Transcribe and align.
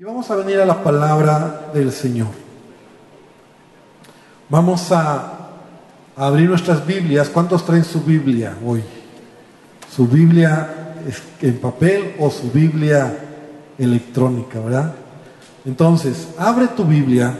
Y 0.00 0.02
vamos 0.02 0.30
a 0.30 0.36
venir 0.36 0.58
a 0.58 0.64
la 0.64 0.82
palabra 0.82 1.68
del 1.74 1.92
Señor. 1.92 2.28
Vamos 4.48 4.90
a, 4.92 5.50
abrir 6.16 6.48
nuestras 6.48 6.86
Biblias. 6.86 7.28
¿Cuántos 7.28 7.66
traen 7.66 7.84
su 7.84 8.00
Biblia 8.00 8.56
hoy? 8.64 8.82
¿Su 9.94 10.08
Biblia 10.08 10.94
en 11.42 11.58
papel 11.58 12.14
o 12.18 12.30
su 12.30 12.50
Biblia 12.50 13.14
electrónica, 13.76 14.58
verdad? 14.60 14.94
Entonces, 15.66 16.28
abre 16.38 16.68
tu 16.68 16.86
Biblia 16.86 17.34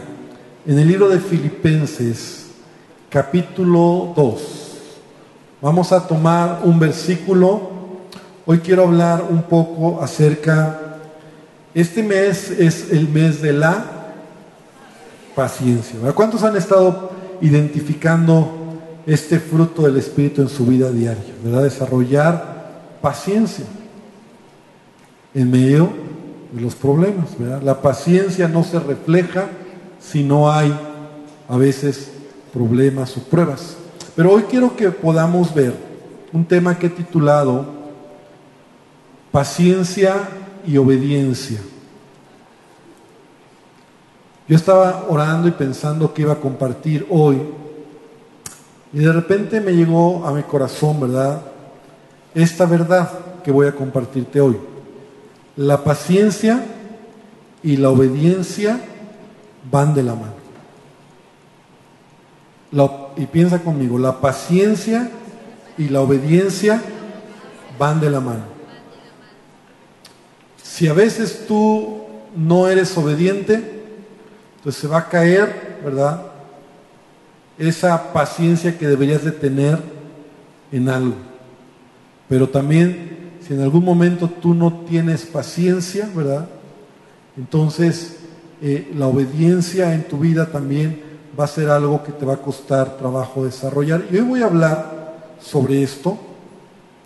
en 0.63 0.77
el 0.77 0.87
libro 0.87 1.09
de 1.09 1.19
Filipenses, 1.19 2.51
capítulo 3.09 4.13
2. 4.15 4.41
Vamos 5.63 5.91
a 5.91 6.07
tomar 6.07 6.59
un 6.63 6.77
versículo. 6.77 7.71
Hoy 8.45 8.59
quiero 8.59 8.83
hablar 8.83 9.25
un 9.27 9.41
poco 9.41 9.99
acerca 10.03 10.80
este 11.73 12.03
mes 12.03 12.49
es 12.51 12.91
el 12.91 13.07
mes 13.07 13.41
de 13.41 13.53
la 13.53 13.85
paciencia. 15.35 15.97
¿Cuántos 16.13 16.43
han 16.43 16.55
estado 16.57 17.11
identificando 17.39 18.57
este 19.05 19.39
fruto 19.39 19.83
del 19.83 19.97
Espíritu 19.97 20.41
en 20.41 20.49
su 20.49 20.65
vida 20.65 20.91
diaria? 20.91 21.33
¿Verdad? 21.43 21.63
Desarrollar 21.63 22.97
paciencia 23.01 23.65
en 25.33 25.49
medio 25.49 25.89
de 26.51 26.61
los 26.61 26.75
problemas. 26.75 27.29
La 27.63 27.81
paciencia 27.81 28.47
no 28.47 28.63
se 28.63 28.79
refleja 28.79 29.47
si 29.99 30.23
no 30.23 30.51
hay 30.51 30.77
a 31.47 31.57
veces 31.57 32.11
problemas 32.53 33.15
o 33.15 33.21
pruebas. 33.21 33.77
Pero 34.15 34.33
hoy 34.33 34.43
quiero 34.43 34.75
que 34.75 34.91
podamos 34.91 35.53
ver 35.53 35.73
un 36.33 36.45
tema 36.45 36.77
que 36.77 36.87
he 36.87 36.89
titulado 36.89 37.81
Paciencia 39.31 40.27
y 40.65 40.77
obediencia. 40.77 41.59
Yo 44.47 44.55
estaba 44.55 45.05
orando 45.07 45.47
y 45.47 45.51
pensando 45.51 46.13
que 46.13 46.23
iba 46.23 46.33
a 46.33 46.39
compartir 46.39 47.07
hoy 47.09 47.37
y 48.93 48.99
de 48.99 49.13
repente 49.13 49.61
me 49.61 49.71
llegó 49.71 50.25
a 50.25 50.33
mi 50.33 50.43
corazón, 50.43 50.99
¿verdad? 50.99 51.41
Esta 52.35 52.65
verdad 52.65 53.09
que 53.43 53.51
voy 53.51 53.67
a 53.67 53.71
compartirte 53.71 54.41
hoy. 54.41 54.57
La 55.55 55.83
paciencia 55.83 56.63
y 57.63 57.77
la 57.77 57.89
obediencia 57.89 58.79
van 59.71 59.93
de 59.93 60.03
la 60.03 60.15
mano. 60.15 60.41
y 63.17 63.25
piensa 63.25 63.59
conmigo, 63.59 63.97
la 63.97 64.19
paciencia 64.19 65.09
y 65.77 65.89
la 65.89 66.01
obediencia 66.01 66.81
van 67.77 67.99
de 67.99 68.09
la 68.09 68.19
mano. 68.19 68.50
Si 70.71 70.87
a 70.87 70.93
veces 70.93 71.47
tú 71.49 71.97
no 72.33 72.69
eres 72.69 72.97
obediente, 72.97 73.55
entonces 74.55 74.81
se 74.81 74.87
va 74.87 74.99
a 74.99 75.09
caer, 75.09 75.79
¿verdad? 75.83 76.27
Esa 77.57 78.13
paciencia 78.13 78.77
que 78.77 78.87
deberías 78.87 79.25
de 79.25 79.33
tener 79.33 79.79
en 80.71 80.87
algo. 80.87 81.15
Pero 82.29 82.47
también, 82.47 83.31
si 83.45 83.53
en 83.53 83.59
algún 83.59 83.83
momento 83.83 84.29
tú 84.29 84.53
no 84.53 84.85
tienes 84.87 85.25
paciencia, 85.25 86.09
¿verdad? 86.15 86.47
Entonces 87.35 88.19
eh, 88.61 88.93
la 88.95 89.07
obediencia 89.07 89.93
en 89.93 90.03
tu 90.03 90.19
vida 90.19 90.45
también 90.45 91.01
va 91.37 91.43
a 91.43 91.47
ser 91.47 91.69
algo 91.69 92.01
que 92.01 92.13
te 92.13 92.25
va 92.25 92.35
a 92.35 92.41
costar 92.41 92.95
trabajo 92.95 93.43
desarrollar. 93.43 94.05
Y 94.09 94.15
hoy 94.15 94.21
voy 94.21 94.41
a 94.41 94.45
hablar 94.45 95.35
sobre 95.41 95.83
esto 95.83 96.17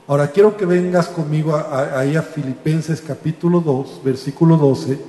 Ahora 0.08 0.30
quiero 0.30 0.56
que 0.56 0.68
vengas 0.68 1.08
conmigo 1.08 1.56
ahí 1.56 2.16
a, 2.16 2.22
Filipenses 2.22 3.02
capítulo 3.02 3.60
2, 3.60 4.02
versículo 4.04 4.56
12. 4.56 5.00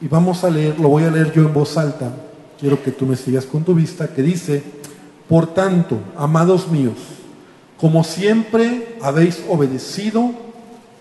Y 0.00 0.08
vamos 0.08 0.42
a 0.42 0.50
leer, 0.50 0.80
lo 0.80 0.88
voy 0.88 1.04
a 1.04 1.10
leer 1.10 1.32
yo 1.32 1.42
en 1.42 1.54
voz 1.54 1.76
alta. 1.76 2.12
Quiero 2.58 2.82
que 2.82 2.90
tú 2.90 3.06
me 3.06 3.14
sigas 3.14 3.46
con 3.46 3.62
tu 3.62 3.74
vista, 3.74 4.08
que 4.08 4.22
dice, 4.22 4.60
por 5.28 5.46
tanto, 5.54 5.98
amados 6.16 6.68
míos, 6.68 6.98
como 7.78 8.02
siempre 8.02 8.96
habéis 9.00 9.40
obedecido, 9.48 10.32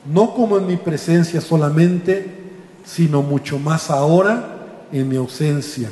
no 0.06 0.36
como 0.36 0.60
en 0.60 0.68
mi 0.68 0.78
presencia 0.78 1.42
solamente, 1.42 2.52
sino 2.86 3.24
mucho 3.24 3.58
más 3.58 3.90
ahora 3.90 4.86
en 4.92 5.10
mi 5.10 5.16
ausencia. 5.16 5.90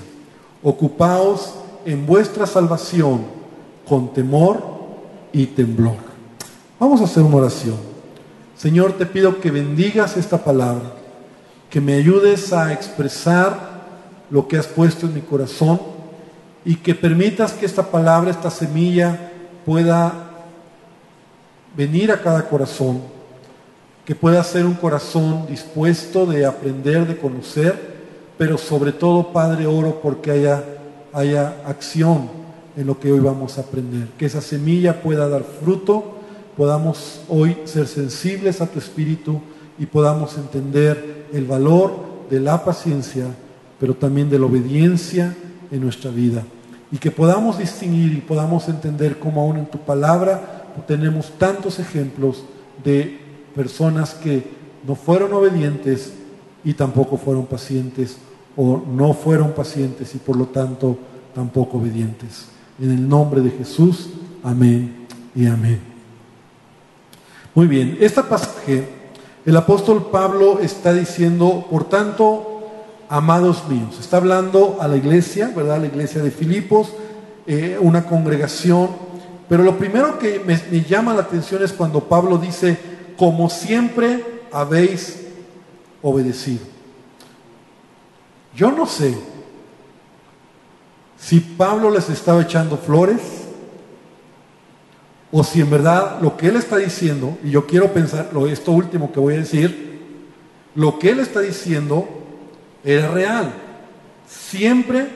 Ocupaos 0.61 1.55
en 1.85 2.05
vuestra 2.05 2.45
salvación 2.45 3.36
con 3.87 4.13
temor 4.13 4.61
y 5.31 5.45
temblor. 5.47 5.95
Vamos 6.79 7.01
a 7.01 7.05
hacer 7.05 7.23
una 7.23 7.37
oración. 7.37 7.77
Señor, 8.55 8.93
te 8.93 9.05
pido 9.05 9.39
que 9.39 9.51
bendigas 9.51 10.17
esta 10.17 10.43
palabra, 10.43 10.93
que 11.69 11.79
me 11.79 11.93
ayudes 11.93 12.53
a 12.53 12.73
expresar 12.73 13.77
lo 14.29 14.47
que 14.47 14.57
has 14.57 14.67
puesto 14.67 15.05
en 15.05 15.13
mi 15.13 15.21
corazón 15.21 15.79
y 16.65 16.75
que 16.75 16.95
permitas 16.95 17.53
que 17.53 17.65
esta 17.65 17.83
palabra, 17.83 18.31
esta 18.31 18.49
semilla 18.49 19.31
pueda 19.65 20.13
venir 21.75 22.11
a 22.11 22.21
cada 22.21 22.47
corazón, 22.49 23.01
que 24.05 24.15
pueda 24.15 24.43
ser 24.43 24.65
un 24.65 24.73
corazón 24.73 25.45
dispuesto 25.47 26.25
de 26.25 26.45
aprender, 26.45 27.05
de 27.07 27.17
conocer, 27.17 27.97
pero 28.37 28.57
sobre 28.57 28.91
todo, 28.91 29.31
Padre, 29.31 29.65
oro 29.65 29.99
porque 30.01 30.31
haya, 30.31 30.63
haya 31.13 31.55
acción 31.65 32.46
en 32.77 32.85
lo 32.85 32.99
que 32.99 33.11
hoy 33.11 33.19
vamos 33.19 33.57
a 33.57 33.61
aprender. 33.61 34.07
Que 34.17 34.27
esa 34.27 34.39
semilla 34.39 35.01
pueda 35.01 35.27
dar 35.27 35.43
fruto, 35.43 36.19
podamos 36.55 37.21
hoy 37.27 37.57
ser 37.65 37.87
sensibles 37.87 38.61
a 38.61 38.67
tu 38.67 38.79
espíritu 38.79 39.41
y 39.79 39.87
podamos 39.87 40.37
entender 40.37 41.25
el 41.33 41.45
valor 41.45 41.91
de 42.29 42.39
la 42.39 42.63
paciencia, 42.63 43.25
pero 43.79 43.95
también 43.95 44.29
de 44.29 44.39
la 44.39 44.45
obediencia 44.45 45.35
en 45.71 45.81
nuestra 45.81 46.11
vida. 46.11 46.43
Y 46.91 46.99
que 46.99 47.11
podamos 47.11 47.57
distinguir 47.57 48.13
y 48.13 48.21
podamos 48.21 48.69
entender 48.69 49.17
cómo 49.19 49.41
aún 49.41 49.57
en 49.57 49.65
tu 49.65 49.79
palabra 49.79 50.67
tenemos 50.85 51.31
tantos 51.39 51.79
ejemplos 51.79 52.43
de 52.83 53.19
personas 53.55 54.13
que 54.13 54.43
no 54.87 54.93
fueron 54.95 55.33
obedientes 55.33 56.13
y 56.63 56.73
tampoco 56.73 57.17
fueron 57.17 57.47
pacientes 57.47 58.17
o 58.55 58.83
no 58.87 59.13
fueron 59.13 59.53
pacientes 59.53 60.13
y 60.13 60.19
por 60.19 60.35
lo 60.35 60.45
tanto 60.45 60.97
tampoco 61.33 61.77
obedientes. 61.77 62.56
En 62.79 62.91
el 62.91 63.09
nombre 63.09 63.41
de 63.41 63.49
Jesús, 63.49 64.09
amén 64.43 65.07
y 65.35 65.47
amén. 65.47 65.79
Muy 67.55 67.65
bien, 67.65 67.97
este 67.99 68.21
pasaje, 68.21 68.87
el 69.45 69.57
apóstol 69.57 70.09
Pablo 70.11 70.59
está 70.59 70.93
diciendo, 70.93 71.65
por 71.71 71.85
tanto, 71.85 72.61
amados 73.09 73.67
míos, 73.67 73.97
está 73.99 74.17
hablando 74.17 74.77
a 74.79 74.87
la 74.87 74.95
iglesia, 74.95 75.51
¿verdad? 75.55 75.81
La 75.81 75.87
iglesia 75.87 76.21
de 76.21 76.29
Filipos, 76.29 76.93
eh, 77.47 77.79
una 77.81 78.05
congregación, 78.05 78.89
pero 79.49 79.63
lo 79.63 79.79
primero 79.79 80.19
que 80.19 80.39
me, 80.45 80.61
me 80.69 80.81
llama 80.83 81.15
la 81.15 81.21
atención 81.21 81.63
es 81.63 81.73
cuando 81.73 82.01
Pablo 82.01 82.37
dice, 82.37 82.77
como 83.17 83.49
siempre 83.49 84.23
habéis 84.51 85.25
obedecido. 86.03 86.65
Yo 88.55 88.71
no 88.71 88.85
sé 88.85 89.17
si 91.19 91.39
Pablo 91.39 91.89
les 91.89 92.09
estaba 92.09 92.41
echando 92.41 92.77
flores 92.77 93.21
o 95.31 95.43
si 95.43 95.61
en 95.61 95.69
verdad 95.69 96.19
lo 96.21 96.37
que 96.37 96.47
él 96.47 96.55
está 96.55 96.77
diciendo, 96.77 97.37
y 97.43 97.51
yo 97.51 97.65
quiero 97.67 97.91
pensar 97.91 98.29
lo, 98.31 98.47
esto 98.47 98.71
último 98.71 99.11
que 99.11 99.19
voy 99.19 99.35
a 99.35 99.39
decir, 99.39 99.99
lo 100.75 100.99
que 100.99 101.09
él 101.09 101.19
está 101.19 101.41
diciendo 101.41 102.07
era 102.83 103.09
real. 103.09 103.53
Siempre 104.27 105.07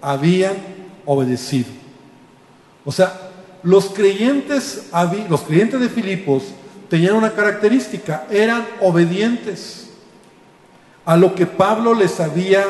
habían 0.00 0.54
obedecido. 1.04 1.68
O 2.84 2.92
sea, 2.92 3.30
los 3.62 3.90
creyentes, 3.90 4.88
los 5.28 5.42
creyentes 5.42 5.80
de 5.80 5.88
Filipos 5.88 6.44
tenían 6.88 7.14
una 7.14 7.32
característica, 7.32 8.26
eran 8.30 8.66
obedientes 8.80 9.90
a 11.04 11.16
lo 11.16 11.34
que 11.34 11.46
Pablo 11.46 11.94
les 11.94 12.20
había 12.20 12.64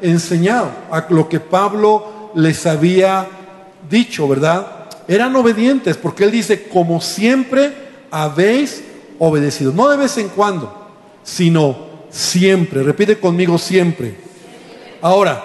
enseñado, 0.00 0.70
a 0.90 1.06
lo 1.08 1.28
que 1.28 1.40
Pablo 1.40 2.15
les 2.36 2.66
había 2.66 3.26
dicho, 3.88 4.28
¿verdad? 4.28 4.66
Eran 5.08 5.34
obedientes, 5.34 5.96
porque 5.96 6.24
Él 6.24 6.30
dice, 6.30 6.68
como 6.68 7.00
siempre 7.00 7.72
habéis 8.10 8.84
obedecido. 9.18 9.72
No 9.72 9.88
de 9.88 9.96
vez 9.96 10.18
en 10.18 10.28
cuando, 10.28 10.86
sino 11.22 11.76
siempre. 12.10 12.82
Repite 12.82 13.18
conmigo 13.18 13.56
siempre. 13.56 14.16
Ahora, 15.00 15.44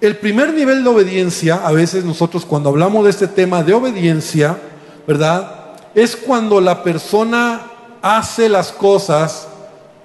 el 0.00 0.16
primer 0.16 0.52
nivel 0.52 0.82
de 0.82 0.90
obediencia, 0.90 1.66
a 1.66 1.70
veces 1.70 2.04
nosotros 2.04 2.44
cuando 2.44 2.68
hablamos 2.68 3.04
de 3.04 3.10
este 3.10 3.28
tema 3.28 3.62
de 3.62 3.74
obediencia, 3.74 4.58
¿verdad? 5.06 5.76
Es 5.94 6.16
cuando 6.16 6.60
la 6.60 6.82
persona 6.82 7.62
hace 8.02 8.48
las 8.48 8.72
cosas 8.72 9.48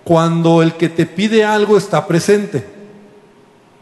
cuando 0.03 0.61
el 0.61 0.73
que 0.73 0.89
te 0.89 1.05
pide 1.07 1.44
algo 1.44 1.75
está 1.75 2.05
presente. 2.05 2.72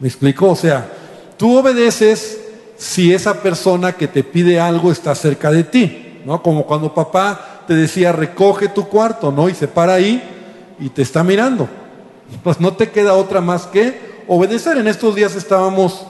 ¿Me 0.01 0.07
explico? 0.07 0.49
O 0.49 0.55
sea, 0.55 0.91
tú 1.37 1.59
obedeces 1.59 2.41
si 2.75 3.13
esa 3.13 3.35
persona 3.35 3.93
que 3.93 4.07
te 4.07 4.23
pide 4.23 4.59
algo 4.59 4.91
está 4.91 5.13
cerca 5.13 5.51
de 5.51 5.63
ti, 5.63 6.21
¿no? 6.25 6.41
Como 6.41 6.65
cuando 6.65 6.91
papá 6.91 7.61
te 7.67 7.75
decía, 7.75 8.11
recoge 8.11 8.67
tu 8.67 8.87
cuarto, 8.87 9.31
¿no? 9.31 9.47
Y 9.47 9.53
se 9.53 9.67
para 9.67 9.93
ahí 9.93 10.19
y 10.79 10.89
te 10.89 11.03
está 11.03 11.23
mirando. 11.23 11.69
Pues 12.43 12.61
no 12.61 12.73
te 12.73 12.89
queda 12.89 13.13
otra 13.13 13.41
más 13.41 13.67
que 13.67 14.23
obedecer. 14.25 14.77
En 14.77 14.87
estos 14.87 15.13
días 15.13 15.35
estábamos, 15.35 16.07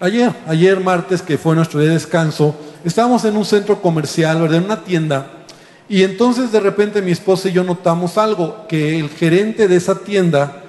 ayer, 0.00 0.34
ayer 0.48 0.80
martes, 0.80 1.22
que 1.22 1.38
fue 1.38 1.54
nuestro 1.54 1.78
día 1.78 1.90
de 1.90 1.94
descanso, 1.94 2.56
estábamos 2.84 3.24
en 3.24 3.36
un 3.36 3.44
centro 3.44 3.80
comercial, 3.80 4.42
¿verdad? 4.42 4.58
En 4.58 4.64
una 4.64 4.82
tienda. 4.82 5.30
Y 5.88 6.02
entonces 6.02 6.52
de 6.52 6.60
repente 6.60 7.00
mi 7.00 7.12
esposa 7.12 7.48
y 7.48 7.52
yo 7.52 7.64
notamos 7.64 8.18
algo, 8.18 8.66
que 8.68 8.98
el 8.98 9.08
gerente 9.08 9.68
de 9.68 9.76
esa 9.76 9.94
tienda 10.00 10.59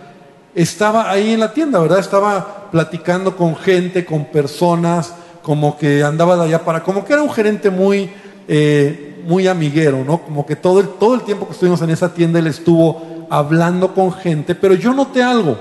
estaba 0.55 1.09
ahí 1.09 1.33
en 1.33 1.39
la 1.39 1.53
tienda, 1.53 1.79
¿verdad? 1.79 1.99
Estaba 1.99 2.69
platicando 2.71 3.35
con 3.35 3.55
gente, 3.55 4.05
con 4.05 4.25
personas, 4.25 5.13
como 5.41 5.77
que 5.77 6.03
andaba 6.03 6.35
de 6.37 6.43
allá 6.43 6.63
para, 6.63 6.83
como 6.83 7.03
que 7.03 7.13
era 7.13 7.21
un 7.21 7.31
gerente 7.31 7.69
muy, 7.69 8.09
eh, 8.47 9.21
muy 9.25 9.47
amiguero, 9.47 10.03
¿no? 10.03 10.19
Como 10.19 10.45
que 10.45 10.55
todo 10.55 10.79
el, 10.79 10.89
todo 10.89 11.15
el 11.15 11.21
tiempo 11.21 11.47
que 11.47 11.53
estuvimos 11.53 11.81
en 11.81 11.89
esa 11.89 12.13
tienda 12.13 12.39
él 12.39 12.47
estuvo 12.47 13.27
hablando 13.29 13.93
con 13.93 14.11
gente, 14.11 14.55
pero 14.55 14.73
yo 14.75 14.93
noté 14.93 15.23
algo, 15.23 15.57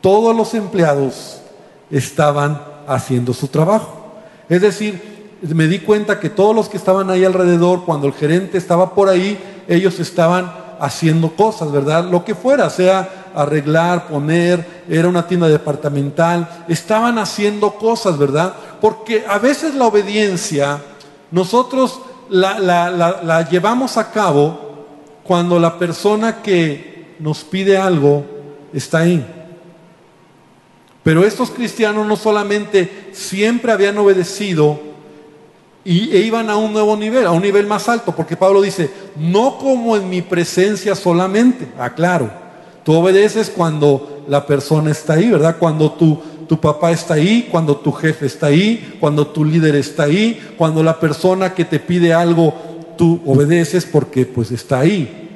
todos 0.00 0.34
los 0.34 0.54
empleados 0.54 1.40
estaban 1.90 2.60
haciendo 2.86 3.32
su 3.34 3.48
trabajo. 3.48 4.06
Es 4.48 4.62
decir, 4.62 5.18
me 5.42 5.66
di 5.66 5.80
cuenta 5.80 6.18
que 6.18 6.30
todos 6.30 6.54
los 6.54 6.68
que 6.68 6.78
estaban 6.78 7.10
ahí 7.10 7.24
alrededor, 7.24 7.84
cuando 7.84 8.06
el 8.06 8.14
gerente 8.14 8.58
estaba 8.58 8.94
por 8.94 9.08
ahí, 9.08 9.38
ellos 9.68 10.00
estaban 10.00 10.50
haciendo 10.80 11.30
cosas, 11.30 11.70
¿verdad? 11.70 12.04
Lo 12.10 12.24
que 12.24 12.34
fuera, 12.34 12.70
sea 12.70 13.17
arreglar, 13.34 14.08
poner, 14.08 14.84
era 14.88 15.08
una 15.08 15.26
tienda 15.26 15.48
departamental, 15.48 16.64
estaban 16.68 17.18
haciendo 17.18 17.74
cosas, 17.74 18.18
¿verdad? 18.18 18.54
Porque 18.80 19.24
a 19.28 19.38
veces 19.38 19.74
la 19.74 19.86
obediencia 19.86 20.80
nosotros 21.30 22.00
la, 22.30 22.58
la 22.58 23.48
llevamos 23.48 23.96
a 23.96 24.10
cabo 24.10 24.86
cuando 25.24 25.58
la 25.58 25.78
persona 25.78 26.42
que 26.42 27.14
nos 27.18 27.44
pide 27.44 27.76
algo 27.76 28.24
está 28.72 28.98
ahí. 28.98 29.26
Pero 31.02 31.24
estos 31.24 31.50
cristianos 31.50 32.06
no 32.06 32.16
solamente 32.16 33.10
siempre 33.12 33.72
habían 33.72 33.96
obedecido, 33.98 34.88
y, 35.84 36.14
e 36.14 36.20
iban 36.20 36.50
a 36.50 36.56
un 36.56 36.74
nuevo 36.74 36.96
nivel, 36.98 37.26
a 37.26 37.32
un 37.32 37.40
nivel 37.40 37.66
más 37.66 37.88
alto, 37.88 38.14
porque 38.14 38.36
Pablo 38.36 38.60
dice, 38.60 38.90
no 39.16 39.56
como 39.56 39.96
en 39.96 40.10
mi 40.10 40.20
presencia 40.20 40.94
solamente, 40.94 41.66
aclaro, 41.78 42.30
tú 42.88 42.94
obedeces 42.94 43.52
cuando 43.54 44.22
la 44.28 44.46
persona 44.46 44.90
está 44.90 45.12
ahí, 45.12 45.28
¿verdad? 45.28 45.56
Cuando 45.58 45.92
tu, 45.92 46.18
tu 46.48 46.58
papá 46.58 46.90
está 46.90 47.12
ahí, 47.12 47.46
cuando 47.50 47.76
tu 47.76 47.92
jefe 47.92 48.24
está 48.24 48.46
ahí, 48.46 48.96
cuando 48.98 49.26
tu 49.26 49.44
líder 49.44 49.74
está 49.74 50.04
ahí, 50.04 50.54
cuando 50.56 50.82
la 50.82 50.98
persona 50.98 51.52
que 51.52 51.66
te 51.66 51.80
pide 51.80 52.14
algo, 52.14 52.54
tú 52.96 53.20
obedeces 53.26 53.84
porque 53.84 54.24
pues 54.24 54.50
está 54.52 54.80
ahí. 54.80 55.28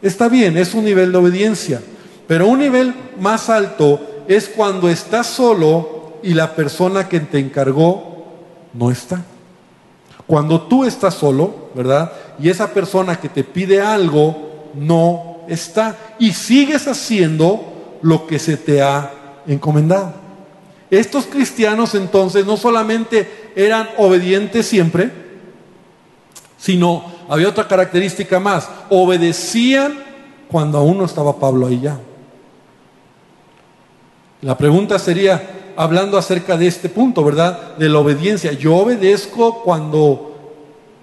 Está 0.00 0.28
bien, 0.28 0.56
es 0.56 0.74
un 0.74 0.84
nivel 0.84 1.10
de 1.10 1.18
obediencia, 1.18 1.82
pero 2.28 2.46
un 2.46 2.60
nivel 2.60 2.94
más 3.18 3.50
alto 3.50 3.98
es 4.28 4.48
cuando 4.48 4.88
estás 4.88 5.26
solo 5.26 6.20
y 6.22 6.34
la 6.34 6.54
persona 6.54 7.08
que 7.08 7.18
te 7.18 7.40
encargó 7.40 8.28
no 8.74 8.92
está. 8.92 9.24
Cuando 10.28 10.60
tú 10.60 10.84
estás 10.84 11.14
solo, 11.14 11.52
¿verdad? 11.74 12.12
Y 12.38 12.48
esa 12.48 12.68
persona 12.68 13.18
que 13.18 13.28
te 13.28 13.42
pide 13.42 13.80
algo 13.80 14.70
no 14.74 15.31
está 15.48 15.96
y 16.18 16.32
sigues 16.32 16.88
haciendo 16.88 17.98
lo 18.02 18.26
que 18.26 18.38
se 18.38 18.56
te 18.56 18.82
ha 18.82 19.10
encomendado. 19.46 20.14
Estos 20.90 21.26
cristianos 21.26 21.94
entonces 21.94 22.44
no 22.44 22.56
solamente 22.56 23.50
eran 23.56 23.88
obedientes 23.96 24.66
siempre, 24.66 25.10
sino 26.58 27.04
había 27.28 27.48
otra 27.48 27.66
característica 27.66 28.38
más, 28.38 28.68
obedecían 28.90 29.94
cuando 30.48 30.78
aún 30.78 30.98
no 30.98 31.04
estaba 31.04 31.38
Pablo 31.38 31.66
ahí 31.66 31.80
ya. 31.80 31.98
La 34.42 34.58
pregunta 34.58 34.98
sería, 34.98 35.72
hablando 35.76 36.18
acerca 36.18 36.56
de 36.56 36.66
este 36.66 36.88
punto, 36.88 37.24
¿verdad? 37.24 37.76
De 37.76 37.88
la 37.88 38.00
obediencia. 38.00 38.52
Yo 38.52 38.76
obedezco 38.76 39.62
cuando 39.62 40.32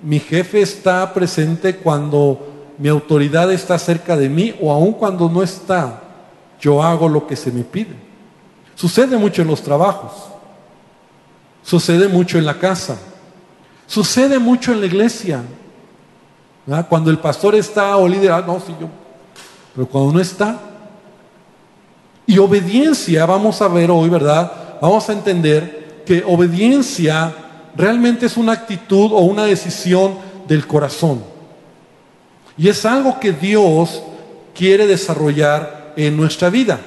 mi 0.03 0.19
jefe 0.19 0.61
está 0.61 1.13
presente, 1.13 1.77
cuando 1.77 2.58
mi 2.79 2.87
autoridad 2.87 3.51
está 3.51 3.77
cerca 3.77 4.15
de 4.15 4.29
mí 4.29 4.55
o 4.61 4.71
aun 4.71 4.93
cuando 4.93 5.29
no 5.29 5.43
está, 5.43 6.01
yo 6.61 6.81
hago 6.81 7.09
lo 7.09 7.27
que 7.27 7.35
se 7.35 7.51
me 7.51 7.63
pide. 7.63 7.93
Sucede 8.73 9.17
mucho 9.17 9.41
en 9.41 9.49
los 9.49 9.61
trabajos, 9.61 10.13
sucede 11.61 12.07
mucho 12.07 12.37
en 12.37 12.45
la 12.45 12.57
casa, 12.57 12.97
sucede 13.85 14.39
mucho 14.39 14.71
en 14.71 14.79
la 14.79 14.85
iglesia. 14.85 15.43
Cuando 16.87 17.11
el 17.11 17.19
pastor 17.19 17.55
está 17.55 17.97
o 17.97 18.07
líder, 18.07 18.31
ah, 18.31 18.43
no, 18.47 18.59
sí, 18.59 18.73
yo, 18.79 18.87
pero 19.75 19.85
cuando 19.87 20.13
no 20.13 20.19
está, 20.21 20.57
y 22.25 22.37
obediencia, 22.37 23.25
vamos 23.25 23.61
a 23.61 23.67
ver 23.67 23.91
hoy, 23.91 24.07
¿verdad? 24.07 24.79
Vamos 24.79 25.09
a 25.09 25.13
entender 25.13 26.03
que 26.05 26.23
obediencia 26.25 27.33
realmente 27.75 28.27
es 28.27 28.37
una 28.37 28.53
actitud 28.53 29.11
o 29.11 29.19
una 29.19 29.43
decisión 29.43 30.13
del 30.47 30.65
corazón. 30.65 31.38
Y 32.59 32.67
es 32.67 32.85
algo 32.85 33.21
que 33.21 33.31
Dios 33.31 34.03
quiere 34.53 34.85
desarrollar 34.85 35.93
en 35.95 36.17
nuestra 36.17 36.49
vida. 36.49 36.77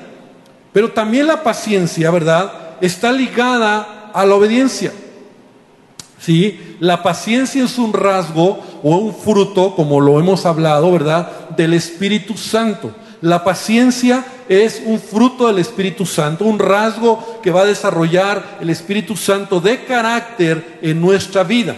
Pero 0.71 0.93
también 0.93 1.27
la 1.27 1.43
paciencia, 1.43 2.11
¿verdad? 2.11 2.53
Está 2.83 3.11
ligada 3.11 4.11
a 4.13 4.27
la 4.27 4.35
obediencia. 4.35 4.93
¿Sí? 6.21 6.77
La 6.79 7.03
paciencia 7.03 7.65
es 7.65 7.79
un 7.79 7.95
rasgo 7.95 8.61
o 8.83 8.97
un 8.99 9.15
fruto, 9.15 9.75
como 9.75 9.99
lo 9.99 10.21
hemos 10.21 10.45
hablado, 10.45 10.93
¿verdad? 10.93 11.49
Del 11.57 11.73
Espíritu 11.73 12.37
Santo. 12.37 12.95
La 13.23 13.43
paciencia 13.43 14.25
es 14.49 14.83
un 14.85 15.01
fruto 15.01 15.47
del 15.47 15.59
Espíritu 15.59 16.05
Santo, 16.05 16.45
un 16.45 16.59
rasgo 16.59 17.41
que 17.43 17.51
va 17.51 17.63
a 17.63 17.67
desarrollar 17.67 18.59
el 18.61 18.69
Espíritu 18.69 19.17
Santo 19.17 19.59
de 19.59 19.85
carácter 19.85 20.81
en 20.83 21.01
nuestra 21.01 21.45
vida. 21.45 21.75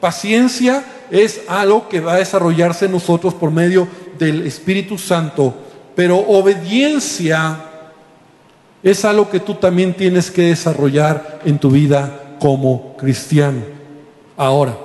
Paciencia 0.00 0.84
es 1.10 1.42
algo 1.48 1.88
que 1.88 2.00
va 2.00 2.14
a 2.14 2.18
desarrollarse 2.18 2.86
en 2.86 2.92
nosotros 2.92 3.34
por 3.34 3.50
medio 3.50 3.88
del 4.18 4.46
Espíritu 4.46 4.98
Santo, 4.98 5.54
pero 5.94 6.18
obediencia 6.18 7.64
es 8.82 9.04
algo 9.04 9.28
que 9.28 9.40
tú 9.40 9.54
también 9.54 9.94
tienes 9.94 10.30
que 10.30 10.42
desarrollar 10.42 11.40
en 11.44 11.58
tu 11.58 11.70
vida 11.70 12.36
como 12.38 12.96
cristiano. 12.96 13.62
Ahora, 14.36 14.76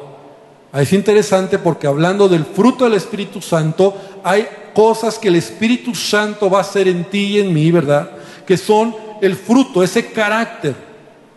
es 0.73 0.91
interesante 0.93 1.59
porque 1.59 1.85
hablando 1.85 2.27
del 2.27 2.45
fruto 2.45 2.85
del 2.85 2.95
Espíritu 2.95 3.41
Santo, 3.41 3.95
hay 4.23 4.47
cosas 4.73 5.19
que 5.19 5.27
el 5.27 5.35
Espíritu 5.35 5.93
Santo 5.93 6.49
va 6.49 6.57
a 6.57 6.61
hacer 6.61 6.87
en 6.87 7.05
ti 7.05 7.35
y 7.35 7.39
en 7.39 7.53
mí, 7.53 7.69
¿verdad? 7.69 8.09
Que 8.47 8.57
son 8.57 8.95
el 9.21 9.35
fruto, 9.35 9.83
ese 9.83 10.07
carácter, 10.07 10.75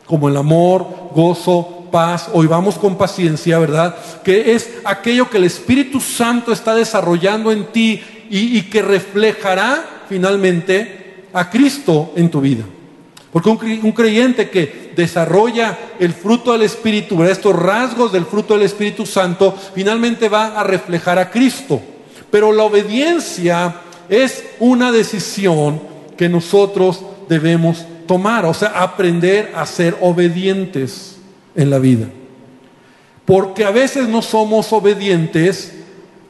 como 0.06 0.28
el 0.28 0.36
amor, 0.36 0.86
gozo, 1.14 1.75
paz, 1.96 2.28
hoy 2.34 2.46
vamos 2.46 2.74
con 2.74 2.98
paciencia, 2.98 3.58
¿verdad? 3.58 3.96
Que 4.22 4.52
es 4.52 4.68
aquello 4.84 5.30
que 5.30 5.38
el 5.38 5.44
Espíritu 5.44 5.98
Santo 5.98 6.52
está 6.52 6.74
desarrollando 6.74 7.50
en 7.50 7.72
ti 7.72 8.02
y, 8.28 8.60
que 8.64 8.82
reflejará 8.82 10.02
finalmente 10.06 11.24
a 11.32 11.48
Cristo 11.48 12.12
en 12.14 12.30
tu 12.30 12.42
vida. 12.42 12.64
Porque 13.32 13.48
un, 13.48 13.92
creyente 13.92 14.50
que 14.50 14.92
desarrolla 14.94 15.78
el 15.98 16.12
fruto 16.12 16.52
del 16.52 16.64
Espíritu, 16.64 17.24
estos 17.24 17.56
rasgos 17.56 18.12
del 18.12 18.26
fruto 18.26 18.52
del 18.52 18.66
Espíritu 18.66 19.06
Santo, 19.06 19.56
finalmente 19.74 20.28
va 20.28 20.48
a 20.48 20.64
reflejar 20.64 21.18
a 21.18 21.30
Cristo. 21.30 21.80
Pero 22.30 22.52
la 22.52 22.64
obediencia 22.64 23.74
es 24.10 24.44
una 24.60 24.92
decisión 24.92 25.80
que 26.18 26.28
nosotros 26.28 27.00
debemos 27.26 27.86
tomar, 28.06 28.44
o 28.44 28.52
sea, 28.52 28.82
aprender 28.82 29.54
a 29.56 29.64
ser 29.64 29.96
obedientes 30.02 31.15
en 31.56 31.70
la 31.70 31.78
vida. 31.78 32.06
Porque 33.24 33.64
a 33.64 33.70
veces 33.70 34.08
no 34.08 34.22
somos 34.22 34.72
obedientes, 34.72 35.72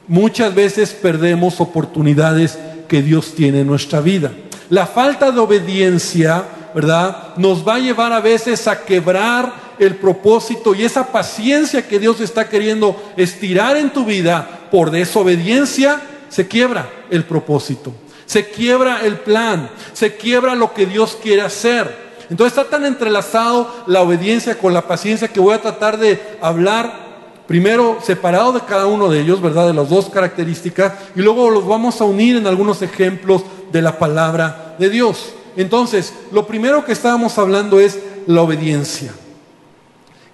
muchas 0.07 0.55
veces 0.55 0.91
perdemos 0.91 1.61
oportunidades 1.61 2.57
que 2.87 3.01
Dios 3.01 3.35
tiene 3.35 3.61
en 3.61 3.67
nuestra 3.67 4.01
vida. 4.01 4.31
La 4.69 4.87
falta 4.87 5.31
de 5.31 5.39
obediencia, 5.39 6.43
¿verdad? 6.73 7.35
Nos 7.37 7.65
va 7.65 7.75
a 7.75 7.79
llevar 7.79 8.11
a 8.13 8.19
veces 8.19 8.67
a 8.67 8.83
quebrar 8.83 9.67
el 9.79 9.95
propósito 9.95 10.73
y 10.73 10.83
esa 10.83 11.11
paciencia 11.11 11.87
que 11.87 11.99
Dios 11.99 12.19
está 12.19 12.49
queriendo 12.49 12.99
estirar 13.15 13.77
en 13.77 13.91
tu 13.91 14.05
vida 14.05 14.67
por 14.71 14.91
desobediencia, 14.91 16.01
se 16.29 16.47
quiebra 16.47 16.89
el 17.09 17.23
propósito, 17.23 17.93
se 18.25 18.49
quiebra 18.49 19.01
el 19.05 19.17
plan, 19.17 19.69
se 19.93 20.15
quiebra 20.15 20.55
lo 20.55 20.73
que 20.73 20.85
Dios 20.85 21.17
quiere 21.21 21.41
hacer. 21.41 22.06
Entonces 22.29 22.57
está 22.57 22.69
tan 22.69 22.85
entrelazado 22.85 23.71
la 23.87 24.01
obediencia 24.01 24.57
con 24.57 24.73
la 24.73 24.87
paciencia 24.87 25.27
que 25.27 25.39
voy 25.39 25.53
a 25.53 25.61
tratar 25.61 25.97
de 25.97 26.21
hablar 26.41 27.07
primero 27.47 27.99
separado 28.03 28.51
de 28.51 28.59
cada 28.61 28.87
uno 28.87 29.09
de 29.09 29.21
ellos, 29.21 29.41
¿verdad? 29.41 29.67
De 29.67 29.73
las 29.73 29.89
dos 29.89 30.09
características, 30.09 30.91
y 31.15 31.21
luego 31.21 31.49
los 31.49 31.65
vamos 31.65 32.01
a 32.01 32.03
unir 32.03 32.35
en 32.35 32.45
algunos 32.45 32.81
ejemplos 32.81 33.43
de 33.71 33.81
la 33.81 33.97
palabra 33.97 34.75
de 34.77 34.89
Dios. 34.89 35.33
Entonces, 35.55 36.13
lo 36.33 36.45
primero 36.45 36.83
que 36.83 36.91
estábamos 36.91 37.37
hablando 37.37 37.79
es 37.79 37.99
la 38.27 38.41
obediencia. 38.41 39.13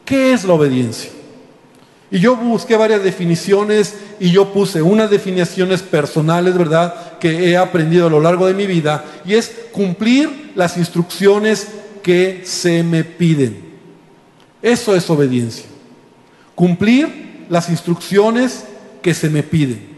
¿Qué 0.03 0.33
es 0.33 0.43
la 0.43 0.53
obediencia? 0.53 1.11
Y 2.09 2.19
yo 2.19 2.35
busqué 2.35 2.75
varias 2.75 3.03
definiciones 3.03 3.95
y 4.19 4.31
yo 4.31 4.51
puse 4.51 4.81
unas 4.81 5.09
definiciones 5.09 5.81
personales, 5.81 6.57
¿verdad?, 6.57 7.19
que 7.19 7.49
he 7.49 7.57
aprendido 7.57 8.07
a 8.07 8.09
lo 8.09 8.19
largo 8.19 8.47
de 8.47 8.53
mi 8.53 8.65
vida, 8.65 9.05
y 9.23 9.35
es 9.35 9.51
cumplir 9.71 10.51
las 10.55 10.77
instrucciones 10.77 11.67
que 12.03 12.43
se 12.45 12.83
me 12.83 13.03
piden. 13.03 13.73
Eso 14.61 14.95
es 14.95 15.09
obediencia. 15.09 15.65
Cumplir 16.53 17.45
las 17.49 17.69
instrucciones 17.69 18.65
que 19.01 19.13
se 19.13 19.29
me 19.29 19.41
piden. 19.41 19.93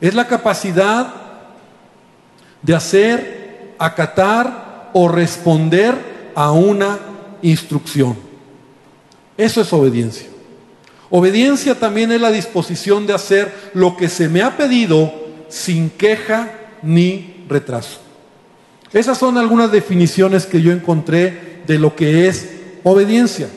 Es 0.00 0.14
la 0.14 0.26
capacidad 0.26 1.12
de 2.62 2.74
hacer, 2.74 3.74
acatar 3.78 4.90
o 4.92 5.08
responder 5.08 6.32
a 6.34 6.52
una 6.52 6.98
instrucción. 7.42 8.16
Eso 9.36 9.60
es 9.60 9.72
obediencia. 9.72 10.28
Obediencia 11.10 11.78
también 11.78 12.12
es 12.12 12.20
la 12.20 12.30
disposición 12.30 13.06
de 13.06 13.14
hacer 13.14 13.70
lo 13.74 13.96
que 13.96 14.08
se 14.08 14.28
me 14.28 14.42
ha 14.42 14.56
pedido 14.56 15.12
sin 15.48 15.90
queja 15.90 16.50
ni 16.82 17.44
retraso. 17.48 18.03
Esas 18.94 19.18
son 19.18 19.36
algunas 19.36 19.72
definiciones 19.72 20.46
que 20.46 20.62
yo 20.62 20.70
encontré 20.70 21.62
de 21.66 21.78
lo 21.80 21.96
que 21.96 22.28
es 22.28 22.48
obediencia. 22.84 23.48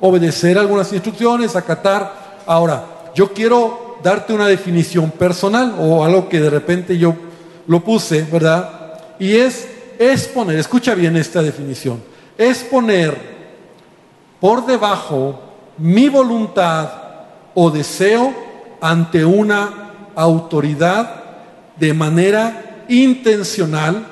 Obedecer 0.00 0.58
algunas 0.58 0.92
instrucciones, 0.92 1.56
acatar. 1.56 2.42
Ahora, 2.46 3.10
yo 3.14 3.32
quiero 3.32 3.98
darte 4.02 4.34
una 4.34 4.46
definición 4.46 5.10
personal 5.10 5.76
o 5.78 6.04
algo 6.04 6.28
que 6.28 6.40
de 6.40 6.50
repente 6.50 6.98
yo 6.98 7.14
lo 7.66 7.82
puse, 7.82 8.26
¿verdad? 8.30 9.00
Y 9.18 9.36
es, 9.36 9.66
es 9.98 10.26
poner, 10.28 10.58
escucha 10.58 10.94
bien 10.94 11.16
esta 11.16 11.42
definición, 11.42 12.02
es 12.36 12.58
poner 12.58 13.16
por 14.40 14.66
debajo 14.66 15.40
mi 15.78 16.08
voluntad 16.08 16.90
o 17.54 17.70
deseo 17.70 18.34
ante 18.80 19.24
una 19.24 20.10
autoridad 20.14 21.22
de 21.78 21.94
manera 21.94 22.84
intencional 22.88 24.11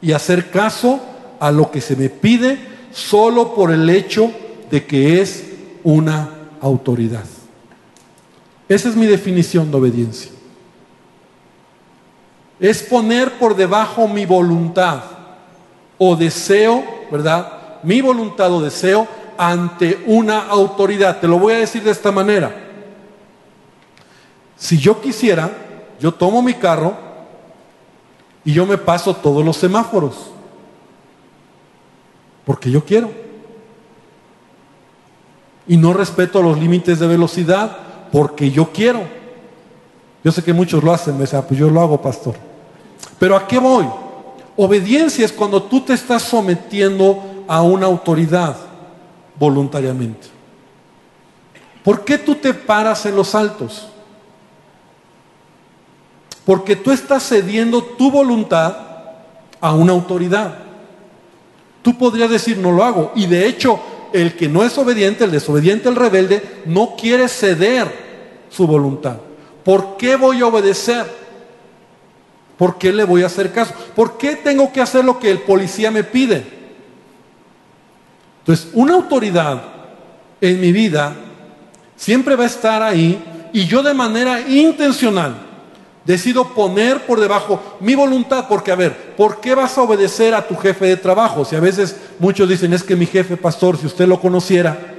y 0.00 0.12
hacer 0.12 0.50
caso 0.50 1.00
a 1.40 1.50
lo 1.50 1.70
que 1.70 1.80
se 1.80 1.96
me 1.96 2.08
pide 2.08 2.58
solo 2.92 3.54
por 3.54 3.70
el 3.70 3.88
hecho 3.90 4.30
de 4.70 4.84
que 4.84 5.20
es 5.20 5.44
una 5.84 6.30
autoridad. 6.60 7.24
Esa 8.68 8.88
es 8.88 8.96
mi 8.96 9.06
definición 9.06 9.70
de 9.70 9.76
obediencia. 9.76 10.30
Es 12.60 12.82
poner 12.82 13.38
por 13.38 13.56
debajo 13.56 14.08
mi 14.08 14.26
voluntad 14.26 15.02
o 15.96 16.16
deseo, 16.16 16.84
¿verdad? 17.10 17.80
Mi 17.82 18.00
voluntad 18.00 18.52
o 18.52 18.60
deseo 18.60 19.06
ante 19.36 20.02
una 20.06 20.48
autoridad. 20.48 21.20
Te 21.20 21.28
lo 21.28 21.38
voy 21.38 21.54
a 21.54 21.58
decir 21.58 21.82
de 21.82 21.92
esta 21.92 22.10
manera. 22.10 22.54
Si 24.56 24.76
yo 24.76 25.00
quisiera, 25.00 25.50
yo 26.00 26.12
tomo 26.12 26.42
mi 26.42 26.54
carro 26.54 27.07
y 28.48 28.52
yo 28.54 28.64
me 28.64 28.78
paso 28.78 29.14
todos 29.14 29.44
los 29.44 29.58
semáforos. 29.58 30.14
Porque 32.46 32.70
yo 32.70 32.82
quiero. 32.82 33.10
Y 35.66 35.76
no 35.76 35.92
respeto 35.92 36.40
los 36.40 36.58
límites 36.58 36.98
de 36.98 37.06
velocidad 37.06 37.76
porque 38.10 38.50
yo 38.50 38.72
quiero. 38.72 39.02
Yo 40.24 40.32
sé 40.32 40.42
que 40.42 40.54
muchos 40.54 40.82
lo 40.82 40.94
hacen, 40.94 41.16
me 41.16 41.24
dicen, 41.24 41.40
ah, 41.40 41.44
pues 41.46 41.60
yo 41.60 41.68
lo 41.68 41.78
hago, 41.82 42.00
pastor. 42.00 42.36
Pero 43.18 43.36
¿a 43.36 43.46
qué 43.46 43.58
voy? 43.58 43.84
Obediencia 44.56 45.26
es 45.26 45.32
cuando 45.32 45.64
tú 45.64 45.82
te 45.82 45.92
estás 45.92 46.22
sometiendo 46.22 47.44
a 47.46 47.60
una 47.60 47.84
autoridad 47.84 48.56
voluntariamente. 49.38 50.28
¿Por 51.84 52.02
qué 52.02 52.16
tú 52.16 52.34
te 52.34 52.54
paras 52.54 53.04
en 53.04 53.14
los 53.14 53.34
altos? 53.34 53.88
Porque 56.48 56.76
tú 56.76 56.92
estás 56.92 57.28
cediendo 57.28 57.82
tu 57.82 58.10
voluntad 58.10 58.74
a 59.60 59.74
una 59.74 59.92
autoridad. 59.92 60.54
Tú 61.82 61.98
podrías 61.98 62.30
decir, 62.30 62.56
no 62.56 62.72
lo 62.72 62.82
hago. 62.82 63.12
Y 63.14 63.26
de 63.26 63.46
hecho, 63.46 63.78
el 64.14 64.34
que 64.34 64.48
no 64.48 64.64
es 64.64 64.78
obediente, 64.78 65.24
el 65.24 65.30
desobediente, 65.30 65.90
el 65.90 65.96
rebelde, 65.96 66.62
no 66.64 66.96
quiere 66.96 67.28
ceder 67.28 68.46
su 68.48 68.66
voluntad. 68.66 69.18
¿Por 69.62 69.98
qué 69.98 70.16
voy 70.16 70.40
a 70.40 70.46
obedecer? 70.46 71.04
¿Por 72.56 72.78
qué 72.78 72.94
le 72.94 73.04
voy 73.04 73.24
a 73.24 73.26
hacer 73.26 73.52
caso? 73.52 73.74
¿Por 73.94 74.16
qué 74.16 74.36
tengo 74.36 74.72
que 74.72 74.80
hacer 74.80 75.04
lo 75.04 75.18
que 75.18 75.30
el 75.30 75.40
policía 75.40 75.90
me 75.90 76.02
pide? 76.02 76.46
Entonces, 78.38 78.70
una 78.72 78.94
autoridad 78.94 79.64
en 80.40 80.62
mi 80.62 80.72
vida 80.72 81.14
siempre 81.94 82.36
va 82.36 82.44
a 82.44 82.46
estar 82.46 82.82
ahí 82.82 83.22
y 83.52 83.66
yo 83.66 83.82
de 83.82 83.92
manera 83.92 84.40
intencional 84.40 85.47
decido 86.08 86.54
poner 86.54 87.04
por 87.04 87.20
debajo 87.20 87.60
mi 87.80 87.94
voluntad, 87.94 88.48
porque 88.48 88.72
a 88.72 88.76
ver, 88.76 89.14
¿por 89.14 89.42
qué 89.42 89.54
vas 89.54 89.76
a 89.76 89.82
obedecer 89.82 90.34
a 90.34 90.48
tu 90.48 90.56
jefe 90.56 90.86
de 90.86 90.96
trabajo? 90.96 91.44
Si 91.44 91.54
a 91.54 91.60
veces 91.60 91.96
muchos 92.18 92.48
dicen, 92.48 92.72
es 92.72 92.82
que 92.82 92.96
mi 92.96 93.04
jefe 93.04 93.36
pastor, 93.36 93.76
si 93.76 93.84
usted 93.84 94.08
lo 94.08 94.18
conociera, 94.18 94.94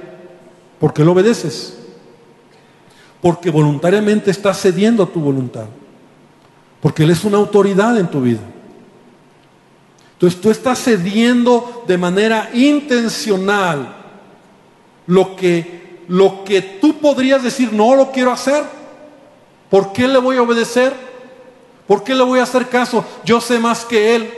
¿por 0.78 0.94
qué 0.94 1.04
lo 1.04 1.10
obedeces? 1.10 1.76
Porque 3.20 3.50
voluntariamente 3.50 4.30
estás 4.30 4.60
cediendo 4.60 5.04
tu 5.08 5.18
voluntad. 5.20 5.64
Porque 6.80 7.02
Él 7.02 7.10
es 7.10 7.24
una 7.24 7.38
autoridad 7.38 7.98
en 7.98 8.06
tu 8.06 8.20
vida. 8.20 8.42
Entonces 10.12 10.40
tú 10.40 10.48
estás 10.48 10.78
cediendo 10.78 11.82
de 11.88 11.98
manera 11.98 12.50
intencional 12.54 13.96
lo 15.08 15.34
que, 15.34 16.04
lo 16.06 16.44
que 16.44 16.62
tú 16.62 17.00
podrías 17.00 17.42
decir, 17.42 17.72
no 17.72 17.96
lo 17.96 18.12
quiero 18.12 18.30
hacer. 18.30 18.79
¿Por 19.70 19.92
qué 19.92 20.08
le 20.08 20.18
voy 20.18 20.36
a 20.36 20.42
obedecer? 20.42 20.92
¿Por 21.86 22.04
qué 22.04 22.14
le 22.14 22.24
voy 22.24 22.40
a 22.40 22.42
hacer 22.42 22.68
caso? 22.68 23.04
Yo 23.24 23.40
sé 23.40 23.58
más 23.58 23.84
que 23.84 24.16
Él. 24.16 24.30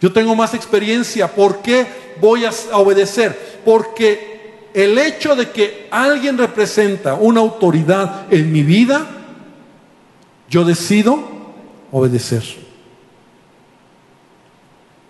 Yo 0.00 0.12
tengo 0.12 0.34
más 0.34 0.54
experiencia. 0.54 1.28
¿Por 1.28 1.58
qué 1.58 1.86
voy 2.20 2.44
a 2.44 2.50
obedecer? 2.72 3.60
Porque 3.64 4.68
el 4.74 4.98
hecho 4.98 5.36
de 5.36 5.50
que 5.50 5.88
alguien 5.90 6.38
representa 6.38 7.14
una 7.14 7.40
autoridad 7.40 8.32
en 8.32 8.52
mi 8.52 8.62
vida, 8.62 9.06
yo 10.48 10.64
decido 10.64 11.18
obedecer. 11.92 12.42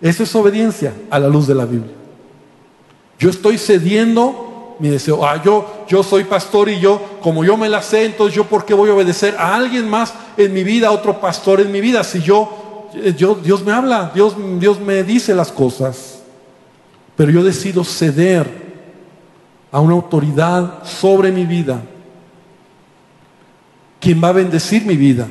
Esa 0.01 0.23
es 0.23 0.35
obediencia 0.35 0.93
a 1.09 1.19
la 1.19 1.27
luz 1.27 1.47
de 1.47 1.55
la 1.55 1.65
Biblia. 1.65 1.93
Yo 3.19 3.29
estoy 3.29 3.57
cediendo 3.57 4.48
mi 4.79 4.89
deseo. 4.89 5.25
Ah, 5.25 5.41
yo, 5.43 5.85
yo 5.87 6.01
soy 6.03 6.23
pastor 6.23 6.69
y 6.69 6.79
yo, 6.79 7.01
como 7.21 7.43
yo 7.43 7.57
me 7.57 7.69
la 7.69 7.81
sé, 7.81 8.05
entonces 8.05 8.35
yo 8.35 8.45
por 8.45 8.65
qué 8.65 8.73
voy 8.73 8.89
a 8.89 8.93
obedecer 8.93 9.35
a 9.37 9.55
alguien 9.55 9.87
más 9.89 10.13
en 10.37 10.53
mi 10.53 10.63
vida, 10.63 10.87
a 10.87 10.91
otro 10.91 11.19
pastor 11.19 11.61
en 11.61 11.71
mi 11.71 11.81
vida. 11.81 12.03
Si 12.03 12.21
yo, 12.21 12.87
eh, 12.95 13.13
yo 13.15 13.35
Dios 13.35 13.63
me 13.63 13.71
habla, 13.71 14.11
Dios, 14.13 14.35
Dios 14.59 14.79
me 14.79 15.03
dice 15.03 15.35
las 15.35 15.51
cosas. 15.51 16.19
Pero 17.15 17.31
yo 17.31 17.43
decido 17.43 17.83
ceder 17.83 18.69
a 19.71 19.79
una 19.81 19.93
autoridad 19.93 20.83
sobre 20.83 21.31
mi 21.31 21.45
vida 21.45 21.81
quien 23.99 24.23
va 24.23 24.29
a 24.29 24.33
bendecir 24.33 24.85
mi 24.85 24.95
vida. 24.95 25.27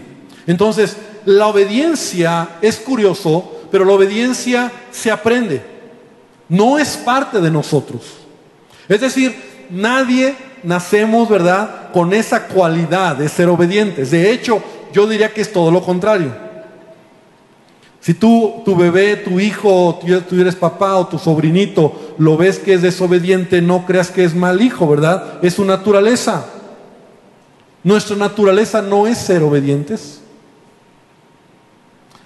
Entonces, 0.47 0.97
la 1.25 1.47
obediencia 1.47 2.57
es 2.61 2.76
curioso, 2.76 3.67
pero 3.71 3.85
la 3.85 3.93
obediencia 3.93 4.71
se 4.90 5.11
aprende. 5.11 5.62
No 6.49 6.78
es 6.78 6.97
parte 6.97 7.40
de 7.40 7.50
nosotros. 7.50 8.02
Es 8.88 9.00
decir, 9.00 9.35
nadie 9.71 10.35
nacemos, 10.62 11.28
¿verdad?, 11.28 11.90
con 11.92 12.12
esa 12.12 12.47
cualidad 12.47 13.16
de 13.16 13.28
ser 13.28 13.49
obedientes. 13.49 14.11
De 14.11 14.30
hecho, 14.30 14.62
yo 14.92 15.07
diría 15.07 15.33
que 15.33 15.40
es 15.40 15.52
todo 15.52 15.71
lo 15.71 15.83
contrario. 15.83 16.33
Si 18.00 18.14
tú, 18.14 18.62
tu 18.64 18.76
bebé, 18.76 19.16
tu 19.16 19.40
hijo, 19.40 19.99
tú 20.28 20.40
eres 20.40 20.54
papá 20.54 20.97
o 20.97 21.09
tu 21.09 21.18
sobrinito, 21.18 22.14
lo 22.18 22.37
ves 22.37 22.59
que 22.59 22.75
es 22.75 22.83
desobediente, 22.83 23.61
no 23.61 23.85
creas 23.85 24.11
que 24.11 24.25
es 24.25 24.35
mal 24.35 24.62
hijo, 24.62 24.88
¿verdad? 24.88 25.38
Es 25.42 25.54
su 25.54 25.64
naturaleza. 25.64 26.47
Nuestra 27.83 28.16
naturaleza 28.16 28.80
no 28.83 29.07
es 29.07 29.18
ser 29.18 29.42
obedientes. 29.42 30.21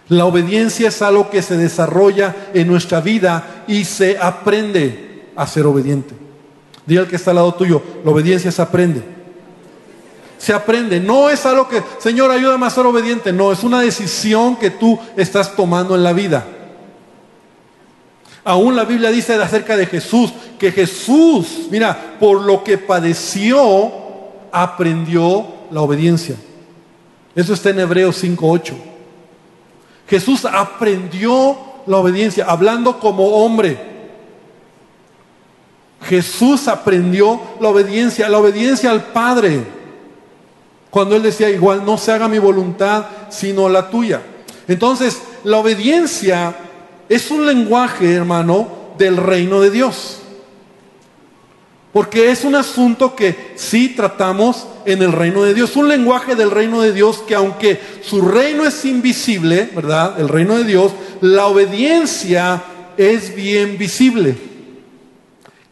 La 0.09 0.27
obediencia 0.27 0.89
es 0.89 1.01
algo 1.01 1.31
que 1.31 1.43
se 1.43 1.57
desarrolla 1.57 2.35
en 2.53 2.69
nuestra 2.69 3.01
vida 3.01 3.65
y 3.67 3.85
se 3.85 4.19
aprende 4.19 5.31
a 5.35 5.47
ser 5.47 5.67
obediente. 5.67 6.22
Dile 6.87 7.01
al 7.01 7.09
que 7.09 7.17
está 7.17 7.31
al 7.31 7.37
lado 7.37 7.55
tuyo, 7.55 7.83
la 8.05 8.11
obediencia 8.11 8.51
se 8.51 8.63
aprende. 8.63 9.03
Se 10.39 10.53
aprende, 10.53 10.99
no 10.99 11.31
es 11.31 11.47
algo 11.47 11.69
que, 11.69 11.83
Señor, 11.99 12.31
ayúdame 12.31 12.67
a 12.67 12.71
ser 12.71 12.85
obediente, 12.85 13.33
no, 13.33 13.53
es 13.53 13.63
una 13.63 13.81
decisión 13.81 14.57
que 14.57 14.71
tú 14.71 14.99
estás 15.17 15.55
tomando 15.55 15.95
en 15.95 16.03
la 16.03 16.13
vida. 16.13 16.45
Aún 18.45 18.75
la 18.75 18.85
Biblia 18.85 19.11
dice 19.11 19.35
acerca 19.35 19.77
de 19.77 19.87
Jesús, 19.87 20.33
que 20.59 20.73
Jesús, 20.73 21.69
mira, 21.71 22.17
por 22.19 22.41
lo 22.43 22.65
que 22.65 22.77
padeció, 22.77 23.93
aprendió 24.51 25.47
la 25.71 25.83
obediencia. 25.83 26.35
Eso 27.35 27.55
está 27.55 27.71
en 27.71 27.81
Hebreos 27.81 28.23
5.8. 28.23 28.75
Jesús 30.09 30.45
aprendió 30.45 31.57
la 31.87 31.99
obediencia, 31.99 32.47
hablando 32.47 32.99
como 32.99 33.29
hombre. 33.29 33.92
Jesús 36.05 36.69
aprendió 36.69 37.41
la 37.61 37.69
obediencia, 37.69 38.29
la 38.29 38.39
obediencia 38.39 38.91
al 38.91 39.05
Padre. 39.05 39.65
Cuando 40.91 41.17
Él 41.17 41.23
decía, 41.23 41.49
igual 41.51 41.85
no 41.85 41.97
se 41.97 42.13
haga 42.13 42.29
mi 42.29 42.39
voluntad, 42.39 43.07
sino 43.31 43.69
la 43.69 43.89
tuya. 43.89 44.21
Entonces, 44.69 45.23
la 45.45 45.59
obediencia 45.59 46.55
es 47.09 47.31
un 47.31 47.47
lenguaje, 47.47 48.13
hermano, 48.13 48.69
del 48.99 49.17
reino 49.17 49.61
de 49.61 49.71
Dios. 49.71 50.19
Porque 51.93 52.31
es 52.31 52.45
un 52.45 52.55
asunto 52.55 53.15
que 53.15 53.53
sí 53.57 53.91
tratamos 53.91 54.67
en 54.87 55.03
el 55.03 55.13
reino 55.13 55.43
de 55.43 55.53
Dios. 55.53 55.77
Un 55.77 55.89
lenguaje 55.89 56.35
del 56.35 56.51
reino 56.51 56.81
de 56.81 56.93
Dios 56.93 57.23
que 57.27 57.35
aunque 57.35 57.79
su 58.03 58.23
reino 58.23 58.65
es 58.65 58.85
invisible, 58.85 59.71
¿verdad? 59.75 60.19
El 60.19 60.29
reino 60.29 60.57
de 60.57 60.65
Dios, 60.65 60.93
la 61.21 61.47
obediencia 61.47 62.63
es 62.97 63.35
bien 63.35 63.77
visible. 63.77 64.52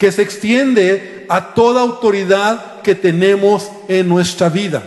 Que 0.01 0.11
se 0.11 0.23
extiende 0.23 1.27
a 1.29 1.55
toda 1.55 1.83
autoridad 1.83 2.81
que 2.83 2.97
tenemos 2.97 3.71
en 3.87 4.09
nuestra 4.09 4.49
vida. 4.49 4.83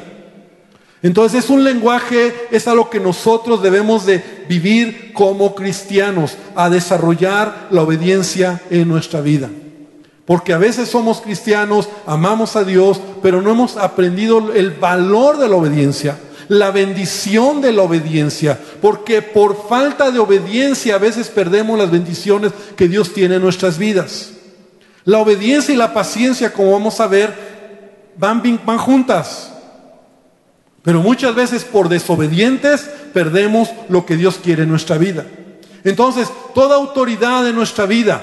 Entonces 1.03 1.43
es 1.43 1.49
un 1.49 1.63
lenguaje, 1.63 2.33
es 2.49 2.67
a 2.67 2.73
lo 2.73 2.89
que 2.89 2.99
nosotros 2.99 3.61
debemos 3.61 4.05
de 4.05 4.23
vivir 4.49 5.11
como 5.13 5.53
cristianos, 5.53 6.37
a 6.55 6.69
desarrollar 6.69 7.67
la 7.71 7.83
obediencia 7.83 8.61
en 8.69 8.87
nuestra 8.87 9.21
vida. 9.21 9.49
Porque 10.25 10.53
a 10.53 10.57
veces 10.57 10.89
somos 10.89 11.21
cristianos, 11.21 11.89
amamos 12.07 12.55
a 12.55 12.63
Dios, 12.63 13.01
pero 13.21 13.41
no 13.41 13.51
hemos 13.51 13.75
aprendido 13.77 14.53
el 14.53 14.71
valor 14.71 15.37
de 15.37 15.49
la 15.49 15.57
obediencia, 15.57 16.17
la 16.47 16.71
bendición 16.71 17.61
de 17.61 17.73
la 17.73 17.83
obediencia. 17.83 18.57
Porque 18.81 19.21
por 19.21 19.67
falta 19.67 20.09
de 20.09 20.19
obediencia 20.19 20.95
a 20.95 20.99
veces 20.99 21.27
perdemos 21.27 21.77
las 21.77 21.91
bendiciones 21.91 22.53
que 22.77 22.87
Dios 22.87 23.13
tiene 23.13 23.35
en 23.35 23.41
nuestras 23.41 23.77
vidas. 23.77 24.31
La 25.05 25.19
obediencia 25.19 25.73
y 25.73 25.77
la 25.77 25.93
paciencia, 25.93 26.53
como 26.53 26.71
vamos 26.71 26.99
a 26.99 27.07
ver, 27.07 27.33
van, 28.17 28.41
van 28.65 28.77
juntas. 28.77 29.51
Pero 30.81 31.01
muchas 31.01 31.33
veces 31.33 31.63
por 31.63 31.89
desobedientes 31.89 32.89
perdemos 33.13 33.69
lo 33.89 34.05
que 34.05 34.17
Dios 34.17 34.39
quiere 34.43 34.63
en 34.63 34.69
nuestra 34.69 34.97
vida. 34.97 35.25
Entonces, 35.83 36.29
toda 36.53 36.75
autoridad 36.75 37.47
en 37.47 37.55
nuestra 37.55 37.85
vida, 37.85 38.21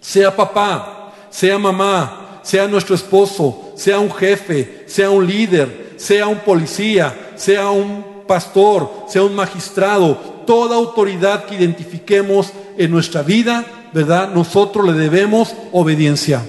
sea 0.00 0.34
papá, 0.34 1.12
sea 1.30 1.58
mamá, 1.58 2.40
sea 2.42 2.68
nuestro 2.68 2.94
esposo, 2.94 3.72
sea 3.76 3.98
un 3.98 4.12
jefe, 4.12 4.84
sea 4.86 5.10
un 5.10 5.26
líder, 5.26 5.94
sea 5.96 6.26
un 6.26 6.38
policía, 6.38 7.32
sea 7.36 7.70
un 7.70 8.24
pastor, 8.26 9.04
sea 9.08 9.22
un 9.22 9.34
magistrado, 9.34 10.14
toda 10.46 10.76
autoridad 10.76 11.44
que 11.44 11.56
identifiquemos 11.56 12.52
en 12.78 12.90
nuestra 12.90 13.22
vida, 13.22 13.64
¿verdad? 13.96 14.28
Nosotros 14.28 14.84
le 14.84 14.92
debemos 14.92 15.54
obediencia. 15.72 16.42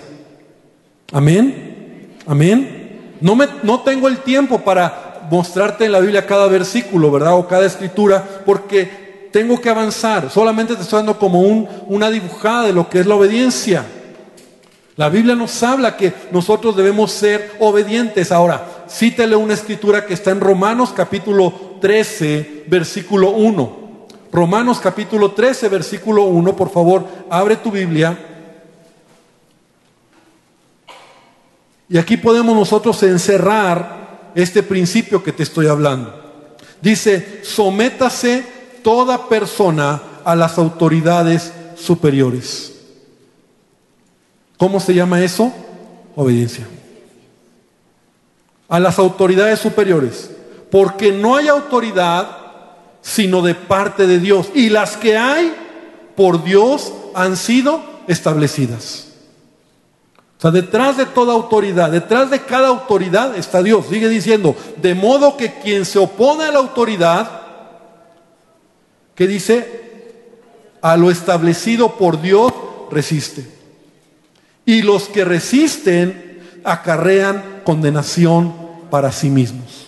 Amén. 1.14 2.18
Amén. 2.28 3.16
No, 3.22 3.38
me, 3.38 3.48
no 3.64 3.84
tengo 3.84 4.10
el 4.10 4.18
tiempo 4.18 4.60
para 4.60 5.22
mostrarte 5.32 5.86
en 5.86 5.94
la 5.94 6.02
Biblia 6.02 6.26
cada 6.26 6.48
versículo, 6.48 7.10
¿verdad? 7.10 7.36
O 7.36 7.48
cada 7.48 7.66
escritura, 7.66 8.22
porque 8.46 9.30
tengo 9.32 9.62
que 9.62 9.70
avanzar. 9.70 10.30
Solamente 10.30 10.76
te 10.76 10.82
estoy 10.82 10.98
dando 10.98 11.18
como 11.18 11.40
un, 11.40 11.70
una 11.86 12.10
dibujada 12.10 12.66
de 12.66 12.74
lo 12.74 12.90
que 12.90 13.00
es 13.00 13.06
la 13.06 13.16
obediencia. 13.16 13.86
La 14.98 15.08
Biblia 15.08 15.34
nos 15.34 15.64
habla 15.64 15.96
que 15.96 16.12
nosotros 16.34 16.76
debemos 16.76 17.14
ser 17.14 17.54
obedientes. 17.60 18.34
Ahora, 18.34 18.84
cítele 18.90 19.38
una 19.38 19.54
escritura 19.54 20.06
que 20.06 20.16
está 20.16 20.32
en 20.32 20.42
Romanos 20.42 20.92
capítulo 20.94 21.78
13, 21.80 22.66
versículo 22.68 23.30
1. 23.30 23.87
Romanos 24.32 24.80
capítulo 24.80 25.32
13, 25.32 25.70
versículo 25.70 26.24
1, 26.26 26.56
por 26.56 26.70
favor, 26.70 27.08
abre 27.30 27.56
tu 27.56 27.72
Biblia. 27.72 28.18
Y 31.90 31.98
aquí 31.98 32.18
podemos 32.18 32.56
nosotros 32.56 33.02
encerrar 33.04 34.32
este 34.36 34.62
principio 34.64 35.24
que 35.24 35.32
te 35.32 35.44
estoy 35.44 35.68
hablando. 35.68 36.14
Dice, 36.82 37.42
sométase 37.44 38.46
toda 38.84 39.30
persona 39.30 40.02
a 40.24 40.36
las 40.36 40.58
autoridades 40.58 41.54
superiores. 41.78 42.74
¿Cómo 44.58 44.80
se 44.80 44.94
llama 44.94 45.22
eso? 45.22 45.54
Obediencia. 46.16 46.68
A 48.68 48.80
las 48.80 49.00
autoridades 49.00 49.60
superiores. 49.60 50.32
Porque 50.70 51.12
no 51.12 51.38
hay 51.38 51.48
autoridad 51.48 52.47
sino 53.08 53.42
de 53.42 53.56
parte 53.56 54.06
de 54.06 54.20
Dios. 54.20 54.50
Y 54.54 54.70
las 54.70 54.98
que 54.98 55.18
hay 55.18 55.54
por 56.18 56.44
Dios 56.44 56.92
han 57.16 57.38
sido 57.38 57.82
establecidas. 58.06 59.08
O 60.38 60.42
sea, 60.42 60.52
detrás 60.52 60.98
de 60.98 61.06
toda 61.06 61.34
autoridad, 61.34 61.90
detrás 61.90 62.30
de 62.30 62.42
cada 62.42 62.68
autoridad 62.68 63.38
está 63.38 63.64
Dios. 63.64 63.86
Sigue 63.90 64.10
diciendo, 64.10 64.56
de 64.82 64.94
modo 64.94 65.38
que 65.38 65.54
quien 65.54 65.86
se 65.86 66.00
opone 66.00 66.44
a 66.44 66.52
la 66.52 66.60
autoridad, 66.60 67.32
que 69.16 69.26
dice, 69.26 70.12
a 70.82 70.98
lo 70.98 71.10
establecido 71.10 71.96
por 71.96 72.22
Dios, 72.22 72.52
resiste. 72.92 73.48
Y 74.66 74.82
los 74.82 75.08
que 75.08 75.24
resisten 75.24 76.42
acarrean 76.66 77.62
condenación 77.64 78.54
para 78.92 79.14
sí 79.14 79.30
mismos. 79.30 79.88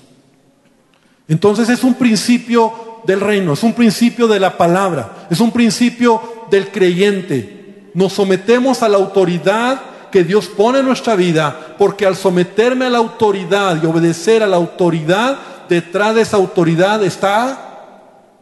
Entonces 1.28 1.68
es 1.68 1.84
un 1.84 1.96
principio 1.96 2.89
del 3.06 3.22
reino, 3.22 3.54
es 3.54 3.64
un 3.64 3.74
principio 3.74 4.28
de 4.28 4.40
la 4.40 4.58
palabra, 4.58 5.28
es 5.30 5.40
un 5.40 5.52
principio 5.52 6.48
del 6.50 6.70
creyente. 6.70 7.90
Nos 7.94 8.14
sometemos 8.14 8.84
a 8.84 8.90
la 8.90 8.98
autoridad 8.98 9.82
que 10.12 10.24
Dios 10.24 10.48
pone 10.48 10.80
en 10.80 10.86
nuestra 10.86 11.16
vida, 11.16 11.76
porque 11.78 12.06
al 12.06 12.16
someterme 12.16 12.86
a 12.86 12.90
la 12.90 12.98
autoridad 12.98 13.82
y 13.82 13.86
obedecer 13.86 14.44
a 14.44 14.48
la 14.48 14.58
autoridad, 14.58 15.38
detrás 15.68 16.16
de 16.16 16.22
esa 16.22 16.38
autoridad 16.38 17.04
está 17.04 17.70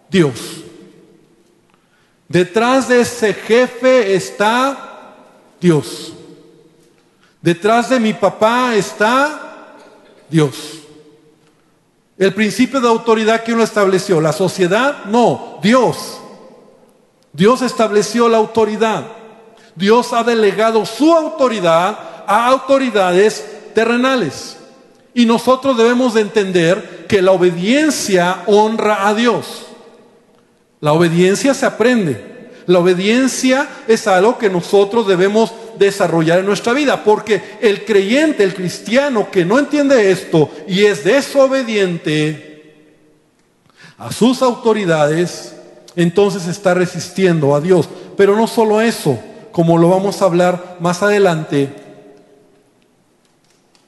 Dios. 0.09 0.63
Detrás 2.27 2.89
de 2.89 3.01
ese 3.01 3.33
jefe 3.33 4.15
está 4.15 5.15
Dios. 5.61 6.13
Detrás 7.41 7.89
de 7.89 7.99
mi 7.99 8.13
papá 8.13 8.75
está 8.75 9.75
Dios. 10.29 10.86
El 12.17 12.33
principio 12.33 12.81
de 12.81 12.87
autoridad 12.87 13.43
que 13.43 13.53
uno 13.53 13.63
estableció, 13.63 14.19
la 14.19 14.33
sociedad, 14.33 15.05
no, 15.05 15.59
Dios. 15.61 16.19
Dios 17.31 17.61
estableció 17.61 18.27
la 18.27 18.37
autoridad. 18.37 19.05
Dios 19.75 20.11
ha 20.13 20.23
delegado 20.23 20.85
su 20.85 21.13
autoridad 21.13 22.23
a 22.25 22.47
autoridades 22.47 23.45
terrenales. 23.75 24.57
Y 25.13 25.25
nosotros 25.25 25.77
debemos 25.77 26.15
de 26.15 26.21
entender 26.21 27.05
que 27.07 27.21
la 27.21 27.31
obediencia 27.31 28.43
honra 28.47 29.07
a 29.07 29.13
Dios. 29.13 29.67
La 30.79 30.93
obediencia 30.93 31.53
se 31.53 31.65
aprende. 31.67 32.51
La 32.65 32.79
obediencia 32.79 33.67
es 33.87 34.07
algo 34.07 34.37
que 34.37 34.49
nosotros 34.49 35.07
debemos 35.07 35.53
desarrollar 35.77 36.39
en 36.39 36.45
nuestra 36.45 36.73
vida, 36.73 37.03
porque 37.03 37.41
el 37.61 37.85
creyente, 37.85 38.43
el 38.43 38.53
cristiano 38.53 39.29
que 39.31 39.45
no 39.45 39.59
entiende 39.59 40.11
esto 40.11 40.49
y 40.67 40.85
es 40.85 41.03
desobediente 41.03 42.47
a 43.97 44.11
sus 44.11 44.41
autoridades, 44.41 45.55
entonces 45.95 46.47
está 46.47 46.73
resistiendo 46.73 47.55
a 47.55 47.61
Dios. 47.61 47.89
Pero 48.15 48.35
no 48.35 48.47
solo 48.47 48.81
eso, 48.81 49.19
como 49.51 49.77
lo 49.77 49.89
vamos 49.89 50.21
a 50.21 50.25
hablar 50.25 50.77
más 50.79 51.01
adelante, 51.01 51.69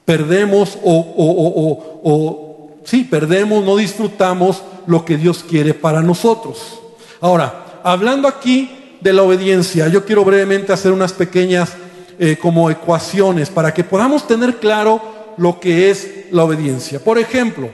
perdemos 0.04 0.76
o, 0.82 0.92
o, 0.92 2.00
o, 2.02 2.70
sí, 2.84 3.04
perdemos, 3.04 3.64
no 3.64 3.76
disfrutamos 3.76 4.62
lo 4.86 5.04
que 5.04 5.16
Dios 5.16 5.44
quiere 5.48 5.74
para 5.74 6.02
nosotros. 6.02 6.80
Ahora, 7.20 7.80
hablando 7.84 8.26
aquí 8.26 8.96
de 9.00 9.12
la 9.12 9.22
obediencia, 9.22 9.88
yo 9.88 10.04
quiero 10.04 10.24
brevemente 10.24 10.72
hacer 10.72 10.90
unas 10.92 11.12
pequeñas 11.12 11.76
eh, 12.22 12.36
como 12.36 12.70
ecuaciones 12.70 13.48
para 13.48 13.72
que 13.72 13.82
podamos 13.82 14.26
tener 14.26 14.58
claro 14.58 15.32
lo 15.38 15.58
que 15.58 15.88
es 15.90 16.26
la 16.30 16.44
obediencia. 16.44 17.02
Por 17.02 17.18
ejemplo, 17.18 17.70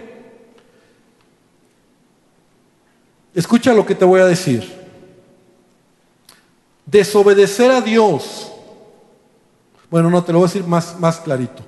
escucha 3.35 3.75
lo 3.75 3.85
que 3.85 3.97
te 3.97 4.05
voy 4.05 4.21
a 4.21 4.25
decir. 4.25 4.73
Desobedecer 6.85 7.73
a 7.73 7.81
Dios. 7.81 8.53
Bueno, 9.91 10.11
no, 10.11 10.23
te 10.23 10.33
lo 10.33 10.39
voy 10.39 10.47
a 10.47 10.53
decir 10.53 10.65
más, 10.65 10.97
más 11.01 11.19
clarito. 11.19 11.65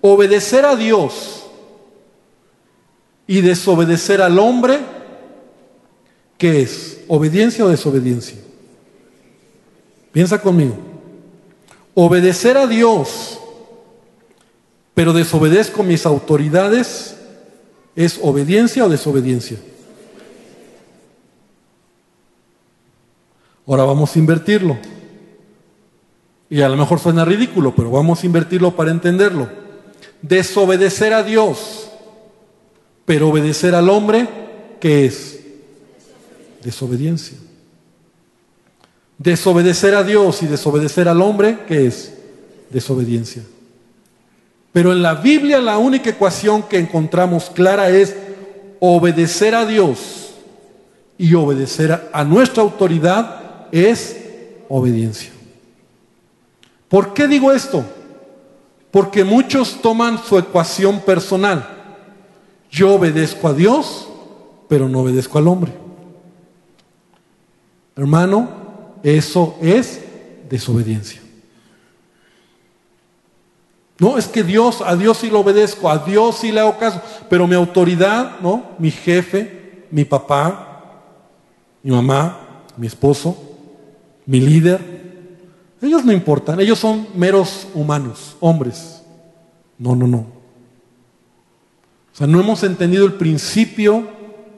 Obedecer 0.00 0.64
a 0.64 0.74
Dios 0.74 1.46
y 3.24 3.40
desobedecer 3.40 4.20
al 4.20 4.36
hombre, 4.40 4.80
¿qué 6.36 6.62
es? 6.62 7.04
¿Obediencia 7.06 7.64
o 7.64 7.68
desobediencia? 7.68 8.38
Piensa 10.10 10.42
conmigo. 10.42 10.95
Obedecer 11.98 12.58
a 12.58 12.66
Dios, 12.66 13.40
pero 14.92 15.14
desobedezco 15.14 15.82
mis 15.82 16.04
autoridades, 16.04 17.16
¿es 17.94 18.20
obediencia 18.22 18.84
o 18.84 18.90
desobediencia? 18.90 19.56
Ahora 23.66 23.84
vamos 23.84 24.14
a 24.14 24.18
invertirlo. 24.18 24.76
Y 26.50 26.60
a 26.60 26.68
lo 26.68 26.76
mejor 26.76 27.00
suena 27.00 27.24
ridículo, 27.24 27.74
pero 27.74 27.90
vamos 27.90 28.22
a 28.22 28.26
invertirlo 28.26 28.76
para 28.76 28.90
entenderlo. 28.90 29.48
Desobedecer 30.20 31.14
a 31.14 31.22
Dios, 31.22 31.88
pero 33.06 33.30
obedecer 33.30 33.74
al 33.74 33.88
hombre, 33.88 34.28
¿qué 34.80 35.06
es? 35.06 35.40
Desobediencia. 36.62 37.38
Desobedecer 39.18 39.94
a 39.94 40.02
Dios 40.02 40.42
y 40.42 40.46
desobedecer 40.46 41.08
al 41.08 41.22
hombre, 41.22 41.60
¿qué 41.66 41.86
es? 41.86 42.12
Desobediencia. 42.70 43.42
Pero 44.72 44.92
en 44.92 45.02
la 45.02 45.14
Biblia 45.14 45.58
la 45.58 45.78
única 45.78 46.10
ecuación 46.10 46.62
que 46.62 46.78
encontramos 46.78 47.50
clara 47.50 47.88
es 47.88 48.14
obedecer 48.78 49.54
a 49.54 49.64
Dios 49.64 50.34
y 51.16 51.32
obedecer 51.34 52.10
a 52.12 52.24
nuestra 52.24 52.62
autoridad 52.62 53.68
es 53.72 54.16
obediencia. 54.68 55.30
¿Por 56.88 57.14
qué 57.14 57.26
digo 57.26 57.52
esto? 57.52 57.84
Porque 58.90 59.24
muchos 59.24 59.80
toman 59.80 60.18
su 60.22 60.38
ecuación 60.38 61.00
personal. 61.00 61.66
Yo 62.70 62.94
obedezco 62.94 63.48
a 63.48 63.52
Dios, 63.52 64.08
pero 64.68 64.88
no 64.88 65.00
obedezco 65.00 65.38
al 65.38 65.48
hombre. 65.48 65.72
Hermano, 67.96 68.65
eso 69.02 69.58
es 69.60 70.00
desobediencia. 70.48 71.20
No, 73.98 74.18
es 74.18 74.28
que 74.28 74.42
Dios, 74.42 74.82
a 74.82 74.94
Dios 74.94 75.18
sí 75.18 75.30
lo 75.30 75.40
obedezco, 75.40 75.88
a 75.88 75.98
Dios 75.98 76.38
sí 76.38 76.52
le 76.52 76.60
hago 76.60 76.78
caso, 76.78 77.00
pero 77.30 77.46
mi 77.46 77.54
autoridad, 77.54 78.40
¿no? 78.40 78.72
Mi 78.78 78.90
jefe, 78.90 79.86
mi 79.90 80.04
papá, 80.04 80.92
mi 81.82 81.92
mamá, 81.92 82.64
mi 82.76 82.86
esposo, 82.86 83.36
mi 84.26 84.40
líder, 84.40 84.80
ellos 85.80 86.04
no 86.04 86.12
importan, 86.12 86.60
ellos 86.60 86.78
son 86.78 87.06
meros 87.14 87.68
humanos, 87.74 88.36
hombres. 88.40 89.02
No, 89.78 89.94
no, 89.94 90.06
no. 90.06 90.18
O 90.18 92.18
sea, 92.18 92.26
no 92.26 92.40
hemos 92.40 92.62
entendido 92.62 93.04
el 93.04 93.14
principio 93.14 94.06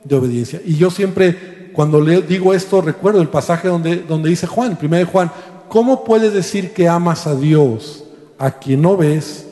de 0.05 0.16
obediencia. 0.16 0.61
Y 0.64 0.77
yo 0.77 0.90
siempre, 0.90 1.58
cuando 1.72 2.00
le 2.00 2.22
digo 2.22 2.54
esto, 2.54 2.81
recuerdo 2.81 3.20
el 3.20 3.28
pasaje 3.28 3.68
donde, 3.68 3.96
donde 3.96 4.31
dice 4.31 4.46
Juan, 4.46 4.76
primero 4.76 5.04
de 5.04 5.11
Juan, 5.11 5.31
¿cómo 5.68 6.04
puedes 6.04 6.33
decir 6.33 6.72
que 6.72 6.88
amas 6.88 7.26
a 7.26 7.35
Dios 7.35 8.04
a 8.38 8.50
quien 8.50 8.83
no 8.83 8.96
ves 8.96 9.46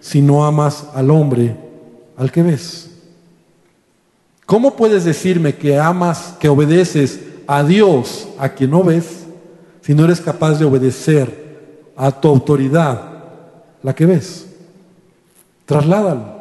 si 0.00 0.20
no 0.22 0.44
amas 0.44 0.86
al 0.94 1.10
hombre 1.10 1.56
al 2.16 2.30
que 2.30 2.42
ves? 2.42 2.90
¿Cómo 4.46 4.74
puedes 4.74 5.04
decirme 5.04 5.54
que 5.54 5.78
amas, 5.78 6.34
que 6.40 6.48
obedeces 6.48 7.20
a 7.46 7.62
Dios 7.62 8.28
a 8.38 8.48
quien 8.48 8.70
no 8.70 8.82
ves 8.82 9.24
si 9.80 9.94
no 9.94 10.04
eres 10.04 10.20
capaz 10.20 10.58
de 10.58 10.64
obedecer 10.64 11.92
a 11.96 12.10
tu 12.10 12.28
autoridad, 12.28 13.00
la 13.82 13.94
que 13.94 14.06
ves? 14.06 14.46
Trasládalo. 15.66 16.39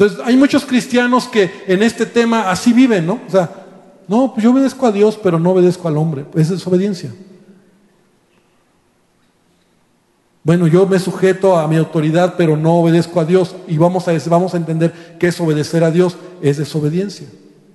Entonces, 0.00 0.26
hay 0.26 0.34
muchos 0.34 0.64
cristianos 0.64 1.28
que 1.28 1.50
en 1.66 1.82
este 1.82 2.06
tema 2.06 2.50
así 2.50 2.72
viven, 2.72 3.04
¿no? 3.04 3.20
O 3.28 3.30
sea, 3.30 3.50
no, 4.08 4.32
pues 4.32 4.42
yo 4.42 4.50
obedezco 4.50 4.86
a 4.86 4.92
Dios, 4.92 5.20
pero 5.22 5.38
no 5.38 5.50
obedezco 5.50 5.88
al 5.88 5.98
hombre. 5.98 6.24
Esa 6.34 6.54
es 6.54 6.66
obediencia. 6.66 7.12
Bueno, 10.42 10.66
yo 10.66 10.86
me 10.86 10.98
sujeto 10.98 11.54
a 11.54 11.68
mi 11.68 11.76
autoridad, 11.76 12.36
pero 12.38 12.56
no 12.56 12.76
obedezco 12.76 13.20
a 13.20 13.26
Dios. 13.26 13.54
Y 13.68 13.76
vamos 13.76 14.08
a, 14.08 14.12
vamos 14.30 14.54
a 14.54 14.56
entender 14.56 15.16
que 15.18 15.26
es 15.26 15.38
obedecer 15.38 15.84
a 15.84 15.90
Dios, 15.90 16.16
es 16.40 16.56
desobediencia. 16.56 17.26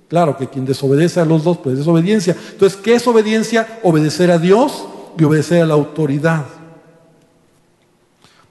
Claro 0.08 0.36
que 0.36 0.48
quien 0.48 0.66
desobedece 0.66 1.20
a 1.20 1.24
los 1.24 1.44
dos, 1.44 1.58
pues 1.58 1.74
es 1.74 1.78
desobediencia. 1.78 2.36
Entonces, 2.50 2.76
¿qué 2.76 2.96
es 2.96 3.06
obediencia? 3.06 3.78
Obedecer 3.84 4.32
a 4.32 4.38
Dios 4.38 4.84
y 5.16 5.22
obedecer 5.22 5.62
a 5.62 5.66
la 5.66 5.74
autoridad. 5.74 6.44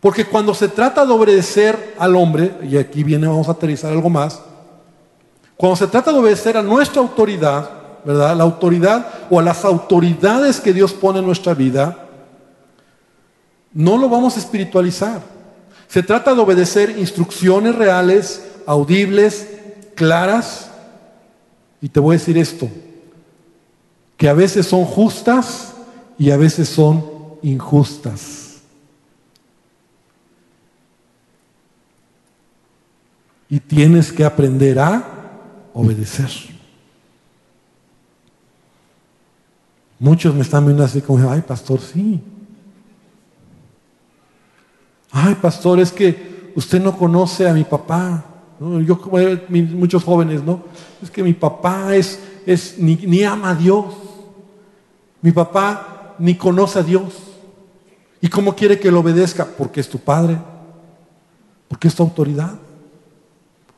Porque 0.05 0.23
cuando 0.23 0.53
se 0.53 0.67
trata 0.67 1.03
de 1.03 1.11
obedecer 1.11 1.95
al 1.97 2.15
hombre, 2.15 2.53
y 2.69 2.77
aquí 2.77 3.03
viene, 3.03 3.25
vamos 3.25 3.47
a 3.47 3.53
aterrizar 3.53 3.91
algo 3.91 4.07
más, 4.07 4.39
cuando 5.57 5.75
se 5.75 5.87
trata 5.87 6.13
de 6.13 6.19
obedecer 6.19 6.55
a 6.57 6.61
nuestra 6.61 7.01
autoridad, 7.01 7.67
¿verdad? 8.05 8.37
La 8.37 8.43
autoridad 8.43 9.07
o 9.31 9.39
a 9.39 9.41
las 9.41 9.65
autoridades 9.65 10.61
que 10.61 10.73
Dios 10.73 10.93
pone 10.93 11.17
en 11.17 11.25
nuestra 11.25 11.55
vida, 11.55 12.07
no 13.73 13.97
lo 13.97 14.07
vamos 14.07 14.35
a 14.35 14.39
espiritualizar. 14.41 15.23
Se 15.87 16.03
trata 16.03 16.35
de 16.35 16.41
obedecer 16.41 16.99
instrucciones 16.99 17.73
reales, 17.73 18.45
audibles, 18.67 19.47
claras. 19.95 20.69
Y 21.81 21.89
te 21.89 21.99
voy 21.99 22.15
a 22.15 22.19
decir 22.19 22.37
esto, 22.37 22.69
que 24.17 24.29
a 24.29 24.33
veces 24.33 24.67
son 24.67 24.85
justas 24.85 25.73
y 26.19 26.29
a 26.29 26.37
veces 26.37 26.69
son 26.69 27.03
injustas. 27.41 28.44
Y 33.49 33.59
tienes 33.59 34.11
que 34.11 34.25
aprender 34.25 34.79
a 34.79 35.03
obedecer. 35.73 36.29
Muchos 39.99 40.33
me 40.35 40.41
están 40.41 40.65
viendo 40.65 40.83
así 40.83 41.01
como, 41.01 41.29
ay, 41.29 41.41
pastor, 41.41 41.79
sí, 41.79 42.21
Ay, 45.17 45.35
pastor, 45.35 45.79
es 45.79 45.93
que 45.93 46.51
usted 46.57 46.81
no 46.81 46.97
conoce 46.97 47.47
a 47.47 47.53
mi 47.53 47.63
papá. 47.63 48.25
Yo, 48.59 48.99
muchos 49.49 50.03
jóvenes, 50.03 50.43
¿no? 50.43 50.63
Es 51.01 51.09
que 51.09 51.23
mi 51.23 51.31
papá 51.31 51.95
es, 51.95 52.19
es 52.45 52.77
ni, 52.77 52.97
ni 52.97 53.23
ama 53.23 53.51
a 53.51 53.55
Dios. 53.55 53.85
Mi 55.21 55.31
papá 55.31 56.15
ni 56.19 56.35
conoce 56.35 56.79
a 56.79 56.83
Dios. 56.83 57.13
¿Y 58.19 58.27
cómo 58.27 58.57
quiere 58.57 58.77
que 58.77 58.91
lo 58.91 58.99
obedezca? 58.99 59.45
Porque 59.45 59.79
es 59.79 59.87
tu 59.87 59.99
padre. 59.99 60.37
Porque 61.69 61.87
es 61.87 61.95
tu 61.95 62.03
autoridad. 62.03 62.59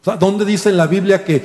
O 0.01 0.03
sea, 0.03 0.15
¿dónde 0.15 0.45
dice 0.45 0.69
en 0.69 0.77
la 0.77 0.87
Biblia 0.87 1.23
que 1.23 1.43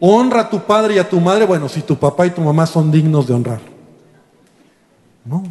honra 0.00 0.42
a 0.42 0.50
tu 0.50 0.60
padre 0.60 0.94
y 0.94 0.98
a 0.98 1.08
tu 1.08 1.20
madre? 1.20 1.46
Bueno, 1.46 1.68
si 1.68 1.82
tu 1.82 1.96
papá 1.96 2.26
y 2.26 2.30
tu 2.30 2.40
mamá 2.40 2.66
son 2.66 2.90
dignos 2.90 3.26
de 3.26 3.34
honrar. 3.34 3.60
No. 5.24 5.42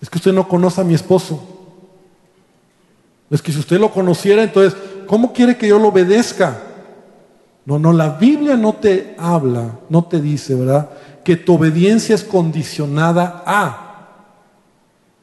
Es 0.00 0.10
que 0.10 0.18
usted 0.18 0.32
no 0.32 0.48
conoce 0.48 0.80
a 0.80 0.84
mi 0.84 0.94
esposo. 0.94 1.42
Es 3.30 3.40
que 3.40 3.52
si 3.52 3.58
usted 3.58 3.78
lo 3.78 3.90
conociera, 3.90 4.42
entonces, 4.42 4.78
¿cómo 5.06 5.32
quiere 5.32 5.56
que 5.56 5.68
yo 5.68 5.78
lo 5.78 5.88
obedezca? 5.88 6.60
No, 7.64 7.78
no, 7.78 7.92
la 7.92 8.10
Biblia 8.10 8.56
no 8.56 8.74
te 8.74 9.14
habla, 9.18 9.78
no 9.88 10.04
te 10.04 10.20
dice, 10.20 10.54
¿verdad? 10.54 10.90
Que 11.24 11.36
tu 11.36 11.54
obediencia 11.54 12.14
es 12.14 12.22
condicionada 12.22 13.42
a. 13.46 13.80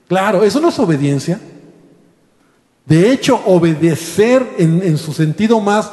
Claro, 0.08 0.44
eso 0.44 0.60
no 0.60 0.70
es 0.70 0.80
obediencia. 0.80 1.40
De 2.92 3.10
hecho, 3.10 3.40
obedecer 3.46 4.46
en, 4.58 4.98
su 4.98 5.14
sentido 5.14 5.62
más, 5.62 5.90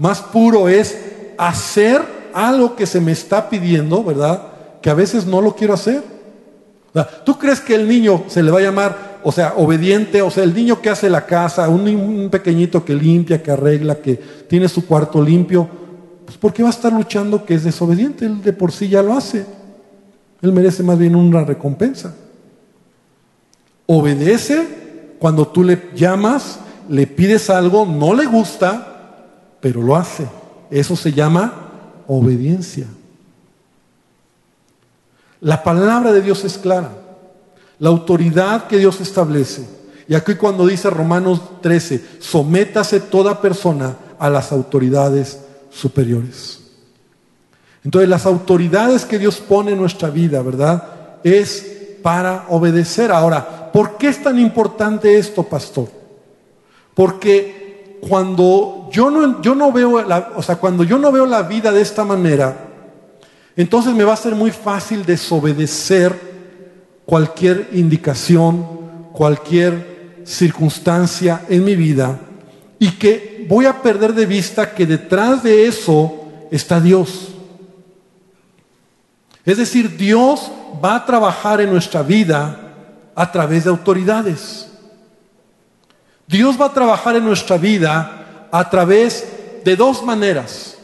más 0.00 0.20
puro 0.20 0.68
es 0.68 0.98
hacer 1.38 2.02
algo 2.34 2.74
que 2.74 2.84
se 2.84 3.00
me 3.00 3.12
está 3.12 3.48
pidiendo, 3.48 4.02
¿verdad? 4.02 4.42
Que 4.82 4.90
a 4.90 4.94
veces 4.94 5.24
no 5.24 5.40
lo 5.40 5.54
quiero 5.54 5.74
hacer. 5.74 6.02
¿Tú 7.24 7.38
crees 7.38 7.60
que 7.60 7.76
el 7.76 7.86
niño 7.86 8.24
se 8.26 8.42
le 8.42 8.50
va 8.50 8.58
a 8.58 8.62
llamar 8.62 9.20
o 9.22 9.30
sea, 9.30 9.54
obediente, 9.56 10.20
o 10.20 10.32
sea, 10.32 10.42
el 10.42 10.52
niño 10.52 10.82
que 10.82 10.90
hace 10.90 11.08
la 11.08 11.26
casa, 11.26 11.68
un, 11.68 12.28
pequeñito 12.28 12.84
que 12.84 12.94
limpia, 12.94 13.40
que 13.40 13.52
arregla, 13.52 13.94
que 13.94 14.16
tiene 14.48 14.68
su 14.68 14.84
cuarto 14.84 15.22
limpio, 15.22 15.68
pues 16.24 16.36
¿por 16.38 16.52
qué 16.52 16.64
va 16.64 16.70
a 16.70 16.72
estar 16.72 16.92
luchando 16.92 17.44
que 17.44 17.54
es 17.54 17.62
desobediente? 17.62 18.26
Él 18.26 18.42
de 18.42 18.52
por 18.52 18.72
sí 18.72 18.88
ya 18.88 19.00
lo 19.00 19.12
hace. 19.12 19.46
Él 20.40 20.52
merece 20.52 20.82
más 20.82 20.98
bien 20.98 21.14
una 21.14 21.44
recompensa. 21.44 22.16
Obedece 23.86 24.81
cuando 25.22 25.46
tú 25.46 25.62
le 25.62 25.90
llamas, 25.94 26.58
le 26.88 27.06
pides 27.06 27.48
algo, 27.48 27.86
no 27.86 28.12
le 28.12 28.26
gusta, 28.26 29.14
pero 29.60 29.80
lo 29.80 29.94
hace. 29.94 30.26
Eso 30.68 30.96
se 30.96 31.12
llama 31.12 32.02
obediencia. 32.08 32.88
La 35.40 35.62
palabra 35.62 36.10
de 36.10 36.22
Dios 36.22 36.44
es 36.44 36.58
clara 36.58 36.90
la 37.78 37.88
autoridad 37.88 38.66
que 38.66 38.78
Dios 38.78 39.00
establece. 39.00 39.64
Y 40.08 40.16
aquí 40.16 40.34
cuando 40.34 40.66
dice 40.66 40.90
Romanos 40.90 41.40
13, 41.60 42.04
sométase 42.18 42.98
toda 42.98 43.40
persona 43.40 43.96
a 44.18 44.28
las 44.28 44.50
autoridades 44.50 45.38
superiores. 45.70 46.60
Entonces 47.84 48.08
las 48.08 48.26
autoridades 48.26 49.04
que 49.04 49.20
Dios 49.20 49.36
pone 49.36 49.70
en 49.70 49.78
nuestra 49.78 50.10
vida, 50.10 50.42
¿verdad? 50.42 51.18
Es 51.22 51.64
para 52.02 52.46
obedecer. 52.48 53.12
Ahora, 53.12 53.61
¿por 53.72 53.96
qué 53.96 54.08
es 54.08 54.22
tan 54.22 54.38
importante 54.38 55.18
esto, 55.18 55.42
pastor? 55.42 55.88
Porque 56.94 57.98
cuando 58.08 58.88
yo 58.92 59.10
no, 59.10 59.40
yo 59.42 59.54
no 59.54 59.72
veo, 59.72 60.04
o 60.36 60.42
sea, 60.42 60.56
cuando 60.56 60.84
yo 60.84 60.98
no 60.98 61.12
veo 61.12 61.26
la 61.26 61.42
vida 61.42 61.72
de 61.72 61.80
esta 61.80 62.04
manera, 62.04 62.68
entonces 63.56 63.94
me 63.94 64.04
va 64.04 64.14
a 64.14 64.16
ser 64.16 64.34
muy 64.34 64.50
fácil 64.50 65.04
desobedecer 65.04 66.18
cualquier 67.04 67.68
indicación, 67.72 68.66
cualquier 69.12 70.22
circunstancia 70.24 71.42
en 71.48 71.64
mi 71.64 71.76
vida 71.76 72.18
y 72.78 72.90
que 72.92 73.46
voy 73.48 73.66
a 73.66 73.82
perder 73.82 74.14
de 74.14 74.26
vista 74.26 74.74
que 74.74 74.86
detrás 74.86 75.42
de 75.42 75.66
eso 75.66 76.24
está 76.50 76.80
Dios. 76.80 77.28
Es 79.44 79.56
decir, 79.56 79.96
Dios 79.96 80.50
va 80.82 80.96
a 80.96 81.06
trabajar 81.06 81.60
en 81.60 81.70
nuestra 81.70 82.02
vida 82.02 82.61
a 83.14 83.30
través 83.30 83.64
de 83.64 83.70
autoridades. 83.70 84.68
Dios 86.26 86.60
va 86.60 86.66
a 86.66 86.72
trabajar 86.72 87.16
en 87.16 87.24
nuestra 87.24 87.58
vida 87.58 88.48
a 88.50 88.70
través 88.70 89.26
de 89.64 89.76
dos 89.76 90.02
maneras. 90.02 90.76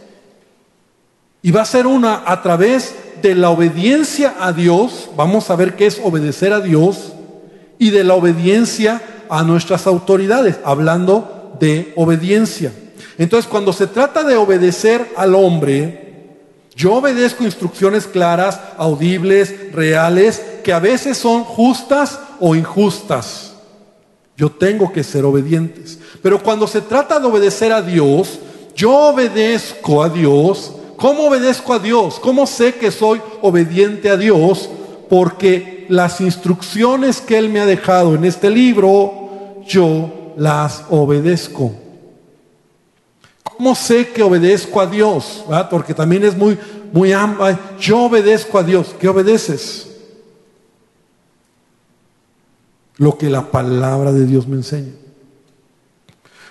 Y 1.43 1.51
va 1.51 1.63
a 1.63 1.67
ser 1.67 1.87
una 1.87 2.23
a 2.27 2.43
través 2.43 2.95
de 3.23 3.35
la 3.35 3.51
obediencia 3.51 4.37
a 4.41 4.53
Dios, 4.53 5.11
vamos 5.17 5.51
a 5.51 5.57
ver 5.57 5.77
qué 5.77 5.87
es 5.87 6.01
obedecer 6.03 6.53
a 6.53 6.61
Dios, 6.61 7.13
y 7.79 7.91
de 7.91 8.05
la 8.05 8.15
obediencia 8.15 9.01
a 9.29 9.43
nuestras 9.43 9.87
autoridades, 9.87 10.59
hablando 10.65 11.57
de 11.61 11.93
obediencia. 11.97 12.73
Entonces, 13.19 13.51
cuando 13.51 13.73
se 13.73 13.87
trata 13.87 14.23
de 14.23 14.37
obedecer 14.37 15.13
al 15.17 15.35
hombre, 15.35 16.09
yo 16.75 16.95
obedezco 16.95 17.45
instrucciones 17.45 18.07
claras, 18.07 18.61
audibles, 18.77 19.73
reales, 19.73 20.43
que 20.69 20.75
a 20.75 20.81
veces 20.81 21.17
son 21.17 21.45
justas 21.45 22.21
o 22.39 22.55
injustas. 22.55 23.55
Yo 24.37 24.51
tengo 24.51 24.93
que 24.93 25.03
ser 25.03 25.25
obedientes. 25.25 25.99
Pero 26.23 26.43
cuando 26.43 26.67
se 26.67 26.83
trata 26.83 27.19
de 27.19 27.27
obedecer 27.27 27.73
a 27.73 27.81
Dios, 27.81 28.39
yo 28.77 28.93
obedezco 28.95 30.03
a 30.03 30.11
Dios. 30.11 30.75
¿Cómo 30.99 31.29
obedezco 31.29 31.73
a 31.73 31.79
Dios? 31.79 32.21
¿Cómo 32.21 32.47
sé 32.47 32.75
que 32.75 32.91
soy 32.91 33.19
obediente 33.41 34.11
a 34.11 34.19
Dios? 34.19 34.69
Porque 35.09 35.87
las 35.89 36.21
instrucciones 36.21 37.23
que 37.23 37.39
Él 37.39 37.49
me 37.49 37.61
ha 37.61 37.65
dejado 37.65 38.15
en 38.15 38.27
este 38.27 38.51
libro, 38.51 39.63
yo 39.67 40.35
las 40.37 40.85
obedezco. 40.91 41.73
¿Cómo 43.43 43.75
sé 43.75 44.11
que 44.11 44.23
obedezco 44.23 44.83
a 44.83 44.87
Dios? 44.87 45.47
Porque 45.71 45.95
también 45.95 46.27
es 46.27 46.37
muy, 46.37 46.59
muy 46.93 47.15
amplio. 47.15 47.59
Yo 47.81 48.01
obedezco 48.01 48.59
a 48.59 48.63
Dios. 48.63 48.95
¿Qué 49.01 49.09
obedeces? 49.09 49.88
Lo 52.99 53.17
que 53.17 53.31
la 53.31 53.51
palabra 53.51 54.13
de 54.13 54.27
Dios 54.27 54.47
me 54.47 54.57
enseña. 54.57 54.93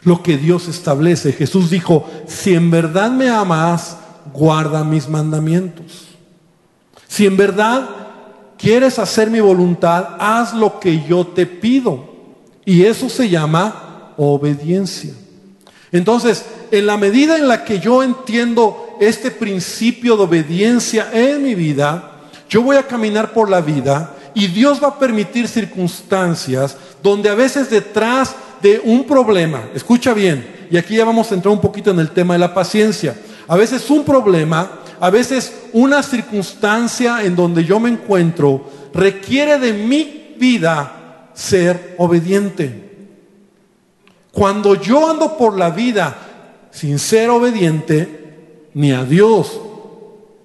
Lo 0.04 0.24
que 0.24 0.38
Dios 0.38 0.68
establece. 0.68 1.34
Jesús 1.34 1.70
dijo, 1.70 2.10
si 2.26 2.56
en 2.56 2.72
verdad 2.72 3.12
me 3.12 3.30
amas, 3.30 3.98
guarda 4.34 4.84
mis 4.84 5.08
mandamientos. 5.10 6.08
Si 7.08 7.26
en 7.26 7.38
verdad 7.38 7.90
quieres 8.58 8.98
hacer 9.00 9.30
mi 9.30 9.40
voluntad, 9.40 10.16
haz 10.20 10.54
lo 10.54 10.80
que 10.80 11.06
yo 11.06 11.28
te 11.28 11.46
pido. 11.46 12.06
Y 12.66 12.84
eso 12.84 13.10
se 13.10 13.30
llama 13.30 14.14
obediencia. 14.18 15.14
Entonces, 15.92 16.46
en 16.72 16.86
la 16.86 16.98
medida 16.98 17.38
en 17.38 17.48
la 17.48 17.64
que 17.64 17.80
yo 17.80 18.04
entiendo 18.04 18.98
este 19.00 19.32
principio 19.32 20.18
de 20.18 20.24
obediencia 20.24 21.10
en 21.14 21.44
mi 21.44 21.56
vida, 21.56 22.12
yo 22.50 22.62
voy 22.62 22.78
a 22.78 22.88
caminar 22.88 23.34
por 23.34 23.50
la 23.50 23.62
vida 23.62 24.17
y 24.38 24.46
Dios 24.46 24.80
va 24.82 24.90
a 24.90 25.00
permitir 25.00 25.48
circunstancias 25.48 26.78
donde 27.02 27.28
a 27.28 27.34
veces 27.34 27.72
detrás 27.72 28.36
de 28.62 28.80
un 28.84 29.04
problema, 29.04 29.64
escucha 29.74 30.14
bien, 30.14 30.68
y 30.70 30.78
aquí 30.78 30.96
ya 30.96 31.06
vamos 31.06 31.32
a 31.32 31.34
entrar 31.34 31.52
un 31.52 31.60
poquito 31.60 31.90
en 31.90 32.00
el 32.00 32.12
tema 32.12 32.36
de 32.36 32.40
la 32.42 32.54
paciencia, 32.54 33.16
a 33.48 33.56
veces 33.56 33.90
un 33.90 34.04
problema, 34.04 34.82
a 35.00 35.10
veces 35.10 35.52
una 35.74 36.04
circunstancia 36.04 37.24
en 37.24 37.36
donde 37.36 37.66
yo 37.66 37.80
me 37.80 37.90
encuentro 37.90 38.70
requiere 38.94 39.58
de 39.58 39.74
mi 39.74 40.36
vida 40.38 41.30
ser 41.34 41.96
obediente. 41.98 43.08
Cuando 44.32 44.76
yo 44.76 45.10
ando 45.10 45.36
por 45.36 45.58
la 45.58 45.72
vida 45.72 46.16
sin 46.70 47.00
ser 47.00 47.32
obediente, 47.32 48.70
ni 48.76 48.92
a 48.92 49.04
Dios, 49.04 49.60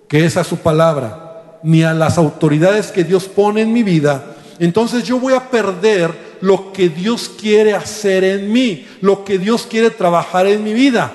que 0.08 0.24
es 0.24 0.38
a 0.38 0.44
su 0.44 0.56
palabra, 0.56 1.21
ni 1.62 1.82
a 1.82 1.94
las 1.94 2.18
autoridades 2.18 2.88
que 2.88 3.04
Dios 3.04 3.24
pone 3.24 3.62
en 3.62 3.72
mi 3.72 3.82
vida, 3.82 4.36
entonces 4.58 5.04
yo 5.04 5.18
voy 5.18 5.34
a 5.34 5.50
perder 5.50 6.32
lo 6.40 6.72
que 6.72 6.88
Dios 6.88 7.28
quiere 7.28 7.74
hacer 7.74 8.24
en 8.24 8.52
mí, 8.52 8.86
lo 9.00 9.24
que 9.24 9.38
Dios 9.38 9.66
quiere 9.66 9.90
trabajar 9.90 10.46
en 10.46 10.62
mi 10.62 10.72
vida, 10.72 11.10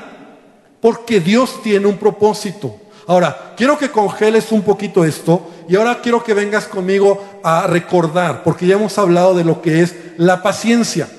porque 0.82 1.20
Dios 1.20 1.62
tiene 1.62 1.88
un 1.88 1.98
propósito. 1.98 2.76
Ahora, 3.08 3.54
quiero 3.56 3.78
que 3.78 3.90
congeles 3.90 4.52
un 4.52 4.64
poquito 4.64 5.06
esto 5.06 5.50
y 5.70 5.76
ahora 5.76 6.02
quiero 6.02 6.24
que 6.24 6.34
vengas 6.34 6.66
conmigo 6.66 7.24
a 7.44 7.68
recordar, 7.68 8.44
porque 8.44 8.68
ya 8.68 8.76
hemos 8.76 8.98
hablado 8.98 9.34
de 9.34 9.44
lo 9.44 9.62
que 9.62 9.82
es 9.82 9.96
la 10.18 10.44
paciencia. 10.44 11.10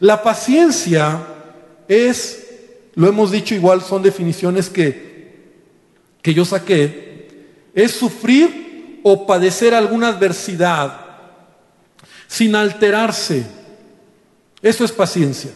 La 0.00 0.22
paciencia 0.22 1.20
es, 1.88 2.46
lo 2.94 3.08
hemos 3.08 3.30
dicho 3.30 3.54
igual, 3.54 3.80
son 3.80 4.02
definiciones 4.02 4.68
que, 4.68 5.52
que 6.20 6.34
yo 6.34 6.44
saqué, 6.44 7.13
es 7.74 7.92
sufrir 7.92 9.00
o 9.02 9.26
padecer 9.26 9.74
alguna 9.74 10.08
adversidad 10.08 11.00
sin 12.26 12.54
alterarse. 12.56 13.44
Eso 14.62 14.84
es 14.84 14.92
paciencia. 14.92 15.50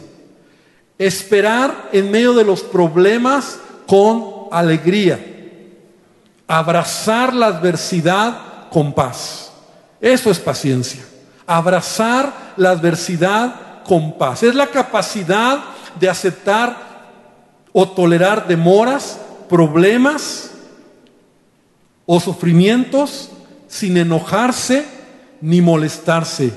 Esperar 0.97 1.89
en 1.91 2.11
medio 2.11 2.33
de 2.33 2.43
los 2.43 2.61
problemas 2.61 3.59
con 3.87 4.47
alegría. 4.51 5.19
Abrazar 6.47 7.33
la 7.33 7.47
adversidad 7.47 8.69
con 8.69 8.93
paz. 8.93 9.51
Eso 9.99 10.29
es 10.29 10.39
paciencia. 10.39 11.03
Abrazar 11.47 12.53
la 12.57 12.71
adversidad 12.71 13.83
con 13.83 14.17
paz. 14.17 14.43
Es 14.43 14.53
la 14.53 14.67
capacidad 14.67 15.59
de 15.99 16.09
aceptar 16.09 16.89
o 17.71 17.89
tolerar 17.89 18.47
demoras, 18.47 19.19
problemas 19.47 20.51
o 22.11 22.19
sufrimientos 22.19 23.29
sin 23.67 23.95
enojarse 23.95 24.83
ni 25.41 25.61
molestarse, 25.61 26.51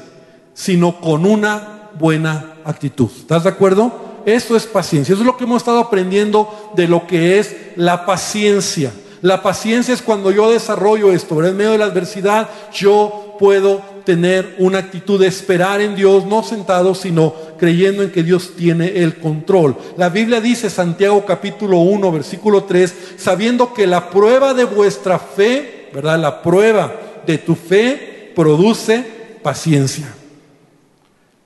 sino 0.54 0.98
con 0.98 1.26
una 1.26 1.90
buena 1.98 2.54
actitud. 2.64 3.10
¿Estás 3.14 3.44
de 3.44 3.50
acuerdo? 3.50 3.92
Eso 4.24 4.56
es 4.56 4.64
paciencia. 4.64 5.12
Eso 5.12 5.20
es 5.20 5.26
lo 5.26 5.36
que 5.36 5.44
hemos 5.44 5.60
estado 5.60 5.78
aprendiendo 5.78 6.72
de 6.74 6.88
lo 6.88 7.06
que 7.06 7.38
es 7.38 7.54
la 7.76 8.06
paciencia. 8.06 8.94
La 9.20 9.42
paciencia 9.42 9.92
es 9.92 10.00
cuando 10.00 10.30
yo 10.30 10.50
desarrollo 10.50 11.12
esto, 11.12 11.44
en 11.44 11.54
medio 11.54 11.72
de 11.72 11.78
la 11.78 11.84
adversidad 11.84 12.48
yo 12.72 13.36
puedo 13.38 13.82
tener 14.04 14.56
una 14.58 14.78
actitud 14.78 15.20
de 15.20 15.26
esperar 15.26 15.80
en 15.80 15.94
Dios, 15.94 16.26
no 16.26 16.42
sentado, 16.42 16.94
sino 16.94 17.34
creyendo 17.58 18.02
en 18.02 18.10
que 18.10 18.22
Dios 18.22 18.52
tiene 18.56 19.02
el 19.02 19.16
control. 19.16 19.76
La 19.96 20.08
Biblia 20.08 20.40
dice, 20.40 20.70
Santiago 20.70 21.24
capítulo 21.24 21.78
1, 21.78 22.12
versículo 22.12 22.64
3, 22.64 22.94
sabiendo 23.16 23.72
que 23.72 23.86
la 23.86 24.10
prueba 24.10 24.54
de 24.54 24.64
vuestra 24.64 25.18
fe, 25.18 25.90
¿verdad? 25.94 26.18
La 26.18 26.42
prueba 26.42 26.92
de 27.26 27.38
tu 27.38 27.54
fe 27.54 28.32
produce 28.34 29.04
paciencia. 29.42 30.12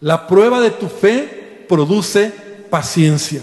La 0.00 0.26
prueba 0.26 0.60
de 0.60 0.70
tu 0.70 0.88
fe 0.88 1.64
produce 1.68 2.32
paciencia. 2.70 3.40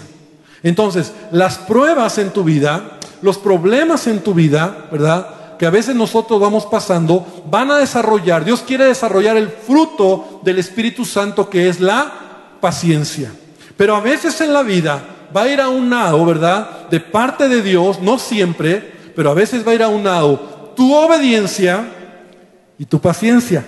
Entonces, 0.62 1.12
las 1.32 1.58
pruebas 1.58 2.17
en 2.17 2.32
tu 2.32 2.43
vida, 2.43 2.99
los 3.21 3.38
problemas 3.38 4.08
en 4.08 4.21
tu 4.21 4.34
vida, 4.34 4.88
¿verdad? 4.91 5.42
Que 5.63 5.67
a 5.67 5.69
veces 5.69 5.95
nosotros 5.95 6.41
vamos 6.41 6.65
pasando, 6.65 7.45
van 7.49 7.71
a 7.71 7.78
desarrollar, 7.78 8.43
Dios 8.43 8.65
quiere 8.67 8.84
desarrollar 8.84 9.38
el 9.38 9.47
fruto 9.47 10.41
del 10.43 10.60
Espíritu 10.60 11.06
Santo 11.06 11.49
que 11.49 11.69
es 11.69 11.80
la 11.80 12.58
paciencia. 12.60 13.32
Pero 13.78 13.95
a 13.95 14.02
veces 14.02 14.41
en 14.41 14.52
la 14.52 14.62
vida 14.62 15.02
va 15.34 15.43
a 15.43 15.47
ir 15.47 15.62
a 15.62 15.69
un 15.69 15.89
lado, 15.89 16.26
¿verdad? 16.26 16.89
De 16.89 16.99
parte 16.99 17.47
de 17.47 17.62
Dios, 17.62 18.02
no 18.02 18.19
siempre, 18.19 18.91
pero 19.15 19.32
a 19.32 19.34
veces 19.34 19.65
va 19.65 19.71
a 19.71 19.76
ir 19.76 19.84
a 19.84 19.88
un 19.88 20.04
lado 20.04 20.73
tu 20.76 20.93
obediencia 20.93 21.88
y 22.78 22.84
tu 22.84 22.99
paciencia. 22.99 23.63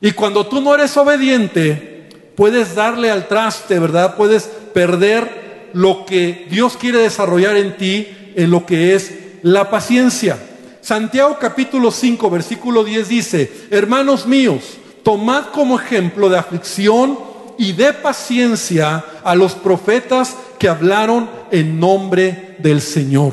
Y 0.00 0.12
cuando 0.12 0.46
tú 0.46 0.62
no 0.62 0.74
eres 0.74 0.96
obediente, 0.96 2.08
puedes 2.34 2.74
darle 2.74 3.10
al 3.10 3.28
traste, 3.28 3.78
¿verdad? 3.78 4.16
Puedes 4.16 4.44
perder 4.72 5.68
lo 5.74 6.06
que 6.06 6.46
Dios 6.48 6.78
quiere 6.78 7.00
desarrollar 7.00 7.58
en 7.58 7.76
ti, 7.76 8.08
en 8.34 8.50
lo 8.50 8.64
que 8.64 8.94
es 8.94 9.25
la 9.42 9.70
paciencia. 9.70 10.38
Santiago 10.80 11.36
capítulo 11.40 11.90
5, 11.90 12.30
versículo 12.30 12.84
10 12.84 13.08
dice, 13.08 13.52
hermanos 13.70 14.26
míos, 14.26 14.62
tomad 15.02 15.46
como 15.46 15.78
ejemplo 15.78 16.28
de 16.28 16.38
aflicción 16.38 17.18
y 17.58 17.72
de 17.72 17.92
paciencia 17.92 19.04
a 19.24 19.34
los 19.34 19.54
profetas 19.54 20.36
que 20.58 20.68
hablaron 20.68 21.28
en 21.50 21.80
nombre 21.80 22.56
del 22.58 22.80
Señor. 22.80 23.32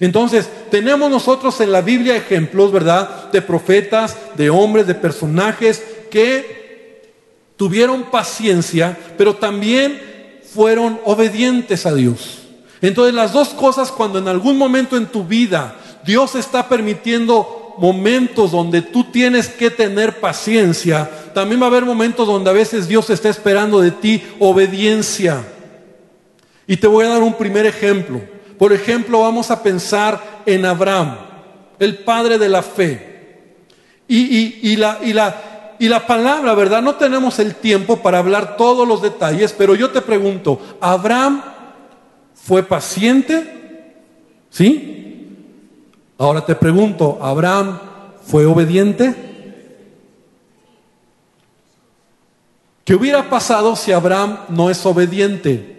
Entonces, 0.00 0.48
tenemos 0.70 1.10
nosotros 1.10 1.60
en 1.60 1.72
la 1.72 1.80
Biblia 1.80 2.16
ejemplos, 2.16 2.70
¿verdad? 2.70 3.30
De 3.32 3.42
profetas, 3.42 4.16
de 4.36 4.50
hombres, 4.50 4.86
de 4.86 4.94
personajes 4.94 5.82
que 6.10 7.02
tuvieron 7.56 8.04
paciencia, 8.04 8.96
pero 9.16 9.36
también 9.36 10.00
fueron 10.54 11.00
obedientes 11.04 11.84
a 11.84 11.94
Dios. 11.94 12.47
Entonces 12.80 13.14
las 13.14 13.32
dos 13.32 13.48
cosas 13.50 13.90
cuando 13.90 14.18
en 14.18 14.28
algún 14.28 14.56
momento 14.56 14.96
en 14.96 15.06
tu 15.06 15.24
vida 15.24 15.74
Dios 16.04 16.34
está 16.34 16.68
permitiendo 16.68 17.74
momentos 17.78 18.50
donde 18.50 18.82
tú 18.82 19.04
tienes 19.04 19.48
que 19.48 19.70
tener 19.70 20.20
paciencia, 20.20 21.08
también 21.32 21.60
va 21.60 21.66
a 21.66 21.68
haber 21.68 21.84
momentos 21.84 22.26
donde 22.26 22.50
a 22.50 22.52
veces 22.52 22.88
Dios 22.88 23.08
está 23.10 23.28
esperando 23.28 23.80
de 23.80 23.92
ti 23.92 24.22
obediencia. 24.38 25.44
Y 26.66 26.76
te 26.76 26.86
voy 26.86 27.06
a 27.06 27.10
dar 27.10 27.22
un 27.22 27.34
primer 27.34 27.66
ejemplo. 27.66 28.20
Por 28.58 28.72
ejemplo, 28.72 29.20
vamos 29.20 29.50
a 29.50 29.62
pensar 29.62 30.42
en 30.44 30.66
Abraham, 30.66 31.16
el 31.78 31.98
padre 31.98 32.38
de 32.38 32.48
la 32.48 32.62
fe. 32.62 33.06
Y, 34.08 34.76
la, 34.76 34.98
y, 35.02 35.12
la, 35.12 35.76
y 35.78 35.88
la 35.88 36.06
palabra, 36.06 36.54
¿verdad? 36.54 36.82
No 36.82 36.96
tenemos 36.96 37.38
el 37.38 37.54
tiempo 37.54 37.98
para 37.98 38.18
hablar 38.18 38.56
todos 38.56 38.88
los 38.88 39.02
detalles, 39.02 39.54
pero 39.56 39.74
yo 39.74 39.90
te 39.90 40.00
pregunto, 40.00 40.60
¿Abraham 40.80 41.42
fue 42.42 42.62
paciente? 42.62 43.94
¿Sí? 44.50 45.36
Ahora 46.16 46.44
te 46.44 46.54
pregunto, 46.54 47.18
¿Abraham 47.20 47.78
fue 48.22 48.46
obediente? 48.46 49.14
¿Qué 52.84 52.94
hubiera 52.94 53.28
pasado 53.28 53.76
si 53.76 53.92
Abraham 53.92 54.38
no 54.48 54.70
es 54.70 54.84
obediente? 54.86 55.76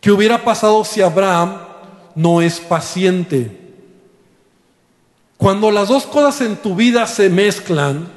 ¿Qué 0.00 0.10
hubiera 0.10 0.44
pasado 0.44 0.84
si 0.84 1.00
Abraham 1.00 1.56
no 2.14 2.42
es 2.42 2.58
paciente? 2.60 3.64
Cuando 5.36 5.70
las 5.70 5.88
dos 5.88 6.04
cosas 6.04 6.40
en 6.40 6.56
tu 6.56 6.74
vida 6.74 7.06
se 7.06 7.30
mezclan 7.30 8.08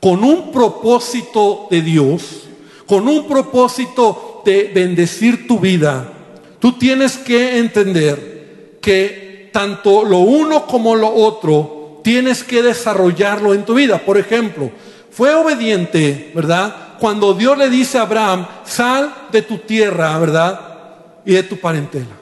con 0.00 0.22
un 0.22 0.52
propósito 0.52 1.68
de 1.70 1.80
Dios, 1.80 2.44
con 2.86 3.08
un 3.08 3.26
propósito 3.26 4.35
de 4.46 4.70
bendecir 4.72 5.46
tu 5.46 5.58
vida, 5.58 6.10
tú 6.58 6.78
tienes 6.78 7.18
que 7.18 7.58
entender 7.58 8.78
que 8.80 9.50
tanto 9.52 10.04
lo 10.04 10.20
uno 10.20 10.66
como 10.66 10.94
lo 10.94 11.12
otro 11.12 12.00
tienes 12.02 12.44
que 12.44 12.62
desarrollarlo 12.62 13.52
en 13.52 13.64
tu 13.64 13.74
vida. 13.74 13.98
Por 13.98 14.16
ejemplo, 14.16 14.70
fue 15.10 15.34
obediente, 15.34 16.30
¿verdad? 16.34 16.96
Cuando 17.00 17.34
Dios 17.34 17.58
le 17.58 17.68
dice 17.68 17.98
a 17.98 18.02
Abraham, 18.02 18.46
sal 18.64 19.12
de 19.32 19.42
tu 19.42 19.58
tierra, 19.58 20.16
¿verdad? 20.18 20.60
Y 21.24 21.32
de 21.32 21.42
tu 21.42 21.56
parentela. 21.56 22.16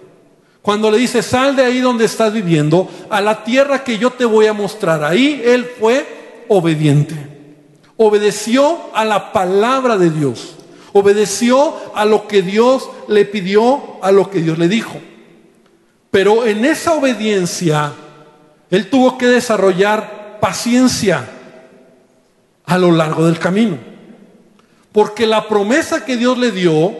Cuando 0.62 0.90
le 0.90 0.96
dice, 0.96 1.22
sal 1.22 1.54
de 1.54 1.64
ahí 1.64 1.80
donde 1.80 2.06
estás 2.06 2.32
viviendo, 2.32 2.88
a 3.10 3.20
la 3.20 3.44
tierra 3.44 3.84
que 3.84 3.98
yo 3.98 4.10
te 4.10 4.24
voy 4.24 4.46
a 4.46 4.54
mostrar. 4.54 5.04
Ahí 5.04 5.42
él 5.44 5.66
fue 5.78 6.06
obediente. 6.48 7.14
Obedeció 7.98 8.78
a 8.94 9.04
la 9.04 9.32
palabra 9.32 9.98
de 9.98 10.08
Dios. 10.08 10.53
Obedeció 10.96 11.74
a 11.92 12.04
lo 12.04 12.28
que 12.28 12.40
Dios 12.40 12.88
le 13.09 13.24
pidió, 13.24 13.98
a 14.00 14.12
lo 14.12 14.30
que 14.30 14.40
Dios 14.40 14.59
le 14.59 14.68
dijo. 14.68 15.00
Pero 16.12 16.46
en 16.46 16.64
esa 16.64 16.94
obediencia, 16.94 17.92
él 18.70 18.88
tuvo 18.88 19.18
que 19.18 19.26
desarrollar 19.26 20.38
paciencia 20.40 21.28
a 22.64 22.78
lo 22.78 22.92
largo 22.92 23.26
del 23.26 23.40
camino. 23.40 23.76
Porque 24.92 25.26
la 25.26 25.48
promesa 25.48 26.04
que 26.04 26.16
Dios 26.16 26.38
le 26.38 26.52
dio 26.52 26.96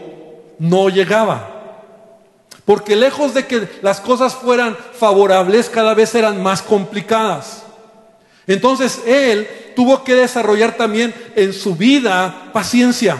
no 0.59 0.89
llegaba. 0.89 1.51
Porque 2.65 2.97
lejos 2.97 3.33
de 3.33 3.45
que 3.45 3.69
las 3.81 4.01
cosas 4.01 4.35
fueran 4.35 4.75
favorables, 4.99 5.69
cada 5.69 5.93
vez 5.93 6.13
eran 6.15 6.43
más 6.43 6.61
complicadas. 6.61 7.63
Entonces 8.45 9.01
él 9.05 9.47
tuvo 9.73 10.03
que 10.03 10.15
desarrollar 10.15 10.75
también 10.75 11.13
en 11.37 11.53
su 11.53 11.77
vida 11.77 12.49
paciencia. 12.51 13.17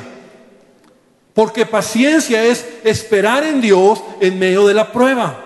Porque 1.36 1.68
paciencia 1.68 2.44
es 2.44 2.66
esperar 2.84 3.44
en 3.44 3.62
Dios 3.62 4.02
en 4.20 4.40
medio 4.40 4.66
de 4.66 4.74
la 4.74 4.92
prueba. 4.92 5.44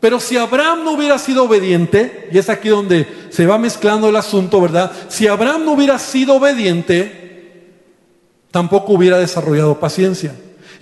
Pero 0.00 0.18
si 0.18 0.36
Abraham 0.36 0.82
no 0.82 0.92
hubiera 0.94 1.16
sido 1.18 1.44
obediente, 1.44 2.28
y 2.32 2.38
es 2.38 2.48
aquí 2.48 2.68
donde 2.68 3.06
se 3.30 3.46
va 3.46 3.56
mezclando 3.56 4.08
el 4.08 4.16
asunto, 4.16 4.60
¿verdad? 4.60 4.90
Si 5.08 5.28
Abraham 5.28 5.64
no 5.64 5.72
hubiera 5.74 6.00
sido 6.00 6.34
obediente, 6.34 7.70
tampoco 8.50 8.94
hubiera 8.94 9.18
desarrollado 9.18 9.78
paciencia 9.78 10.34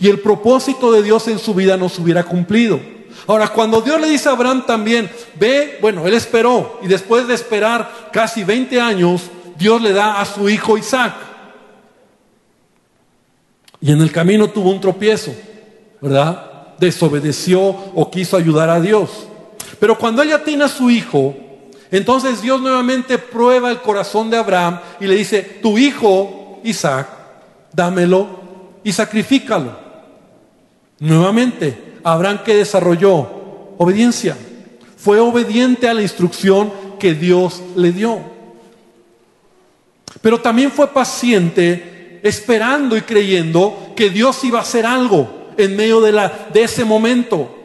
y 0.02 0.08
el 0.08 0.18
propósito 0.18 0.90
de 0.90 1.02
Dios 1.02 1.28
en 1.28 1.38
su 1.38 1.54
vida 1.54 1.76
no 1.76 1.88
se 1.88 2.02
hubiera 2.02 2.24
cumplido. 2.24 2.80
Ahora, 3.28 3.48
cuando 3.48 3.80
Dios 3.80 4.00
le 4.00 4.08
dice 4.08 4.28
a 4.28 4.32
Abraham 4.32 4.66
también, 4.66 5.08
ve, 5.38 5.78
bueno, 5.80 6.08
él 6.08 6.14
esperó 6.14 6.80
y 6.82 6.88
después 6.88 7.28
de 7.28 7.35
esperar 7.35 8.11
casi 8.12 8.42
20 8.42 8.80
años, 8.80 9.22
Dios 9.56 9.80
le 9.80 9.92
da 9.92 10.20
a 10.20 10.24
su 10.24 10.48
hijo 10.48 10.76
Isaac. 10.76 11.14
Y 13.83 13.90
en 13.90 14.01
el 14.01 14.12
camino 14.12 14.49
tuvo 14.49 14.71
un 14.71 14.81
tropiezo, 14.81 15.35
¿verdad? 16.01 16.77
Desobedeció 16.79 17.61
o 17.61 18.11
quiso 18.11 18.37
ayudar 18.37 18.71
a 18.71 18.81
Dios. 18.81 19.27
Pero 19.81 19.99
cuando 19.99 20.23
ella 20.23 20.45
tiene 20.45 20.64
a 20.64 20.68
su 20.68 20.88
hijo, 20.88 21.35
entonces 21.90 22.40
Dios 22.40 22.61
nuevamente 22.61 23.18
prueba 23.18 23.71
el 23.71 23.81
corazón 23.81 24.31
de 24.31 24.38
Abraham 24.38 24.79
y 25.01 25.07
le 25.07 25.16
dice, 25.16 25.42
tu 25.61 25.77
hijo 25.77 26.61
Isaac, 26.62 27.09
dámelo 27.73 28.29
y 28.85 28.92
sacrifícalo. 28.92 29.77
Nuevamente, 31.01 31.99
Abraham 32.05 32.45
que 32.45 32.55
desarrolló 32.55 33.29
obediencia. 33.79 34.37
Fue 34.97 35.18
obediente 35.18 35.88
a 35.88 35.95
la 35.95 36.03
instrucción 36.03 36.73
que 37.01 37.14
Dios 37.14 37.61
le 37.75 37.90
dio. 37.90 38.21
Pero 40.21 40.40
también 40.40 40.71
fue 40.71 40.87
paciente 40.87 42.01
esperando 42.22 42.96
y 42.96 43.02
creyendo 43.02 43.92
que 43.96 44.11
Dios 44.11 44.42
iba 44.44 44.58
a 44.58 44.62
hacer 44.62 44.87
algo 44.87 45.52
en 45.56 45.76
medio 45.76 46.00
de, 46.00 46.12
la, 46.12 46.48
de 46.52 46.62
ese 46.62 46.85
momento. 46.85 47.58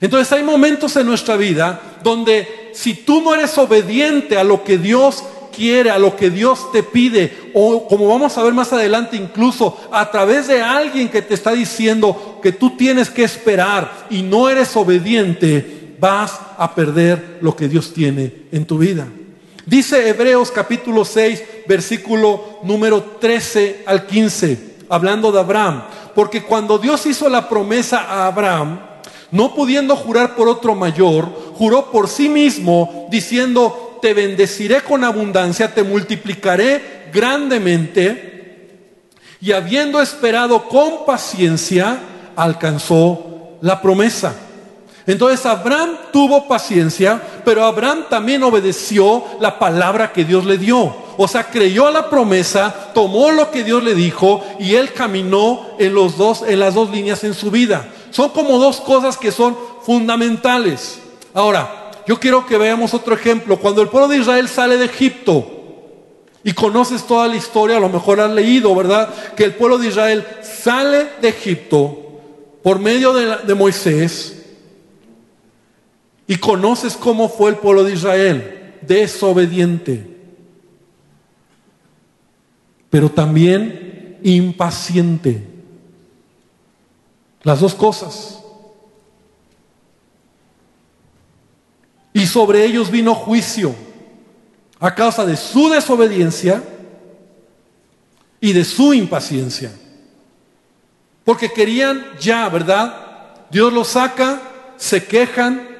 Entonces 0.00 0.32
hay 0.32 0.42
momentos 0.42 0.96
en 0.96 1.06
nuestra 1.06 1.36
vida 1.36 1.80
donde 2.02 2.70
si 2.72 2.94
tú 2.94 3.20
no 3.20 3.34
eres 3.34 3.58
obediente 3.58 4.38
a 4.38 4.44
lo 4.44 4.62
que 4.62 4.78
Dios 4.78 5.24
quiere, 5.54 5.90
a 5.90 5.98
lo 5.98 6.14
que 6.14 6.30
Dios 6.30 6.70
te 6.70 6.84
pide, 6.84 7.50
o 7.52 7.88
como 7.88 8.06
vamos 8.06 8.38
a 8.38 8.42
ver 8.44 8.54
más 8.54 8.72
adelante, 8.72 9.16
incluso 9.16 9.76
a 9.90 10.08
través 10.10 10.46
de 10.46 10.62
alguien 10.62 11.08
que 11.08 11.20
te 11.20 11.34
está 11.34 11.50
diciendo 11.50 12.38
que 12.40 12.52
tú 12.52 12.76
tienes 12.76 13.10
que 13.10 13.24
esperar 13.24 14.06
y 14.08 14.22
no 14.22 14.48
eres 14.48 14.76
obediente, 14.76 15.96
vas 15.98 16.38
a 16.56 16.74
perder 16.76 17.38
lo 17.40 17.56
que 17.56 17.68
Dios 17.68 17.92
tiene 17.92 18.32
en 18.52 18.64
tu 18.64 18.78
vida. 18.78 19.08
Dice 19.68 20.08
Hebreos 20.08 20.50
capítulo 20.50 21.04
6, 21.04 21.42
versículo 21.66 22.58
número 22.62 23.02
13 23.20 23.82
al 23.84 24.06
15, 24.06 24.76
hablando 24.88 25.30
de 25.30 25.40
Abraham, 25.40 25.82
porque 26.14 26.42
cuando 26.42 26.78
Dios 26.78 27.04
hizo 27.04 27.28
la 27.28 27.50
promesa 27.50 27.98
a 27.98 28.28
Abraham, 28.28 28.80
no 29.30 29.54
pudiendo 29.54 29.94
jurar 29.94 30.36
por 30.36 30.48
otro 30.48 30.74
mayor, 30.74 31.28
juró 31.54 31.90
por 31.92 32.08
sí 32.08 32.30
mismo, 32.30 33.08
diciendo, 33.10 33.98
te 34.00 34.14
bendeciré 34.14 34.80
con 34.80 35.04
abundancia, 35.04 35.74
te 35.74 35.82
multiplicaré 35.82 37.10
grandemente. 37.12 38.70
Y 39.38 39.52
habiendo 39.52 40.00
esperado 40.00 40.66
con 40.66 41.04
paciencia, 41.04 41.98
alcanzó 42.36 43.58
la 43.60 43.82
promesa. 43.82 44.34
Entonces 45.08 45.46
Abraham 45.46 45.96
tuvo 46.12 46.46
paciencia, 46.46 47.20
pero 47.42 47.64
Abraham 47.64 48.04
también 48.10 48.42
obedeció 48.42 49.24
la 49.40 49.58
palabra 49.58 50.12
que 50.12 50.22
Dios 50.22 50.44
le 50.44 50.58
dio. 50.58 50.94
O 51.16 51.26
sea, 51.26 51.44
creyó 51.44 51.86
a 51.86 51.90
la 51.90 52.10
promesa, 52.10 52.92
tomó 52.92 53.30
lo 53.30 53.50
que 53.50 53.64
Dios 53.64 53.82
le 53.82 53.94
dijo 53.94 54.44
y 54.58 54.74
él 54.74 54.92
caminó 54.92 55.66
en 55.78 55.94
los 55.94 56.18
dos 56.18 56.42
en 56.46 56.60
las 56.60 56.74
dos 56.74 56.90
líneas 56.90 57.24
en 57.24 57.32
su 57.32 57.50
vida. 57.50 57.88
Son 58.10 58.28
como 58.28 58.58
dos 58.58 58.82
cosas 58.82 59.16
que 59.16 59.32
son 59.32 59.56
fundamentales. 59.82 61.00
Ahora, 61.32 61.90
yo 62.06 62.20
quiero 62.20 62.44
que 62.44 62.58
veamos 62.58 62.92
otro 62.92 63.14
ejemplo. 63.14 63.56
Cuando 63.56 63.80
el 63.80 63.88
pueblo 63.88 64.08
de 64.08 64.18
Israel 64.18 64.46
sale 64.46 64.76
de 64.76 64.84
Egipto, 64.84 65.54
y 66.44 66.52
conoces 66.52 67.06
toda 67.06 67.28
la 67.28 67.36
historia, 67.36 67.78
a 67.78 67.80
lo 67.80 67.88
mejor 67.88 68.20
has 68.20 68.30
leído, 68.30 68.74
¿verdad? 68.74 69.08
Que 69.34 69.44
el 69.44 69.54
pueblo 69.54 69.78
de 69.78 69.88
Israel 69.88 70.26
sale 70.42 71.08
de 71.22 71.30
Egipto 71.30 71.98
por 72.62 72.78
medio 72.78 73.14
de, 73.14 73.38
de 73.38 73.54
Moisés, 73.54 74.37
y 76.28 76.36
conoces 76.36 76.96
cómo 76.96 77.28
fue 77.28 77.50
el 77.50 77.56
pueblo 77.56 77.82
de 77.82 77.94
Israel, 77.94 78.76
desobediente, 78.82 80.06
pero 82.88 83.10
también 83.10 84.18
impaciente. 84.22 85.42
Las 87.42 87.60
dos 87.60 87.74
cosas. 87.74 88.38
y 92.18 92.26
sobre 92.26 92.64
ellos 92.64 92.90
vino 92.90 93.14
juicio 93.14 93.72
a 94.80 94.92
causa 94.92 95.24
de 95.24 95.36
su 95.36 95.68
desobediencia 95.68 96.62
y 98.40 98.52
de 98.52 98.64
su 98.64 98.92
impaciencia. 98.92 99.70
Porque 101.24 101.52
querían 101.52 102.04
ya, 102.20 102.48
¿verdad? 102.48 103.46
Dios 103.50 103.72
los 103.72 103.88
saca, 103.88 104.40
se 104.76 105.04
quejan, 105.04 105.77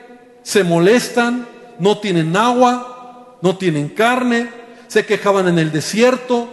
se 0.49 0.65
molestan, 0.65 1.47
no 1.79 1.99
tienen 1.99 2.35
agua, 2.35 3.37
no 3.43 3.59
tienen 3.59 3.91
carne, 3.91 4.49
se 4.87 5.05
quejaban 5.05 5.47
en 5.47 5.59
el 5.59 5.71
desierto, 5.71 6.49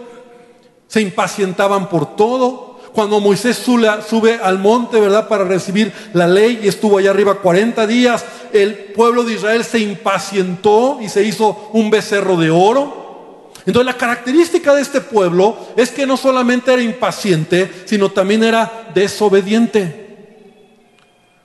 se 0.86 1.00
impacientaban 1.00 1.88
por 1.88 2.14
todo. 2.14 2.78
Cuando 2.92 3.20
Moisés 3.20 3.56
sube 3.56 4.38
al 4.42 4.58
monte, 4.58 5.00
¿verdad? 5.00 5.28
Para 5.28 5.44
recibir 5.44 5.94
la 6.12 6.26
ley 6.26 6.60
y 6.62 6.68
estuvo 6.68 6.98
allá 6.98 7.08
arriba 7.08 7.36
40 7.36 7.86
días, 7.86 8.22
el 8.52 8.74
pueblo 8.74 9.24
de 9.24 9.32
Israel 9.32 9.64
se 9.64 9.78
impacientó 9.78 10.98
y 11.00 11.08
se 11.08 11.22
hizo 11.22 11.70
un 11.72 11.88
becerro 11.88 12.36
de 12.36 12.50
oro. 12.50 13.50
Entonces 13.64 13.86
la 13.86 13.96
característica 13.96 14.74
de 14.74 14.82
este 14.82 15.00
pueblo 15.00 15.56
es 15.74 15.90
que 15.90 16.06
no 16.06 16.18
solamente 16.18 16.70
era 16.70 16.82
impaciente, 16.82 17.70
sino 17.86 18.10
también 18.10 18.44
era 18.44 18.90
desobediente. 18.94 20.04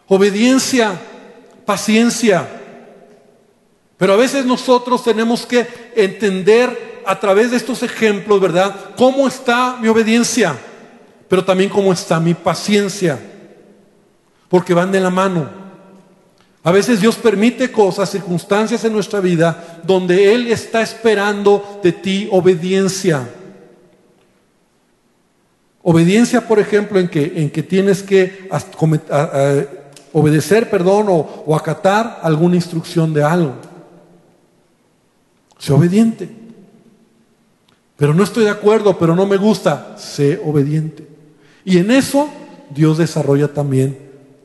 Obediencia, 0.10 0.99
paciencia. 1.72 2.45
Pero 3.97 4.11
a 4.11 4.17
veces 4.17 4.45
nosotros 4.45 5.05
tenemos 5.05 5.45
que 5.45 5.65
entender 5.95 7.01
a 7.05 7.17
través 7.17 7.51
de 7.51 7.55
estos 7.55 7.82
ejemplos, 7.82 8.41
¿verdad? 8.41 8.76
¿Cómo 8.97 9.26
está 9.26 9.78
mi 9.80 9.88
obediencia? 9.88 10.53
Pero 11.30 11.45
también 11.45 11.69
cómo 11.69 11.93
está 11.93 12.19
mi 12.19 12.34
paciencia. 12.34 13.17
Porque 14.49 14.74
van 14.74 14.91
de 14.91 14.99
la 14.99 15.09
mano. 15.09 15.49
A 16.61 16.74
veces 16.74 16.99
Dios 16.99 17.15
permite 17.15 17.72
cosas, 17.72 18.09
circunstancias 18.09 18.84
en 18.84 18.91
nuestra 18.91 19.22
vida 19.22 19.80
donde 19.84 20.34
Él 20.34 20.47
está 20.47 20.82
esperando 20.82 21.80
de 21.82 21.93
ti 21.93 22.28
obediencia. 22.34 23.30
Obediencia, 25.84 26.45
por 26.45 26.59
ejemplo, 26.59 26.99
en 26.99 27.07
que, 27.07 27.32
en 27.38 27.49
que 27.49 27.63
tienes 27.63 28.03
que 28.03 28.49
obedecer, 30.14 30.70
perdón, 30.70 31.07
o, 31.09 31.43
o 31.45 31.55
acatar 31.55 32.20
alguna 32.22 32.55
instrucción 32.55 33.14
de 33.14 33.24
algo. 33.24 33.53
Sé 35.57 35.74
obediente. 35.74 36.30
Pero 37.97 38.14
no 38.14 38.24
estoy 38.24 38.45
de 38.45 38.49
acuerdo, 38.49 38.97
pero 38.97 39.16
no 39.16 39.26
me 39.26 39.38
gusta. 39.38 39.95
Sé 39.97 40.41
obediente. 40.43 41.07
Y 41.64 41.78
en 41.78 41.91
eso 41.91 42.30
Dios 42.70 42.97
desarrolla 42.97 43.47
también 43.47 43.97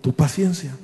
tu 0.02 0.12
paciencia. 0.12 0.76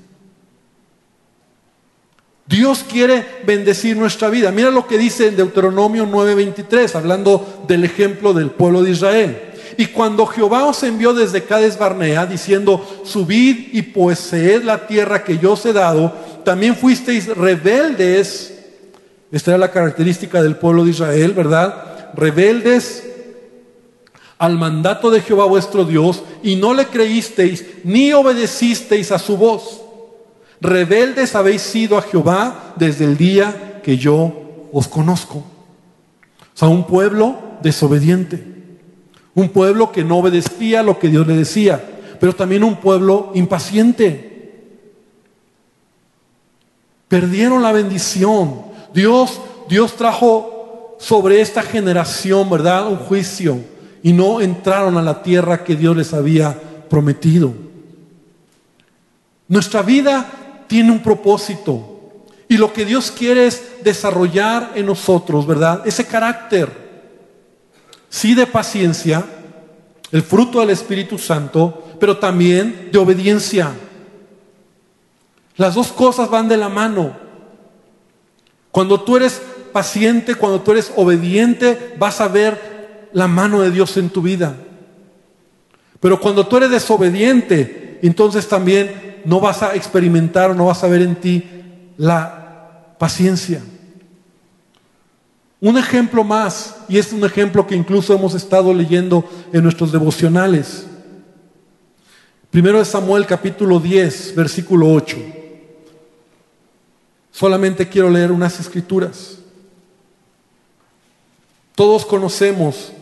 Dios 2.46 2.84
quiere 2.88 3.24
bendecir 3.46 3.96
nuestra 3.96 4.28
vida. 4.28 4.50
Mira 4.50 4.70
lo 4.70 4.86
que 4.86 4.98
dice 4.98 5.28
en 5.28 5.36
Deuteronomio 5.36 6.06
9:23, 6.06 6.94
hablando 6.96 7.64
del 7.68 7.84
ejemplo 7.84 8.32
del 8.32 8.50
pueblo 8.50 8.82
de 8.82 8.90
Israel. 8.90 9.51
Y 9.76 9.86
cuando 9.86 10.26
Jehová 10.26 10.64
os 10.64 10.82
envió 10.82 11.14
desde 11.14 11.44
Cades 11.44 11.78
Barnea, 11.78 12.26
diciendo, 12.26 12.84
subid 13.04 13.68
y 13.72 13.82
poseed 13.82 14.62
la 14.62 14.86
tierra 14.86 15.24
que 15.24 15.38
yo 15.38 15.52
os 15.52 15.66
he 15.66 15.72
dado, 15.72 16.12
también 16.44 16.76
fuisteis 16.76 17.28
rebeldes. 17.28 18.52
Esta 19.30 19.52
era 19.52 19.58
la 19.58 19.70
característica 19.70 20.42
del 20.42 20.56
pueblo 20.56 20.84
de 20.84 20.90
Israel, 20.90 21.32
¿verdad? 21.32 22.10
Rebeldes 22.14 23.04
al 24.38 24.58
mandato 24.58 25.10
de 25.10 25.20
Jehová 25.20 25.44
vuestro 25.44 25.84
Dios, 25.84 26.24
y 26.42 26.56
no 26.56 26.74
le 26.74 26.86
creísteis 26.86 27.64
ni 27.84 28.12
obedecisteis 28.12 29.12
a 29.12 29.20
su 29.20 29.36
voz. 29.36 29.82
Rebeldes 30.60 31.36
habéis 31.36 31.62
sido 31.62 31.96
a 31.96 32.02
Jehová 32.02 32.74
desde 32.76 33.04
el 33.04 33.16
día 33.16 33.80
que 33.84 33.96
yo 33.98 34.68
os 34.72 34.88
conozco. 34.88 35.38
O 35.38 36.58
sea, 36.58 36.68
un 36.68 36.86
pueblo 36.86 37.38
desobediente. 37.62 38.51
Un 39.34 39.48
pueblo 39.48 39.92
que 39.92 40.04
no 40.04 40.18
obedecía 40.18 40.82
lo 40.82 40.98
que 40.98 41.08
Dios 41.08 41.26
le 41.26 41.36
decía, 41.36 41.82
pero 42.20 42.34
también 42.34 42.64
un 42.64 42.76
pueblo 42.76 43.32
impaciente. 43.34 44.30
Perdieron 47.08 47.62
la 47.62 47.72
bendición. 47.72 48.62
Dios, 48.92 49.40
Dios 49.68 49.96
trajo 49.96 50.96
sobre 50.98 51.40
esta 51.40 51.62
generación, 51.62 52.48
¿verdad? 52.48 52.88
Un 52.88 52.96
juicio 52.96 53.58
y 54.02 54.12
no 54.12 54.40
entraron 54.40 54.96
a 54.96 55.02
la 55.02 55.22
tierra 55.22 55.64
que 55.64 55.76
Dios 55.76 55.96
les 55.96 56.12
había 56.12 56.58
prometido. 56.88 57.52
Nuestra 59.48 59.82
vida 59.82 60.64
tiene 60.66 60.92
un 60.92 61.02
propósito 61.02 62.00
y 62.48 62.56
lo 62.56 62.72
que 62.72 62.84
Dios 62.84 63.10
quiere 63.10 63.46
es 63.46 63.82
desarrollar 63.82 64.72
en 64.74 64.86
nosotros, 64.86 65.46
¿verdad? 65.46 65.82
Ese 65.86 66.06
carácter 66.06 66.81
sí 68.12 68.34
de 68.34 68.46
paciencia, 68.46 69.24
el 70.12 70.22
fruto 70.22 70.60
del 70.60 70.68
Espíritu 70.68 71.16
Santo, 71.16 71.96
pero 71.98 72.18
también 72.18 72.90
de 72.92 72.98
obediencia. 72.98 73.72
Las 75.56 75.74
dos 75.74 75.88
cosas 75.88 76.28
van 76.28 76.46
de 76.46 76.58
la 76.58 76.68
mano. 76.68 77.16
Cuando 78.70 79.00
tú 79.00 79.16
eres 79.16 79.40
paciente, 79.72 80.34
cuando 80.34 80.60
tú 80.60 80.72
eres 80.72 80.92
obediente, 80.94 81.94
vas 81.98 82.20
a 82.20 82.28
ver 82.28 83.08
la 83.14 83.28
mano 83.28 83.62
de 83.62 83.70
Dios 83.70 83.96
en 83.96 84.10
tu 84.10 84.20
vida. 84.20 84.56
Pero 85.98 86.20
cuando 86.20 86.46
tú 86.46 86.58
eres 86.58 86.70
desobediente, 86.70 87.98
entonces 88.02 88.46
también 88.46 89.22
no 89.24 89.40
vas 89.40 89.62
a 89.62 89.74
experimentar 89.74 90.50
o 90.50 90.54
no 90.54 90.66
vas 90.66 90.84
a 90.84 90.88
ver 90.88 91.00
en 91.00 91.16
ti 91.16 91.44
la 91.96 92.94
paciencia. 92.98 93.62
Un 95.62 95.78
ejemplo 95.78 96.24
más, 96.24 96.74
y 96.88 96.98
es 96.98 97.12
un 97.12 97.24
ejemplo 97.24 97.64
que 97.64 97.76
incluso 97.76 98.12
hemos 98.12 98.34
estado 98.34 98.74
leyendo 98.74 99.24
en 99.52 99.62
nuestros 99.62 99.92
devocionales. 99.92 100.88
Primero 102.50 102.80
de 102.80 102.84
Samuel 102.84 103.26
capítulo 103.26 103.78
10, 103.78 104.34
versículo 104.34 104.92
8. 104.92 105.16
Solamente 107.30 107.88
quiero 107.88 108.10
leer 108.10 108.32
unas 108.32 108.58
escrituras. 108.58 109.38
Todos 111.76 112.04
conocemos 112.04 112.92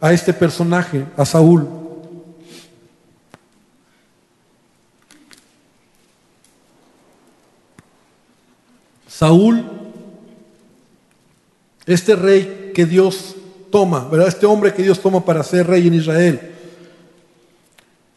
a 0.00 0.10
este 0.14 0.32
personaje, 0.32 1.04
a 1.18 1.26
Saúl. 1.26 1.68
Saúl 9.06 9.75
este 11.86 12.16
rey 12.16 12.72
que 12.74 12.84
Dios 12.84 13.36
toma, 13.70 14.08
¿verdad? 14.10 14.28
Este 14.28 14.46
hombre 14.46 14.74
que 14.74 14.82
Dios 14.82 15.00
toma 15.00 15.24
para 15.24 15.42
ser 15.42 15.66
rey 15.66 15.86
en 15.86 15.94
Israel. 15.94 16.40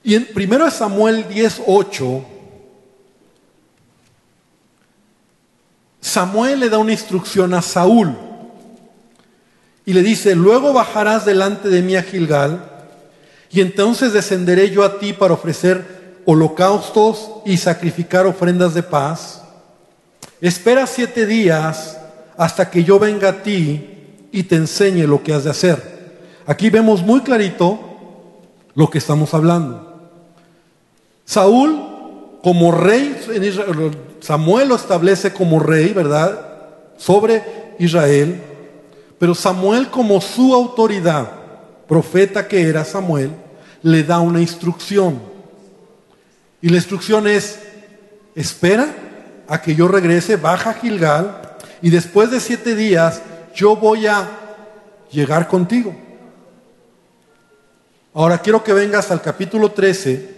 Y 0.04 0.16
en 0.16 0.26
primero 0.26 0.70
Samuel 0.72 1.28
10:8 1.28 2.26
Samuel 6.02 6.62
le 6.62 6.70
da 6.70 6.78
una 6.78 6.94
instrucción 6.94 7.54
a 7.54 7.62
Saúl 7.62 8.16
y 9.86 9.94
le 9.94 10.02
dice, 10.02 10.34
"Luego 10.34 10.74
bajarás 10.74 11.26
delante 11.26 11.70
de 11.70 11.82
mí 11.82 11.96
a 11.96 12.04
Gilgal, 12.04 12.64
y 13.52 13.62
entonces 13.62 14.14
descenderé 14.14 14.70
yo 14.70 14.84
a 14.84 15.00
ti 15.00 15.14
para 15.14 15.34
ofrecer 15.34 16.00
holocaustos 16.26 17.32
y 17.46 17.58
sacrificar 17.58 18.28
ofrendas 18.28 18.74
de 18.74 18.84
paz. 18.84 19.42
Espera 20.40 20.86
siete 20.86 21.26
días 21.26 21.98
hasta 22.40 22.72
que 22.72 22.86
yo 22.86 22.98
venga 23.00 23.28
a 23.28 23.44
ti 23.44 23.86
y 24.32 24.44
te 24.44 24.56
enseñe 24.56 25.06
lo 25.06 25.22
que 25.22 25.34
has 25.34 25.44
de 25.44 25.50
hacer. 25.50 26.22
Aquí 26.46 26.70
vemos 26.70 27.04
muy 27.04 27.20
clarito 27.20 27.78
lo 28.76 28.90
que 28.90 28.98
estamos 28.98 29.34
hablando. 29.34 30.10
Saúl 31.26 31.78
como 32.42 32.72
rey, 32.72 33.14
Samuel 34.22 34.70
lo 34.70 34.78
establece 34.78 35.34
como 35.34 35.60
rey, 35.60 35.92
¿verdad? 35.92 36.40
Sobre 36.96 37.44
Israel, 37.78 38.42
pero 39.20 39.36
Samuel 39.36 39.90
como 39.90 40.22
su 40.22 40.54
autoridad, 40.54 41.30
profeta 41.90 42.48
que 42.48 42.70
era 42.70 42.86
Samuel, 42.86 43.32
le 43.84 44.02
da 44.04 44.22
una 44.22 44.40
instrucción. 44.40 45.22
Y 46.62 46.70
la 46.70 46.78
instrucción 46.78 47.28
es, 47.28 47.60
espera 48.34 48.96
a 49.46 49.62
que 49.62 49.76
yo 49.76 49.90
regrese, 49.90 50.38
baja 50.38 50.70
a 50.70 50.74
Gilgal, 50.76 51.49
y 51.82 51.90
después 51.90 52.32
de 52.32 52.40
siete 52.40 52.76
días 52.76 53.22
yo 53.56 53.76
voy 53.76 54.08
a 54.08 54.28
llegar 55.12 55.48
contigo. 55.48 55.96
Ahora 58.14 58.40
quiero 58.40 58.64
que 58.64 58.74
vengas 58.74 59.12
al 59.12 59.22
capítulo 59.22 59.72
13. 59.72 60.38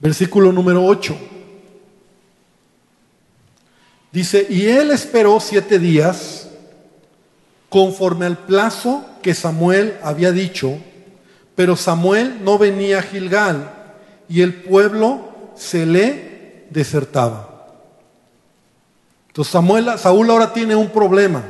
Versículo 0.00 0.52
número 0.52 0.84
8. 0.84 1.16
Dice, 4.12 4.46
y 4.48 4.66
él 4.66 4.90
esperó 4.90 5.38
siete 5.40 5.78
días 5.78 6.48
conforme 7.68 8.26
al 8.26 8.38
plazo 8.38 9.04
que 9.22 9.34
Samuel 9.34 9.98
había 10.02 10.32
dicho, 10.32 10.78
pero 11.54 11.76
Samuel 11.76 12.42
no 12.42 12.56
venía 12.56 13.00
a 13.00 13.02
Gilgal 13.02 13.77
y 14.28 14.42
el 14.42 14.54
pueblo 14.54 15.20
se 15.56 15.86
le 15.86 16.66
desertaba. 16.70 17.48
Entonces 19.28 19.52
Samuel, 19.52 19.98
Saúl 19.98 20.30
ahora 20.30 20.52
tiene 20.52 20.74
un 20.74 20.90
problema. 20.90 21.42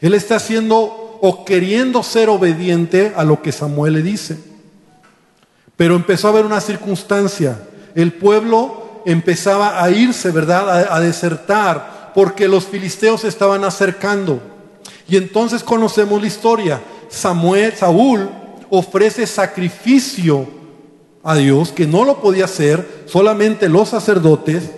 Él 0.00 0.14
está 0.14 0.36
haciendo 0.36 1.18
o 1.20 1.44
queriendo 1.44 2.02
ser 2.02 2.28
obediente 2.28 3.12
a 3.16 3.24
lo 3.24 3.42
que 3.42 3.52
Samuel 3.52 3.94
le 3.94 4.02
dice. 4.02 4.38
Pero 5.76 5.96
empezó 5.96 6.28
a 6.28 6.30
haber 6.30 6.44
una 6.44 6.60
circunstancia. 6.60 7.58
El 7.94 8.12
pueblo 8.12 9.02
empezaba 9.06 9.82
a 9.82 9.90
irse, 9.90 10.30
¿verdad? 10.30 10.68
A, 10.68 10.96
a 10.96 11.00
desertar 11.00 12.12
porque 12.14 12.46
los 12.46 12.66
filisteos 12.66 13.22
se 13.22 13.28
estaban 13.28 13.64
acercando. 13.64 14.40
Y 15.08 15.16
entonces 15.16 15.64
conocemos 15.64 16.20
la 16.20 16.26
historia. 16.26 16.80
Samuel, 17.08 17.74
Saúl 17.74 18.28
ofrece 18.70 19.26
sacrificio 19.26 20.63
a 21.24 21.34
Dios, 21.36 21.72
que 21.72 21.86
no 21.86 22.04
lo 22.04 22.20
podía 22.20 22.44
hacer 22.44 23.04
solamente 23.06 23.68
los 23.68 23.88
sacerdotes. 23.88 24.70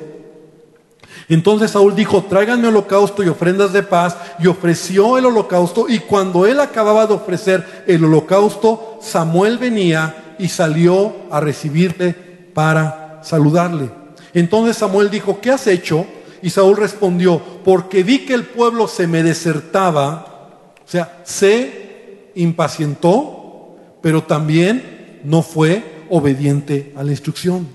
Entonces 1.28 1.72
Saúl 1.72 1.96
dijo, 1.96 2.22
tráiganme 2.22 2.68
holocausto 2.68 3.24
y 3.24 3.28
ofrendas 3.28 3.72
de 3.72 3.82
paz, 3.82 4.16
y 4.38 4.46
ofreció 4.46 5.18
el 5.18 5.26
holocausto, 5.26 5.86
y 5.88 5.98
cuando 5.98 6.46
él 6.46 6.60
acababa 6.60 7.06
de 7.06 7.14
ofrecer 7.14 7.84
el 7.88 8.04
holocausto, 8.04 9.00
Samuel 9.02 9.58
venía 9.58 10.36
y 10.38 10.48
salió 10.48 11.12
a 11.32 11.40
recibirle 11.40 12.14
para 12.54 13.20
saludarle. 13.24 13.90
Entonces 14.32 14.76
Samuel 14.76 15.10
dijo, 15.10 15.40
¿qué 15.40 15.50
has 15.50 15.66
hecho? 15.66 16.06
Y 16.42 16.50
Saúl 16.50 16.76
respondió, 16.76 17.42
porque 17.64 18.04
vi 18.04 18.20
que 18.20 18.34
el 18.34 18.44
pueblo 18.44 18.86
se 18.86 19.08
me 19.08 19.24
desertaba, 19.24 20.62
o 20.84 20.88
sea, 20.88 21.22
se 21.24 22.30
impacientó, 22.36 23.74
pero 24.00 24.22
también 24.22 25.20
no 25.24 25.42
fue 25.42 25.95
obediente 26.10 26.92
a 26.96 27.02
la 27.02 27.10
instrucción. 27.10 27.66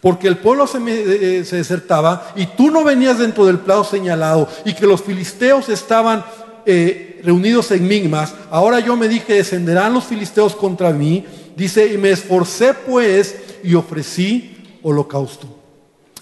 Porque 0.00 0.28
el 0.28 0.38
pueblo 0.38 0.66
se, 0.66 0.78
eh, 0.78 1.44
se, 1.44 1.56
desertaba 1.56 2.32
y 2.36 2.46
tú 2.46 2.70
no 2.70 2.84
venías 2.84 3.18
dentro 3.18 3.46
del 3.46 3.58
plazo 3.58 3.84
señalado 3.84 4.48
y 4.64 4.74
que 4.74 4.86
los 4.86 5.02
filisteos 5.02 5.68
estaban 5.68 6.24
eh, 6.64 7.20
reunidos 7.22 7.70
en 7.70 7.86
Migmas. 7.86 8.34
Ahora 8.50 8.80
yo 8.80 8.96
me 8.96 9.08
dije, 9.08 9.34
descenderán 9.34 9.92
los 9.92 10.04
filisteos 10.04 10.54
contra 10.56 10.90
mí. 10.90 11.24
Dice, 11.56 11.92
y 11.92 11.96
me 11.96 12.10
esforcé 12.10 12.74
pues 12.74 13.36
y 13.62 13.74
ofrecí 13.74 14.78
holocausto. 14.82 15.46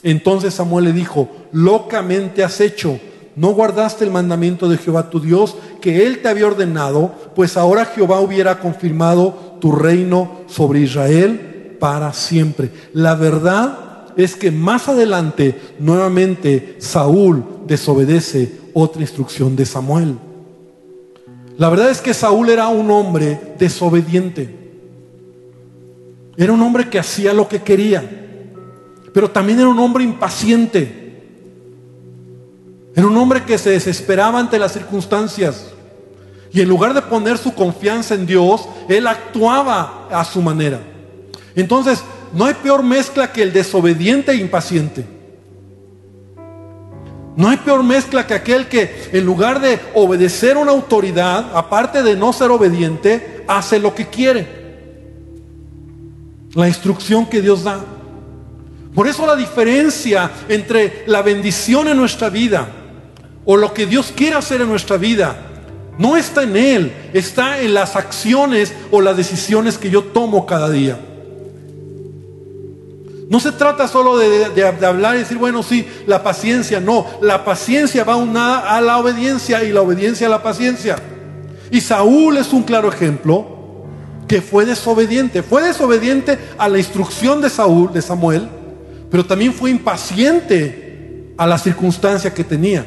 Entonces 0.02 0.54
Samuel 0.54 0.84
le 0.84 0.92
dijo, 0.92 1.30
locamente 1.52 2.44
has 2.44 2.60
hecho. 2.60 3.00
No 3.36 3.48
guardaste 3.48 4.04
el 4.04 4.10
mandamiento 4.10 4.68
de 4.68 4.78
Jehová 4.78 5.10
tu 5.10 5.20
Dios 5.20 5.56
que 5.80 6.06
él 6.06 6.22
te 6.22 6.28
había 6.28 6.46
ordenado, 6.46 7.12
pues 7.34 7.56
ahora 7.56 7.84
Jehová 7.84 8.20
hubiera 8.20 8.60
confirmado 8.60 9.56
tu 9.60 9.72
reino 9.72 10.42
sobre 10.46 10.80
Israel 10.80 11.76
para 11.80 12.12
siempre. 12.12 12.70
La 12.92 13.14
verdad 13.14 14.12
es 14.16 14.36
que 14.36 14.50
más 14.50 14.88
adelante 14.88 15.60
nuevamente 15.78 16.76
Saúl 16.78 17.44
desobedece 17.66 18.52
otra 18.72 19.02
instrucción 19.02 19.56
de 19.56 19.66
Samuel. 19.66 20.16
La 21.56 21.68
verdad 21.68 21.90
es 21.90 22.00
que 22.00 22.14
Saúl 22.14 22.50
era 22.50 22.68
un 22.68 22.90
hombre 22.90 23.54
desobediente. 23.58 24.62
Era 26.36 26.52
un 26.52 26.60
hombre 26.62 26.88
que 26.88 26.98
hacía 26.98 27.32
lo 27.32 27.48
que 27.48 27.62
quería, 27.62 28.02
pero 29.12 29.30
también 29.30 29.60
era 29.60 29.68
un 29.68 29.78
hombre 29.78 30.02
impaciente. 30.02 31.03
Era 32.96 33.06
un 33.06 33.16
hombre 33.16 33.44
que 33.44 33.58
se 33.58 33.70
desesperaba 33.70 34.38
ante 34.38 34.58
las 34.58 34.72
circunstancias. 34.72 35.66
Y 36.52 36.60
en 36.60 36.68
lugar 36.68 36.94
de 36.94 37.02
poner 37.02 37.36
su 37.38 37.52
confianza 37.52 38.14
en 38.14 38.26
Dios, 38.26 38.68
él 38.88 39.08
actuaba 39.08 40.08
a 40.10 40.24
su 40.24 40.40
manera. 40.40 40.80
Entonces, 41.56 42.02
no 42.32 42.44
hay 42.44 42.54
peor 42.54 42.84
mezcla 42.84 43.32
que 43.32 43.42
el 43.42 43.52
desobediente 43.52 44.30
e 44.30 44.36
impaciente. 44.36 45.04
No 47.36 47.48
hay 47.48 47.56
peor 47.56 47.82
mezcla 47.82 48.24
que 48.28 48.34
aquel 48.34 48.68
que 48.68 49.08
en 49.12 49.26
lugar 49.26 49.60
de 49.60 49.80
obedecer 49.94 50.56
una 50.56 50.70
autoridad, 50.70 51.50
aparte 51.56 52.04
de 52.04 52.14
no 52.14 52.32
ser 52.32 52.52
obediente, 52.52 53.44
hace 53.48 53.80
lo 53.80 53.92
que 53.92 54.06
quiere. 54.06 54.46
La 56.54 56.68
instrucción 56.68 57.26
que 57.26 57.42
Dios 57.42 57.64
da. 57.64 57.84
Por 58.94 59.08
eso 59.08 59.26
la 59.26 59.34
diferencia 59.34 60.30
entre 60.48 61.02
la 61.08 61.22
bendición 61.22 61.88
en 61.88 61.96
nuestra 61.96 62.30
vida 62.30 62.83
o 63.44 63.56
lo 63.56 63.74
que 63.74 63.86
Dios 63.86 64.12
quiere 64.14 64.36
hacer 64.36 64.60
en 64.60 64.68
nuestra 64.68 64.96
vida 64.96 65.36
no 65.98 66.16
está 66.16 66.42
en 66.42 66.56
Él, 66.56 66.92
está 67.12 67.60
en 67.60 67.74
las 67.74 67.94
acciones 67.96 68.72
o 68.90 69.00
las 69.00 69.16
decisiones 69.16 69.78
que 69.78 69.90
yo 69.90 70.02
tomo 70.02 70.44
cada 70.46 70.68
día. 70.70 70.98
No 73.28 73.40
se 73.40 73.52
trata 73.52 73.88
solo 73.88 74.18
de, 74.18 74.64
hablar 74.84 75.16
y 75.16 75.20
decir, 75.20 75.38
bueno, 75.38 75.62
sí, 75.62 75.86
la 76.06 76.22
paciencia. 76.22 76.80
No, 76.80 77.06
la 77.22 77.44
paciencia 77.44 78.04
va 78.04 78.16
unada 78.16 78.76
a 78.76 78.80
la 78.80 78.98
obediencia 78.98 79.62
y 79.64 79.72
la 79.72 79.82
obediencia 79.82 80.26
a 80.26 80.30
la 80.30 80.42
paciencia. 80.42 80.96
Y 81.70 81.80
Saúl 81.80 82.36
es 82.36 82.52
un 82.52 82.62
claro 82.62 82.88
ejemplo 82.88 83.46
que 84.28 84.42
fue 84.42 84.66
desobediente. 84.66 85.42
Fue 85.42 85.62
desobediente 85.62 86.38
a 86.58 86.68
la 86.68 86.78
instrucción 86.78 87.40
de 87.40 87.50
Saúl, 87.50 87.92
de 87.92 88.02
Samuel, 88.02 88.48
pero 89.10 89.24
también 89.24 89.54
fue 89.54 89.70
impaciente 89.70 91.32
a 91.36 91.46
la 91.46 91.58
circunstancia 91.58 92.34
que 92.34 92.44
tenía. 92.44 92.84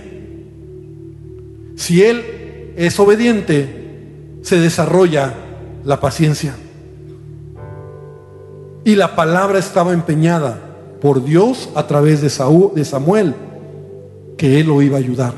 Si 1.77 2.03
él 2.03 2.73
es 2.75 2.99
obediente, 2.99 3.69
se 4.41 4.59
desarrolla 4.59 5.33
la 5.85 5.99
paciencia. 6.01 6.55
Y 8.83 8.95
la 8.95 9.15
palabra 9.15 9.59
estaba 9.59 9.93
empeñada 9.93 10.59
por 10.99 11.23
Dios 11.23 11.69
a 11.75 11.85
través 11.85 12.21
de, 12.21 12.31
Saúl, 12.31 12.71
de 12.73 12.83
Samuel, 12.83 13.35
que 14.37 14.59
él 14.59 14.67
lo 14.67 14.81
iba 14.81 14.97
a 14.97 14.99
ayudar. 14.99 15.35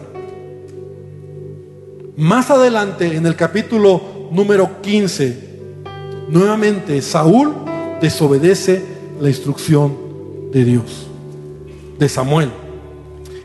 Más 2.15 2.49
adelante, 2.49 3.17
en 3.17 3.25
el 3.25 3.35
capítulo 3.35 4.29
número 4.31 4.81
15, 4.81 5.37
nuevamente 6.29 7.01
Saúl 7.01 7.53
desobedece 8.01 8.81
la 9.19 9.27
instrucción 9.27 9.97
de 10.53 10.63
Dios, 10.63 11.07
de 11.97 12.07
Samuel. 12.07 12.49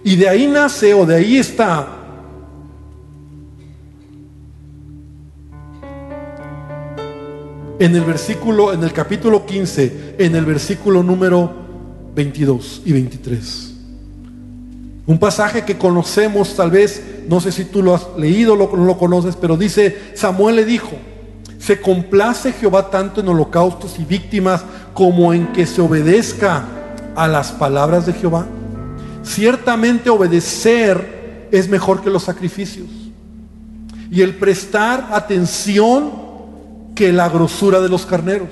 Y 0.05 0.15
de 0.15 0.29
ahí 0.29 0.47
nace 0.47 0.95
o 0.95 1.05
de 1.05 1.17
ahí 1.17 1.39
está 1.39 2.04
en 7.85 7.95
el 7.95 8.03
versículo, 8.03 8.73
en 8.73 8.83
el 8.83 8.95
capítulo 8.95 9.45
15, 9.45 10.15
en 10.19 10.35
el 10.35 10.47
versículo 10.47 11.03
número 11.03 11.53
22 12.15 12.81
y 12.87 12.93
23. 12.93 13.75
Un 15.07 15.19
pasaje 15.19 15.67
que 15.67 15.77
conocemos 15.77 16.57
tal 16.57 16.71
vez, 16.71 17.03
no 17.29 17.43
sé 17.43 17.53
si 17.53 17.67
tú 17.67 17.83
lo 17.83 17.95
has 17.95 18.07
leído 18.17 18.55
o 18.55 18.77
no 18.77 18.87
lo 18.87 18.97
conoces, 18.97 19.37
pero 19.37 19.59
dice, 19.59 19.99
Samuel 20.15 20.57
le 20.57 20.65
dijo, 20.65 20.93
se 21.59 21.79
complace 21.79 22.53
Jehová 22.53 22.91
tanto 22.91 23.21
en 23.21 23.29
holocaustos 23.29 23.99
y 23.99 24.05
víctimas 24.07 24.65
como 24.95 25.35
en 25.35 25.49
que 25.49 25.67
se 25.67 25.83
obedezca 25.83 26.65
a 27.15 27.29
las 27.29 27.53
palabras 27.53 28.07
de 28.07 28.15
Jehová. 28.15 28.47
Ciertamente 29.23 30.09
obedecer 30.09 31.49
es 31.53 31.69
mejor 31.69 32.03
que 32.03 32.09
los 32.09 32.23
sacrificios. 32.23 32.89
Y 34.11 34.23
el 34.23 34.37
prestar 34.37 35.09
atención 35.13 36.24
que 36.95 37.13
la 37.13 37.29
grosura 37.29 37.81
de 37.81 37.89
los 37.89 38.07
carneros. 38.07 38.49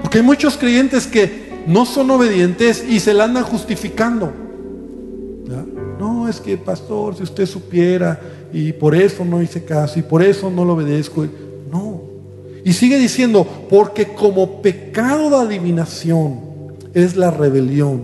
Porque 0.00 0.18
hay 0.18 0.24
muchos 0.24 0.56
creyentes 0.56 1.06
que 1.06 1.62
no 1.66 1.86
son 1.86 2.10
obedientes 2.10 2.84
y 2.88 3.00
se 3.00 3.14
la 3.14 3.24
andan 3.24 3.44
justificando. 3.44 4.32
No, 5.98 6.28
es 6.28 6.40
que 6.40 6.56
pastor, 6.56 7.16
si 7.16 7.22
usted 7.22 7.46
supiera 7.46 8.20
y 8.52 8.72
por 8.72 8.94
eso 8.94 9.24
no 9.24 9.40
hice 9.40 9.64
caso 9.64 9.98
y 9.98 10.02
por 10.02 10.22
eso 10.22 10.50
no 10.50 10.64
lo 10.64 10.74
obedezco. 10.74 11.24
No. 11.70 12.00
Y 12.64 12.72
sigue 12.72 12.98
diciendo, 12.98 13.46
porque 13.70 14.06
como 14.14 14.62
pecado 14.62 15.30
de 15.30 15.36
adivinación 15.36 16.40
es 16.92 17.16
la 17.16 17.30
rebelión 17.30 18.02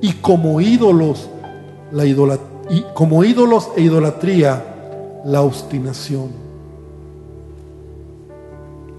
y 0.00 0.12
como 0.14 0.60
ídolos 0.60 1.28
la 1.90 2.06
y 2.06 2.84
como 2.94 3.24
ídolos 3.24 3.70
e 3.76 3.82
idolatría 3.82 4.62
la 5.24 5.42
obstinación. 5.42 6.41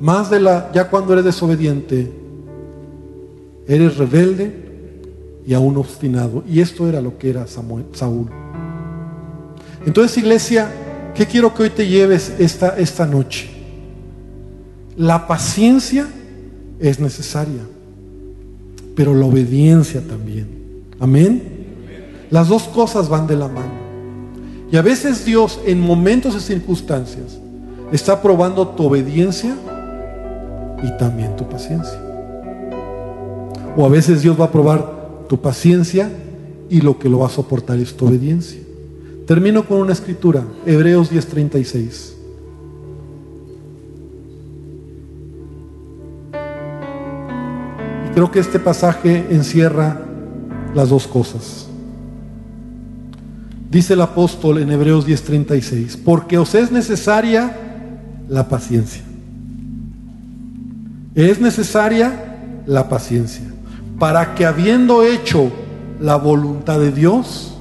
Más 0.04 0.30
de 0.30 0.41
la, 0.41 0.70
ya 0.74 0.89
cuando 0.89 1.14
eres 1.14 1.24
desobediente, 1.24 2.12
eres 3.66 3.95
rebelde 3.95 4.51
y 5.47 5.54
aún 5.54 5.78
obstinado. 5.78 6.43
Y 6.45 6.60
esto 6.60 6.89
era 6.89 6.99
lo 6.99 7.18
que 7.18 7.30
era 7.30 7.47
Saúl. 7.47 8.28
Entonces, 9.86 10.18
iglesia, 10.18 10.70
¿qué 11.16 11.26
quiero 11.26 11.54
que 11.54 11.64
hoy 11.64 11.70
te 11.70 11.88
lleves 11.88 12.34
esta, 12.38 12.78
esta 12.78 13.06
noche? 13.06 13.49
La 14.97 15.26
paciencia 15.26 16.06
es 16.82 16.99
necesaria, 16.99 17.62
pero 18.97 19.14
la 19.14 19.26
obediencia 19.26 20.01
también. 20.06 20.84
Amén. 20.99 21.43
Las 22.30 22.49
dos 22.49 22.64
cosas 22.64 23.08
van 23.08 23.26
de 23.26 23.38
la 23.38 23.47
mano. 23.47 23.72
Y 24.70 24.76
a 24.76 24.82
veces 24.82 25.24
Dios 25.24 25.62
en 25.66 25.80
momentos 25.80 26.36
y 26.36 26.41
circunstancias 26.41 27.39
está 27.93 28.22
probando 28.22 28.68
tu 28.68 28.84
obediencia 28.84 29.56
y 30.84 30.92
también 30.98 31.36
tu 31.36 31.48
paciencia. 31.48 31.98
O 33.76 33.86
a 33.86 33.90
veces 33.90 34.22
Dios 34.22 34.40
va 34.40 34.46
a 34.46 34.52
probar 34.52 35.26
tu 35.28 35.40
paciencia 35.40 36.12
y 36.70 36.82
lo 36.82 37.00
que 37.00 37.10
lo 37.10 37.20
va 37.20 37.28
a 37.28 37.30
soportar 37.30 37.80
es 37.80 37.96
tu 37.96 38.06
obediencia. 38.06 38.60
Termino 39.26 39.66
con 39.66 39.80
una 39.80 39.94
escritura, 39.94 40.44
Hebreos 40.66 41.10
10:36. 41.10 42.14
Y 48.06 48.14
creo 48.14 48.30
que 48.30 48.40
este 48.40 48.60
pasaje 48.60 49.26
encierra 49.30 50.02
las 50.76 50.90
dos 50.90 51.08
cosas. 51.08 51.68
Dice 53.72 53.94
el 53.94 54.02
apóstol 54.02 54.60
en 54.60 54.70
Hebreos 54.70 55.08
10:36, 55.08 55.98
porque 55.98 56.38
os 56.38 56.54
es 56.54 56.72
necesaria 56.72 57.56
la 58.28 58.48
paciencia 58.50 59.04
es 61.16 61.39
necesaria 61.39 62.61
la 62.66 62.89
paciencia 62.89 63.43
para 63.99 64.36
que 64.36 64.45
habiendo 64.45 65.03
hecho 65.03 65.51
la 65.99 66.16
voluntad 66.16 66.80
de 66.80 66.91
Dios, 66.91 67.55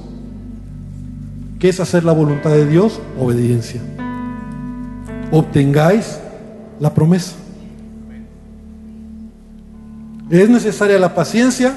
¿qué 1.59 1.69
es 1.69 1.79
hacer 1.79 2.03
la 2.03 2.11
voluntad 2.11 2.49
de 2.49 2.65
Dios? 2.65 2.99
Obediencia. 3.19 3.81
Obtengáis 5.31 6.19
la 6.79 6.93
promesa. 6.93 7.35
Es 10.29 10.49
necesaria 10.49 10.97
la 10.97 11.13
paciencia 11.13 11.75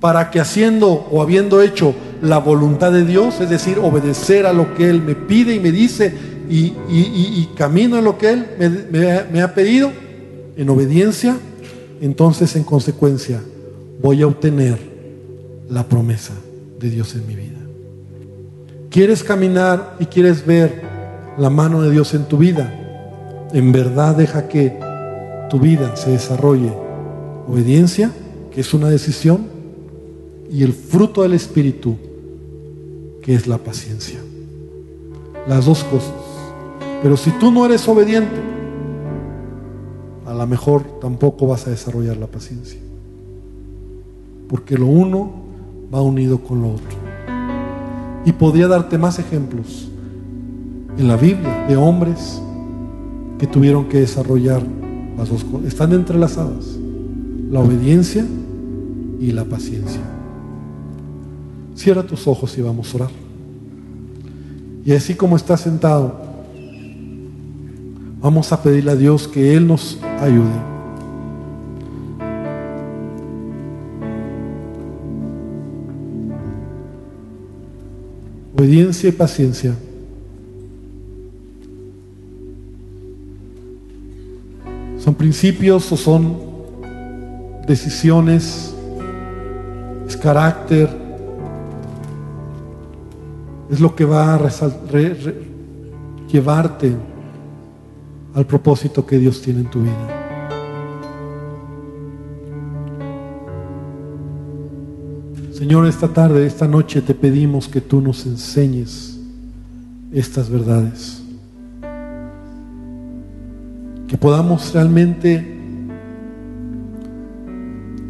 para 0.00 0.30
que 0.30 0.40
haciendo 0.40 0.88
o 0.88 1.22
habiendo 1.22 1.60
hecho 1.60 1.94
la 2.22 2.38
voluntad 2.38 2.92
de 2.92 3.04
Dios, 3.04 3.40
es 3.40 3.50
decir, 3.50 3.78
obedecer 3.78 4.46
a 4.46 4.52
lo 4.52 4.74
que 4.74 4.88
Él 4.88 5.02
me 5.02 5.14
pide 5.14 5.54
y 5.54 5.60
me 5.60 5.72
dice 5.72 6.14
y, 6.48 7.48
camino 7.56 7.98
en 7.98 8.04
lo 8.04 8.16
que 8.16 8.30
Él 8.30 9.28
me 9.32 9.42
ha 9.42 9.54
pedido, 9.54 9.90
en 10.56 10.68
obediencia, 10.68 11.36
entonces 12.00 12.54
en 12.56 12.64
consecuencia 12.64 13.40
voy 14.02 14.22
a 14.22 14.26
obtener 14.26 14.78
la 15.68 15.88
promesa 15.88 16.34
de 16.78 16.90
Dios 16.90 17.14
en 17.14 17.26
mi 17.26 17.34
vida. 17.34 17.60
¿Quieres 18.90 19.24
caminar 19.24 19.96
y 19.98 20.06
quieres 20.06 20.46
ver 20.46 20.82
la 21.38 21.50
mano 21.50 21.82
de 21.82 21.90
Dios 21.90 22.14
en 22.14 22.24
tu 22.26 22.38
vida? 22.38 23.48
En 23.52 23.72
verdad 23.72 24.16
deja 24.16 24.48
que 24.48 24.78
tu 25.50 25.58
vida 25.58 25.96
se 25.96 26.10
desarrolle 26.10 26.72
obediencia, 27.48 28.10
que 28.52 28.60
es 28.60 28.74
una 28.74 28.88
decisión, 28.88 29.46
y 30.50 30.62
el 30.62 30.72
fruto 30.72 31.22
del 31.22 31.34
Espíritu, 31.34 31.96
que 33.22 33.34
es 33.34 33.46
la 33.46 33.58
paciencia. 33.58 34.18
Las 35.48 35.66
dos 35.66 35.84
cosas. 35.84 36.12
Pero 37.02 37.16
si 37.16 37.30
tú 37.32 37.50
no 37.50 37.66
eres 37.66 37.86
obediente, 37.88 38.53
a 40.34 40.36
lo 40.36 40.46
mejor 40.48 40.98
tampoco 41.00 41.46
vas 41.46 41.66
a 41.68 41.70
desarrollar 41.70 42.16
la 42.16 42.26
paciencia. 42.26 42.80
Porque 44.48 44.76
lo 44.76 44.86
uno 44.86 45.30
va 45.94 46.02
unido 46.02 46.40
con 46.40 46.60
lo 46.60 46.72
otro. 46.72 46.96
Y 48.24 48.32
podría 48.32 48.66
darte 48.66 48.98
más 48.98 49.20
ejemplos 49.20 49.88
en 50.98 51.06
la 51.06 51.16
Biblia 51.16 51.66
de 51.68 51.76
hombres 51.76 52.42
que 53.38 53.46
tuvieron 53.46 53.84
que 53.84 54.00
desarrollar 54.00 54.62
las 55.16 55.28
dos 55.28 55.44
cosas. 55.44 55.68
Están 55.68 55.92
entrelazadas. 55.92 56.78
La 57.50 57.60
obediencia 57.60 58.26
y 59.20 59.30
la 59.30 59.44
paciencia. 59.44 60.00
Cierra 61.76 62.02
tus 62.02 62.26
ojos 62.26 62.58
y 62.58 62.62
vamos 62.62 62.92
a 62.92 62.96
orar. 62.96 63.10
Y 64.84 64.92
así 64.92 65.14
como 65.14 65.36
estás 65.36 65.60
sentado, 65.60 66.20
vamos 68.20 68.50
a 68.52 68.62
pedirle 68.62 68.90
a 68.90 68.96
Dios 68.96 69.28
que 69.28 69.54
Él 69.54 69.68
nos 69.68 69.98
ayude. 70.24 70.74
Obediencia 78.56 79.08
y 79.08 79.12
paciencia. 79.12 79.74
¿Son 84.98 85.14
principios 85.14 85.90
o 85.92 85.96
son 85.96 86.36
decisiones? 87.66 88.74
¿Es 90.06 90.16
carácter? 90.16 90.88
Es 93.70 93.80
lo 93.80 93.94
que 93.94 94.04
va 94.04 94.34
a 94.34 94.50
llevarte 96.30 96.94
al 98.34 98.46
propósito 98.46 99.06
que 99.06 99.18
Dios 99.18 99.40
tiene 99.40 99.60
en 99.60 99.70
tu 99.70 99.82
vida. 99.82 100.20
Señor, 105.52 105.86
esta 105.86 106.08
tarde, 106.08 106.46
esta 106.46 106.66
noche 106.66 107.00
te 107.00 107.14
pedimos 107.14 107.68
que 107.68 107.80
tú 107.80 108.00
nos 108.00 108.26
enseñes 108.26 109.20
estas 110.12 110.50
verdades. 110.50 111.22
Que 114.08 114.18
podamos 114.18 114.74
realmente 114.74 115.56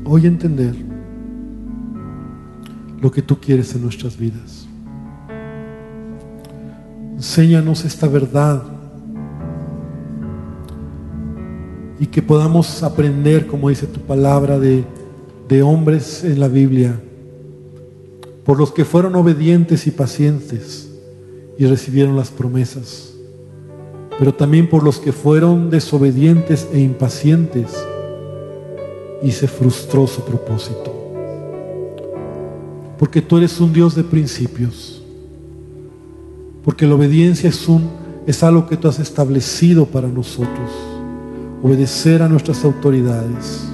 hoy 0.04 0.26
entender 0.26 0.74
lo 3.00 3.10
que 3.10 3.22
tú 3.22 3.38
quieres 3.38 3.74
en 3.74 3.82
nuestras 3.82 4.16
vidas. 4.16 4.66
Enséñanos 7.14 7.84
esta 7.84 8.08
verdad 8.08 8.73
y 11.98 12.06
que 12.06 12.22
podamos 12.22 12.82
aprender, 12.82 13.46
como 13.46 13.68
dice 13.68 13.86
tu 13.86 14.00
palabra, 14.00 14.58
de, 14.58 14.84
de 15.48 15.62
hombres 15.62 16.24
en 16.24 16.40
la 16.40 16.48
Biblia, 16.48 17.00
por 18.44 18.58
los 18.58 18.72
que 18.72 18.84
fueron 18.84 19.14
obedientes 19.14 19.86
y 19.86 19.90
pacientes 19.90 20.90
y 21.58 21.66
recibieron 21.66 22.16
las 22.16 22.30
promesas 22.30 23.14
pero 24.18 24.32
también 24.32 24.68
por 24.68 24.82
los 24.82 24.98
que 24.98 25.12
fueron 25.12 25.70
desobedientes 25.70 26.68
e 26.72 26.80
impacientes 26.80 27.72
y 29.22 29.30
se 29.32 29.48
frustró 29.48 30.06
su 30.06 30.22
propósito. 30.22 30.92
Porque 32.98 33.20
tú 33.20 33.38
eres 33.38 33.60
un 33.60 33.72
Dios 33.72 33.94
de 33.94 34.04
principios. 34.04 35.02
Porque 36.64 36.86
la 36.86 36.94
obediencia 36.94 37.48
es, 37.48 37.68
un, 37.68 37.90
es 38.26 38.42
algo 38.42 38.66
que 38.66 38.76
tú 38.76 38.88
has 38.88 39.00
establecido 39.00 39.84
para 39.86 40.08
nosotros. 40.08 40.70
Obedecer 41.64 42.20
a 42.20 42.28
nuestras 42.28 42.62
autoridades. 42.62 43.66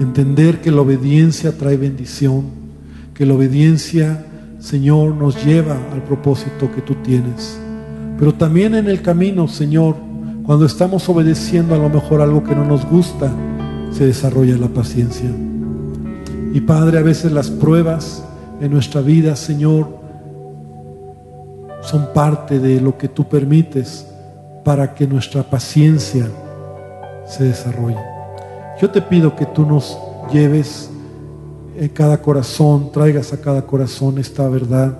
Entender 0.00 0.62
que 0.62 0.70
la 0.70 0.80
obediencia 0.80 1.52
trae 1.52 1.76
bendición. 1.76 2.44
Que 3.12 3.26
la 3.26 3.34
obediencia, 3.34 4.24
Señor, 4.58 5.14
nos 5.14 5.44
lleva 5.44 5.76
al 5.92 6.02
propósito 6.04 6.72
que 6.74 6.80
tú 6.80 6.94
tienes. 7.04 7.60
Pero 8.18 8.32
también 8.32 8.74
en 8.74 8.88
el 8.88 9.02
camino, 9.02 9.48
Señor, 9.48 9.96
cuando 10.44 10.64
estamos 10.64 11.06
obedeciendo 11.10 11.74
a 11.74 11.78
lo 11.78 11.90
mejor 11.90 12.22
algo 12.22 12.42
que 12.42 12.54
no 12.54 12.64
nos 12.64 12.86
gusta, 12.86 13.30
se 13.90 14.06
desarrolla 14.06 14.56
la 14.56 14.68
paciencia. 14.68 15.28
Y 16.54 16.60
Padre, 16.62 17.00
a 17.00 17.02
veces 17.02 17.32
las 17.32 17.50
pruebas 17.50 18.24
en 18.62 18.70
nuestra 18.70 19.02
vida, 19.02 19.36
Señor, 19.36 19.90
son 21.82 22.14
parte 22.14 22.58
de 22.58 22.80
lo 22.80 22.96
que 22.96 23.08
tú 23.08 23.28
permites 23.28 24.06
para 24.64 24.94
que 24.94 25.06
nuestra 25.06 25.42
paciencia 25.42 26.26
se 27.28 27.44
desarrolle. 27.44 27.98
Yo 28.80 28.90
te 28.90 29.02
pido 29.02 29.36
que 29.36 29.46
tú 29.46 29.66
nos 29.66 29.98
lleves 30.32 30.90
en 31.76 31.88
cada 31.88 32.20
corazón, 32.20 32.90
traigas 32.92 33.32
a 33.32 33.40
cada 33.40 33.62
corazón 33.62 34.18
esta 34.18 34.48
verdad 34.48 34.98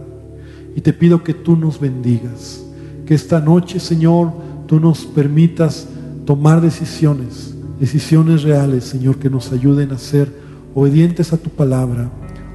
y 0.76 0.80
te 0.80 0.92
pido 0.92 1.24
que 1.24 1.34
tú 1.34 1.56
nos 1.56 1.80
bendigas 1.80 2.62
que 3.08 3.14
esta 3.14 3.40
noche, 3.40 3.80
Señor, 3.80 4.32
tú 4.66 4.78
nos 4.78 5.06
permitas 5.06 5.86
tomar 6.26 6.60
decisiones, 6.60 7.54
decisiones 7.80 8.42
reales, 8.42 8.84
Señor, 8.84 9.16
que 9.16 9.30
nos 9.30 9.50
ayuden 9.50 9.92
a 9.92 9.98
ser 9.98 10.30
obedientes 10.74 11.32
a 11.32 11.38
tu 11.38 11.48
palabra, 11.48 12.10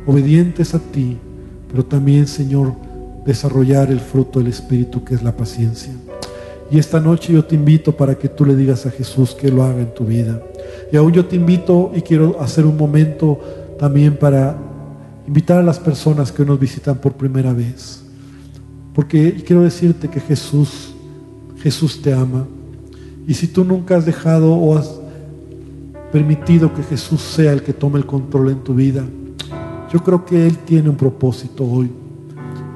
obedientes 0.05 0.75
a 0.75 0.79
ti, 0.79 1.17
pero 1.71 1.83
también, 1.83 2.27
Señor, 2.27 2.73
desarrollar 3.25 3.89
el 3.89 3.99
fruto 3.99 4.37
del 4.37 4.49
Espíritu 4.49 5.03
que 5.03 5.15
es 5.15 5.23
la 5.23 5.35
paciencia. 5.35 5.91
Y 6.71 6.79
esta 6.79 6.99
noche 6.99 7.33
yo 7.33 7.43
te 7.45 7.55
invito 7.55 7.91
para 7.91 8.15
que 8.15 8.29
tú 8.29 8.45
le 8.45 8.55
digas 8.55 8.85
a 8.85 8.91
Jesús 8.91 9.35
que 9.35 9.51
lo 9.51 9.63
haga 9.63 9.81
en 9.81 9.93
tu 9.93 10.05
vida. 10.05 10.41
Y 10.91 10.97
aún 10.97 11.11
yo 11.11 11.25
te 11.25 11.35
invito 11.35 11.91
y 11.95 12.01
quiero 12.01 12.41
hacer 12.41 12.65
un 12.65 12.77
momento 12.77 13.39
también 13.77 14.17
para 14.17 14.57
invitar 15.27 15.59
a 15.59 15.63
las 15.63 15.79
personas 15.79 16.31
que 16.31 16.45
nos 16.45 16.59
visitan 16.59 16.97
por 16.97 17.13
primera 17.13 17.53
vez 17.53 18.03
porque 18.93 19.43
quiero 19.45 19.63
decirte 19.63 20.07
que 20.07 20.19
Jesús, 20.19 20.93
Jesús 21.57 22.01
te 22.01 22.13
ama. 22.13 22.45
Y 23.27 23.33
si 23.33 23.47
tú 23.47 23.63
nunca 23.63 23.97
has 23.97 24.05
dejado 24.05 24.53
o 24.53 24.77
has 24.77 24.99
permitido 26.11 26.73
que 26.73 26.83
Jesús 26.83 27.21
sea 27.21 27.53
el 27.53 27.63
que 27.63 27.73
tome 27.73 27.97
el 27.97 28.05
control 28.05 28.49
en 28.49 28.63
tu 28.63 28.75
vida, 28.75 29.03
yo 29.91 30.03
creo 30.03 30.25
que 30.25 30.45
Él 30.45 30.57
tiene 30.59 30.89
un 30.89 30.95
propósito 30.95 31.65
hoy. 31.65 31.89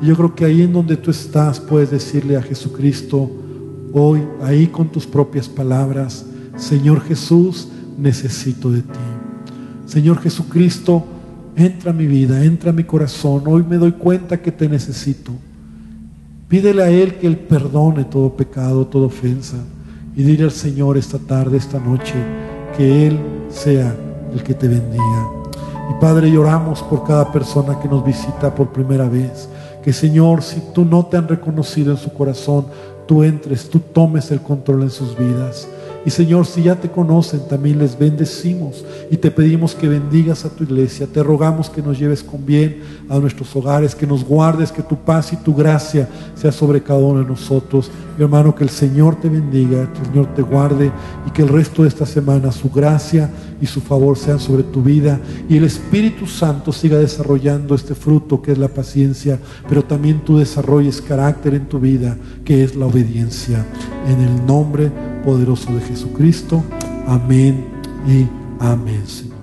Y 0.02 0.08
yo 0.08 0.16
creo 0.16 0.34
que 0.34 0.46
ahí 0.46 0.62
en 0.62 0.74
donde 0.74 0.98
tú 0.98 1.12
estás 1.12 1.60
puedes 1.60 1.92
decirle 1.92 2.36
a 2.36 2.42
Jesucristo 2.42 3.30
hoy, 3.98 4.24
ahí 4.42 4.68
con 4.68 4.90
tus 4.90 5.06
propias 5.06 5.50
palabras, 5.50 6.26
Señor 6.56 7.02
Jesús, 7.02 7.68
necesito 7.98 8.72
de 8.72 8.82
ti. 8.82 9.00
Señor 9.86 10.20
Jesucristo, 10.20 11.04
entra 11.56 11.92
a 11.92 11.94
mi 11.94 12.06
vida, 12.06 12.44
entra 12.44 12.70
a 12.70 12.74
mi 12.74 12.84
corazón. 12.84 13.44
Hoy 13.48 13.64
me 13.68 13.78
doy 13.78 13.94
cuenta 13.94 14.42
que 14.42 14.52
te 14.52 14.70
necesito. 14.70 15.32
Pídele 16.48 16.84
a 16.84 16.90
Él 16.90 17.16
que 17.16 17.28
Él 17.28 17.38
perdone 17.38 18.06
todo 18.06 18.36
pecado, 18.36 18.86
toda 18.86 19.08
ofensa. 19.08 19.58
Y 20.16 20.24
dile 20.24 20.46
al 20.46 20.52
Señor 20.52 20.98
esta 20.98 21.20
tarde, 21.20 21.58
esta 21.58 21.80
noche, 21.80 22.14
que 22.76 23.08
Él 23.08 23.20
sea 23.50 23.96
el 24.34 24.44
que 24.44 24.54
te 24.54 24.68
bendiga. 24.68 25.30
Y 25.90 26.02
Padre, 26.02 26.32
lloramos 26.32 26.84
por 26.84 27.04
cada 27.04 27.32
persona 27.32 27.80
que 27.80 27.88
nos 27.88 28.06
visita 28.06 28.54
por 28.54 28.72
primera 28.72 29.08
vez. 29.08 29.50
Que 29.84 29.94
Señor, 29.94 30.44
si 30.44 30.62
tú 30.74 30.86
no 30.86 31.06
te 31.06 31.18
han 31.18 31.28
reconocido 31.28 31.92
en 31.92 31.98
su 31.98 32.12
corazón, 32.14 32.66
tú 33.08 33.24
entres, 33.24 33.70
tú 33.70 33.80
tomes 33.80 34.30
el 34.32 34.42
control 34.42 34.84
en 34.84 34.90
sus 34.92 35.18
vidas. 35.18 35.68
Y 36.08 36.10
Señor, 36.10 36.46
si 36.46 36.64
ya 36.64 36.76
te 36.76 36.90
conocen, 36.90 37.42
también 37.50 37.80
les 37.80 38.00
bendecimos 38.00 38.86
y 39.12 39.18
te 39.18 39.30
pedimos 39.30 39.76
que 39.76 39.90
bendigas 39.90 40.46
a 40.46 40.50
tu 40.50 40.64
iglesia. 40.64 41.06
Te 41.06 41.22
rogamos 41.22 41.70
que 41.70 41.82
nos 41.82 42.00
lleves 42.00 42.24
con 42.24 42.46
bien 42.46 42.82
a 43.10 43.20
nuestros 43.20 43.54
hogares, 43.58 43.94
que 43.94 44.08
nos 44.08 44.24
guardes, 44.24 44.72
que 44.72 44.82
tu 44.82 44.96
paz 44.96 45.34
y 45.34 45.36
tu 45.36 45.54
gracia 45.54 46.08
sea 46.34 46.54
sobre 46.54 46.82
cada 46.82 47.00
uno 47.00 47.20
de 47.20 47.26
nosotros. 47.26 47.92
Mi 48.18 48.24
hermano, 48.24 48.56
que 48.56 48.64
el 48.64 48.70
Señor 48.70 49.20
te 49.20 49.28
bendiga, 49.28 49.92
que 49.92 50.00
el 50.00 50.06
Señor 50.06 50.34
te 50.34 50.44
guarde 50.44 50.92
y 51.26 51.32
que 51.32 51.42
el 51.42 51.50
resto 51.50 51.82
de 51.84 51.90
esta 51.90 52.06
semana 52.06 52.54
su 52.54 52.70
gracia 52.70 53.30
y 53.62 53.66
su 53.66 53.82
favor 53.82 54.18
sean 54.18 54.40
sobre 54.40 54.64
tu 54.64 54.82
vida 54.82 55.20
y 55.50 55.58
el 55.58 55.64
Espíritu 55.64 56.28
Santo 56.28 56.72
siga 56.72 56.98
desarrollando 56.98 57.76
este 57.76 57.96
fruto 57.96 58.42
que 58.42 58.52
es 58.52 58.58
la 58.58 58.68
paciencia, 58.68 59.40
pero 59.68 59.84
también 59.84 60.22
tú 60.24 60.38
desarrolles 60.38 61.02
carácter 61.02 61.54
en 61.54 61.68
tu 61.68 61.80
vida 61.80 62.18
que 62.46 62.64
es 62.64 62.76
la 62.76 62.86
obediencia. 62.86 63.66
En 64.08 64.22
el 64.22 64.46
nombre 64.46 64.92
poderoso 65.24 65.74
de 65.74 65.82
Jesucristo. 65.82 66.64
Amén 67.08 67.66
y 68.08 68.28
amén. 68.60 69.37